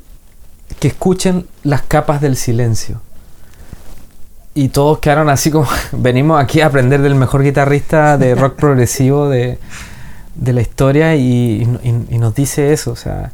que 0.81 0.89
escuchen 0.89 1.45
las 1.63 1.83
capas 1.83 2.19
del 2.19 2.35
silencio. 2.35 2.99
Y 4.53 4.67
todos 4.67 4.99
quedaron 4.99 5.29
así 5.29 5.51
como, 5.51 5.69
venimos 5.93 6.43
aquí 6.43 6.59
a 6.59 6.65
aprender 6.65 7.01
del 7.01 7.15
mejor 7.15 7.43
guitarrista 7.43 8.17
de 8.17 8.35
rock 8.43 8.57
progresivo 8.57 9.29
de, 9.29 9.57
de 10.35 10.51
la 10.51 10.59
historia 10.59 11.15
y, 11.15 11.65
nos 12.11 12.35
dice 12.35 12.73
eso, 12.73 12.91
o 12.91 12.97
sea, 12.97 13.31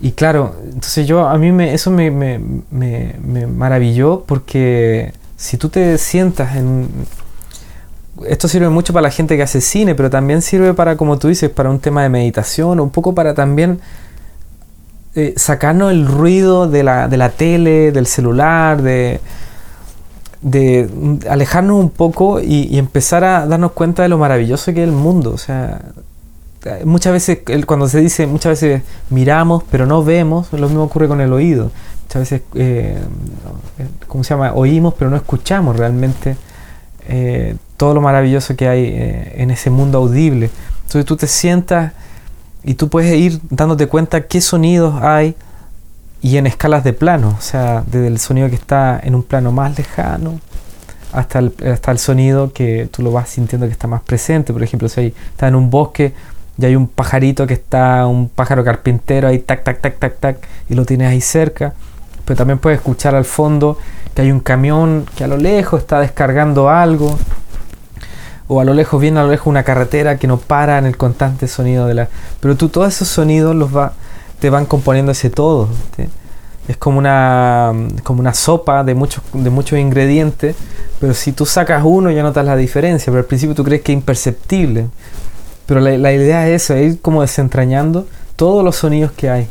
y 0.00 0.12
claro, 0.12 0.54
entonces 0.62 1.08
yo, 1.08 1.26
a 1.26 1.36
mí 1.36 1.50
me, 1.50 1.74
eso 1.74 1.90
me, 1.90 2.12
me, 2.12 2.38
me, 2.70 3.46
maravilló 3.48 4.22
porque 4.28 5.12
si 5.36 5.56
tú 5.56 5.70
te 5.70 5.98
sientas 5.98 6.54
en... 6.54 6.88
Esto 8.28 8.46
sirve 8.46 8.68
mucho 8.68 8.92
para 8.92 9.02
la 9.02 9.10
gente 9.10 9.36
que 9.36 9.42
hace 9.42 9.60
cine, 9.60 9.96
pero 9.96 10.08
también 10.08 10.40
sirve 10.40 10.72
para, 10.72 10.96
como 10.96 11.18
tú 11.18 11.26
dices, 11.26 11.50
para 11.50 11.68
un 11.68 11.80
tema 11.80 12.04
de 12.04 12.10
meditación, 12.10 12.78
un 12.78 12.90
poco 12.90 13.12
para 13.12 13.34
también 13.34 13.80
eh, 15.14 15.34
sacarnos 15.36 15.90
el 15.90 16.06
ruido 16.06 16.68
de 16.68 16.82
la, 16.82 17.08
de 17.08 17.16
la 17.16 17.30
tele, 17.30 17.92
del 17.92 18.06
celular, 18.06 18.82
de, 18.82 19.20
de 20.42 20.88
alejarnos 21.28 21.78
un 21.78 21.90
poco 21.90 22.40
y, 22.40 22.78
empezar 22.78 23.24
a 23.24 23.46
darnos 23.46 23.72
cuenta 23.72 24.02
de 24.02 24.08
lo 24.08 24.18
maravilloso 24.18 24.72
que 24.72 24.82
es 24.82 24.88
el 24.88 24.94
mundo. 24.94 25.32
O 25.32 25.38
sea, 25.38 25.82
muchas 26.84 27.12
veces, 27.12 27.40
cuando 27.66 27.88
se 27.88 28.00
dice, 28.00 28.26
muchas 28.26 28.60
veces 28.60 28.82
miramos 29.10 29.62
pero 29.70 29.86
no 29.86 30.04
vemos, 30.04 30.52
lo 30.52 30.68
mismo 30.68 30.84
ocurre 30.84 31.08
con 31.08 31.20
el 31.20 31.32
oído. 31.32 31.70
Muchas 32.04 32.20
veces, 32.22 32.42
eh, 32.54 32.98
¿cómo 34.08 34.24
se 34.24 34.34
llama? 34.34 34.52
Oímos 34.54 34.94
pero 34.98 35.10
no 35.10 35.16
escuchamos 35.16 35.76
realmente 35.76 36.36
eh, 37.08 37.56
todo 37.76 37.94
lo 37.94 38.00
maravilloso 38.00 38.56
que 38.56 38.68
hay 38.68 38.84
eh, 38.84 39.34
en 39.36 39.50
ese 39.50 39.70
mundo 39.70 39.98
audible. 39.98 40.50
Entonces 40.82 41.04
tú 41.04 41.16
te 41.16 41.26
sientas 41.26 41.92
y 42.64 42.74
tú 42.74 42.88
puedes 42.88 43.14
ir 43.16 43.40
dándote 43.50 43.86
cuenta 43.86 44.26
qué 44.26 44.40
sonidos 44.40 45.02
hay 45.02 45.34
y 46.22 46.36
en 46.36 46.46
escalas 46.46 46.84
de 46.84 46.92
plano, 46.92 47.34
o 47.38 47.40
sea, 47.40 47.82
desde 47.86 48.08
el 48.08 48.18
sonido 48.18 48.48
que 48.48 48.54
está 48.54 49.00
en 49.02 49.14
un 49.14 49.22
plano 49.22 49.52
más 49.52 49.76
lejano 49.78 50.38
hasta 51.12 51.38
el, 51.40 51.52
hasta 51.72 51.90
el 51.90 51.98
sonido 51.98 52.52
que 52.52 52.88
tú 52.90 53.02
lo 53.02 53.12
vas 53.12 53.28
sintiendo 53.28 53.66
que 53.66 53.72
está 53.72 53.86
más 53.86 54.02
presente. 54.02 54.52
Por 54.52 54.62
ejemplo, 54.62 54.88
si 54.88 55.14
está 55.30 55.48
en 55.48 55.54
un 55.54 55.70
bosque 55.70 56.12
y 56.58 56.64
hay 56.64 56.76
un 56.76 56.88
pajarito 56.88 57.46
que 57.46 57.54
está, 57.54 58.06
un 58.06 58.28
pájaro 58.28 58.64
carpintero 58.64 59.28
ahí, 59.28 59.38
tac, 59.38 59.64
tac, 59.64 59.80
tac, 59.80 59.98
tac, 59.98 60.20
tac, 60.20 60.48
y 60.68 60.74
lo 60.74 60.84
tienes 60.84 61.08
ahí 61.08 61.20
cerca. 61.20 61.72
Pero 62.24 62.36
también 62.36 62.58
puedes 62.58 62.78
escuchar 62.78 63.14
al 63.14 63.24
fondo 63.24 63.78
que 64.14 64.22
hay 64.22 64.30
un 64.30 64.40
camión 64.40 65.06
que 65.16 65.24
a 65.24 65.26
lo 65.26 65.36
lejos 65.36 65.80
está 65.80 66.00
descargando 66.00 66.68
algo. 66.68 67.18
O 68.52 68.60
a 68.60 68.64
lo 68.64 68.74
lejos 68.74 69.00
viene 69.00 69.20
a 69.20 69.22
lo 69.22 69.30
lejos 69.30 69.46
una 69.46 69.62
carretera 69.62 70.18
que 70.18 70.26
no 70.26 70.36
para 70.36 70.78
en 70.78 70.86
el 70.86 70.96
constante 70.96 71.46
sonido 71.46 71.86
de 71.86 71.94
la... 71.94 72.08
Pero 72.40 72.56
tú 72.56 72.68
todos 72.68 72.88
esos 72.88 73.06
sonidos 73.06 73.54
los 73.54 73.74
va 73.74 73.92
te 74.40 74.50
van 74.50 74.66
componiendo 74.66 75.12
ese 75.12 75.30
todo. 75.30 75.68
Es 76.66 76.76
como 76.76 76.98
una, 76.98 77.72
como 78.02 78.20
una 78.20 78.34
sopa 78.34 78.82
de 78.82 78.94
muchos, 78.94 79.22
de 79.32 79.50
muchos 79.50 79.78
ingredientes, 79.78 80.56
pero 80.98 81.14
si 81.14 81.32
tú 81.32 81.46
sacas 81.46 81.82
uno 81.84 82.10
ya 82.10 82.22
notas 82.22 82.44
la 82.44 82.56
diferencia, 82.56 83.06
pero 83.12 83.18
al 83.18 83.26
principio 83.26 83.54
tú 83.54 83.62
crees 83.62 83.82
que 83.82 83.92
es 83.92 83.98
imperceptible. 83.98 84.86
Pero 85.66 85.80
la, 85.80 86.12
idea 86.12 86.48
es 86.48 86.64
eso, 86.64 86.74
es 86.74 86.94
ir 86.94 87.00
como 87.00 87.22
desentrañando 87.22 88.06
todos 88.34 88.64
los 88.64 88.76
sonidos 88.76 89.12
que 89.12 89.30
hay. 89.30 89.46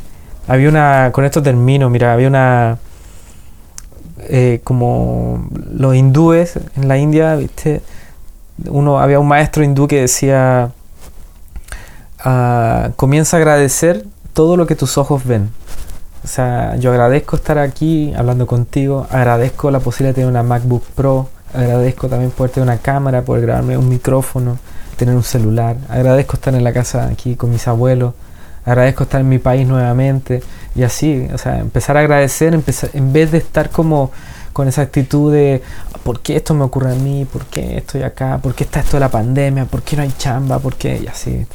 Había 0.47 0.67
una, 0.67 1.11
con 1.13 1.23
esto 1.23 1.41
termino, 1.41 1.89
mira, 1.89 2.11
había 2.11 2.27
una, 2.27 2.77
eh, 4.27 4.59
como 4.63 5.47
los 5.71 5.95
hindúes 5.95 6.57
en 6.75 6.87
la 6.87 6.97
India, 6.97 7.35
¿viste? 7.35 7.81
Uno, 8.67 8.99
había 8.99 9.19
un 9.19 9.27
maestro 9.27 9.63
hindú 9.63 9.87
que 9.87 10.01
decía, 10.01 10.71
ah, 12.19 12.89
comienza 12.95 13.37
a 13.37 13.39
agradecer 13.39 14.05
todo 14.33 14.57
lo 14.57 14.67
que 14.67 14.75
tus 14.75 14.97
ojos 14.97 15.25
ven. 15.25 15.49
O 16.23 16.27
sea, 16.27 16.75
yo 16.75 16.91
agradezco 16.91 17.37
estar 17.37 17.57
aquí 17.57 18.13
hablando 18.15 18.45
contigo, 18.45 19.07
agradezco 19.09 19.71
la 19.71 19.79
posibilidad 19.79 20.11
de 20.11 20.15
tener 20.15 20.29
una 20.29 20.43
MacBook 20.43 20.83
Pro, 20.95 21.29
agradezco 21.53 22.07
también 22.07 22.31
poder 22.31 22.51
tener 22.51 22.67
una 22.67 22.77
cámara, 22.77 23.21
poder 23.23 23.43
grabarme 23.43 23.77
un 23.77 23.87
micrófono, 23.87 24.57
tener 24.97 25.15
un 25.15 25.23
celular, 25.23 25.77
agradezco 25.87 26.35
estar 26.35 26.53
en 26.53 26.63
la 26.63 26.73
casa 26.73 27.07
aquí 27.07 27.35
con 27.35 27.51
mis 27.51 27.67
abuelos, 27.67 28.13
agradezco 28.65 29.03
estar 29.03 29.21
en 29.21 29.29
mi 29.29 29.39
país 29.39 29.65
nuevamente 29.65 30.43
y 30.75 30.83
así, 30.83 31.27
o 31.33 31.37
sea, 31.37 31.59
empezar 31.59 31.95
a 31.95 32.01
agradecer 32.01 32.53
empezar, 32.53 32.89
en 32.93 33.13
vez 33.13 33.31
de 33.31 33.37
estar 33.37 33.69
como 33.69 34.11
con 34.59 34.67
esa 34.67 34.81
actitud 34.81 35.31
de 35.31 35.61
¿por 36.03 36.19
qué 36.19 36.35
esto 36.35 36.53
me 36.53 36.65
ocurre 36.65 36.91
a 36.91 36.95
mí? 36.95 37.23
¿Por 37.23 37.45
qué 37.45 37.77
estoy 37.77 38.03
acá? 38.03 38.39
¿Por 38.39 38.53
qué 38.53 38.65
está 38.65 38.81
esto 38.81 38.97
de 38.97 38.99
la 38.99 39.09
pandemia? 39.09 39.63
¿Por 39.63 39.83
qué 39.83 39.95
no 39.95 40.01
hay 40.01 40.11
chamba? 40.17 40.59
¿Por 40.59 40.75
qué? 40.75 40.99
Y 41.01 41.07
así. 41.07 41.45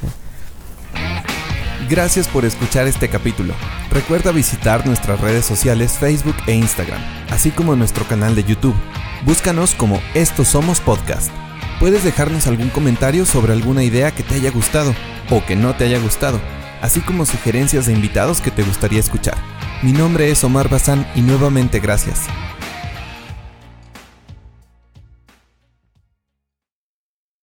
Gracias 1.87 2.27
por 2.27 2.47
escuchar 2.47 2.87
este 2.87 3.11
capítulo. 3.11 3.53
Recuerda 3.91 4.33
visitar 4.33 4.87
nuestras 4.87 5.21
redes 5.21 5.45
sociales 5.45 5.93
Facebook 5.93 6.37
e 6.47 6.55
Instagram, 6.55 6.99
así 7.29 7.51
como 7.51 7.77
nuestro 7.77 8.09
canal 8.09 8.35
de 8.35 8.45
YouTube. 8.45 8.75
Búscanos 9.27 9.75
como 9.75 10.01
Estos 10.15 10.49
Somos 10.49 10.81
Podcast. 10.81 11.29
Puedes 11.81 12.05
dejarnos 12.05 12.47
algún 12.47 12.71
comentario 12.71 13.27
sobre 13.27 13.53
alguna 13.53 13.85
idea 13.85 14.13
que 14.13 14.23
te 14.23 14.37
haya 14.37 14.51
gustado 14.51 14.95
o 15.29 15.45
que 15.45 15.57
no 15.57 15.77
te 15.77 15.85
haya 15.85 15.99
gustado, 15.99 16.41
así 16.81 17.03
como 17.03 17.27
sugerencias 17.27 17.85
de 17.85 17.93
invitados 17.93 18.41
que 18.41 18.51
te 18.51 18.63
gustaría 18.63 19.01
escuchar. 19.01 19.37
Mi 19.83 19.93
nombre 19.93 20.31
es 20.31 20.43
Omar 20.43 20.71
Bazán 20.71 21.07
y 21.15 21.21
nuevamente 21.21 21.81
gracias. 21.81 22.21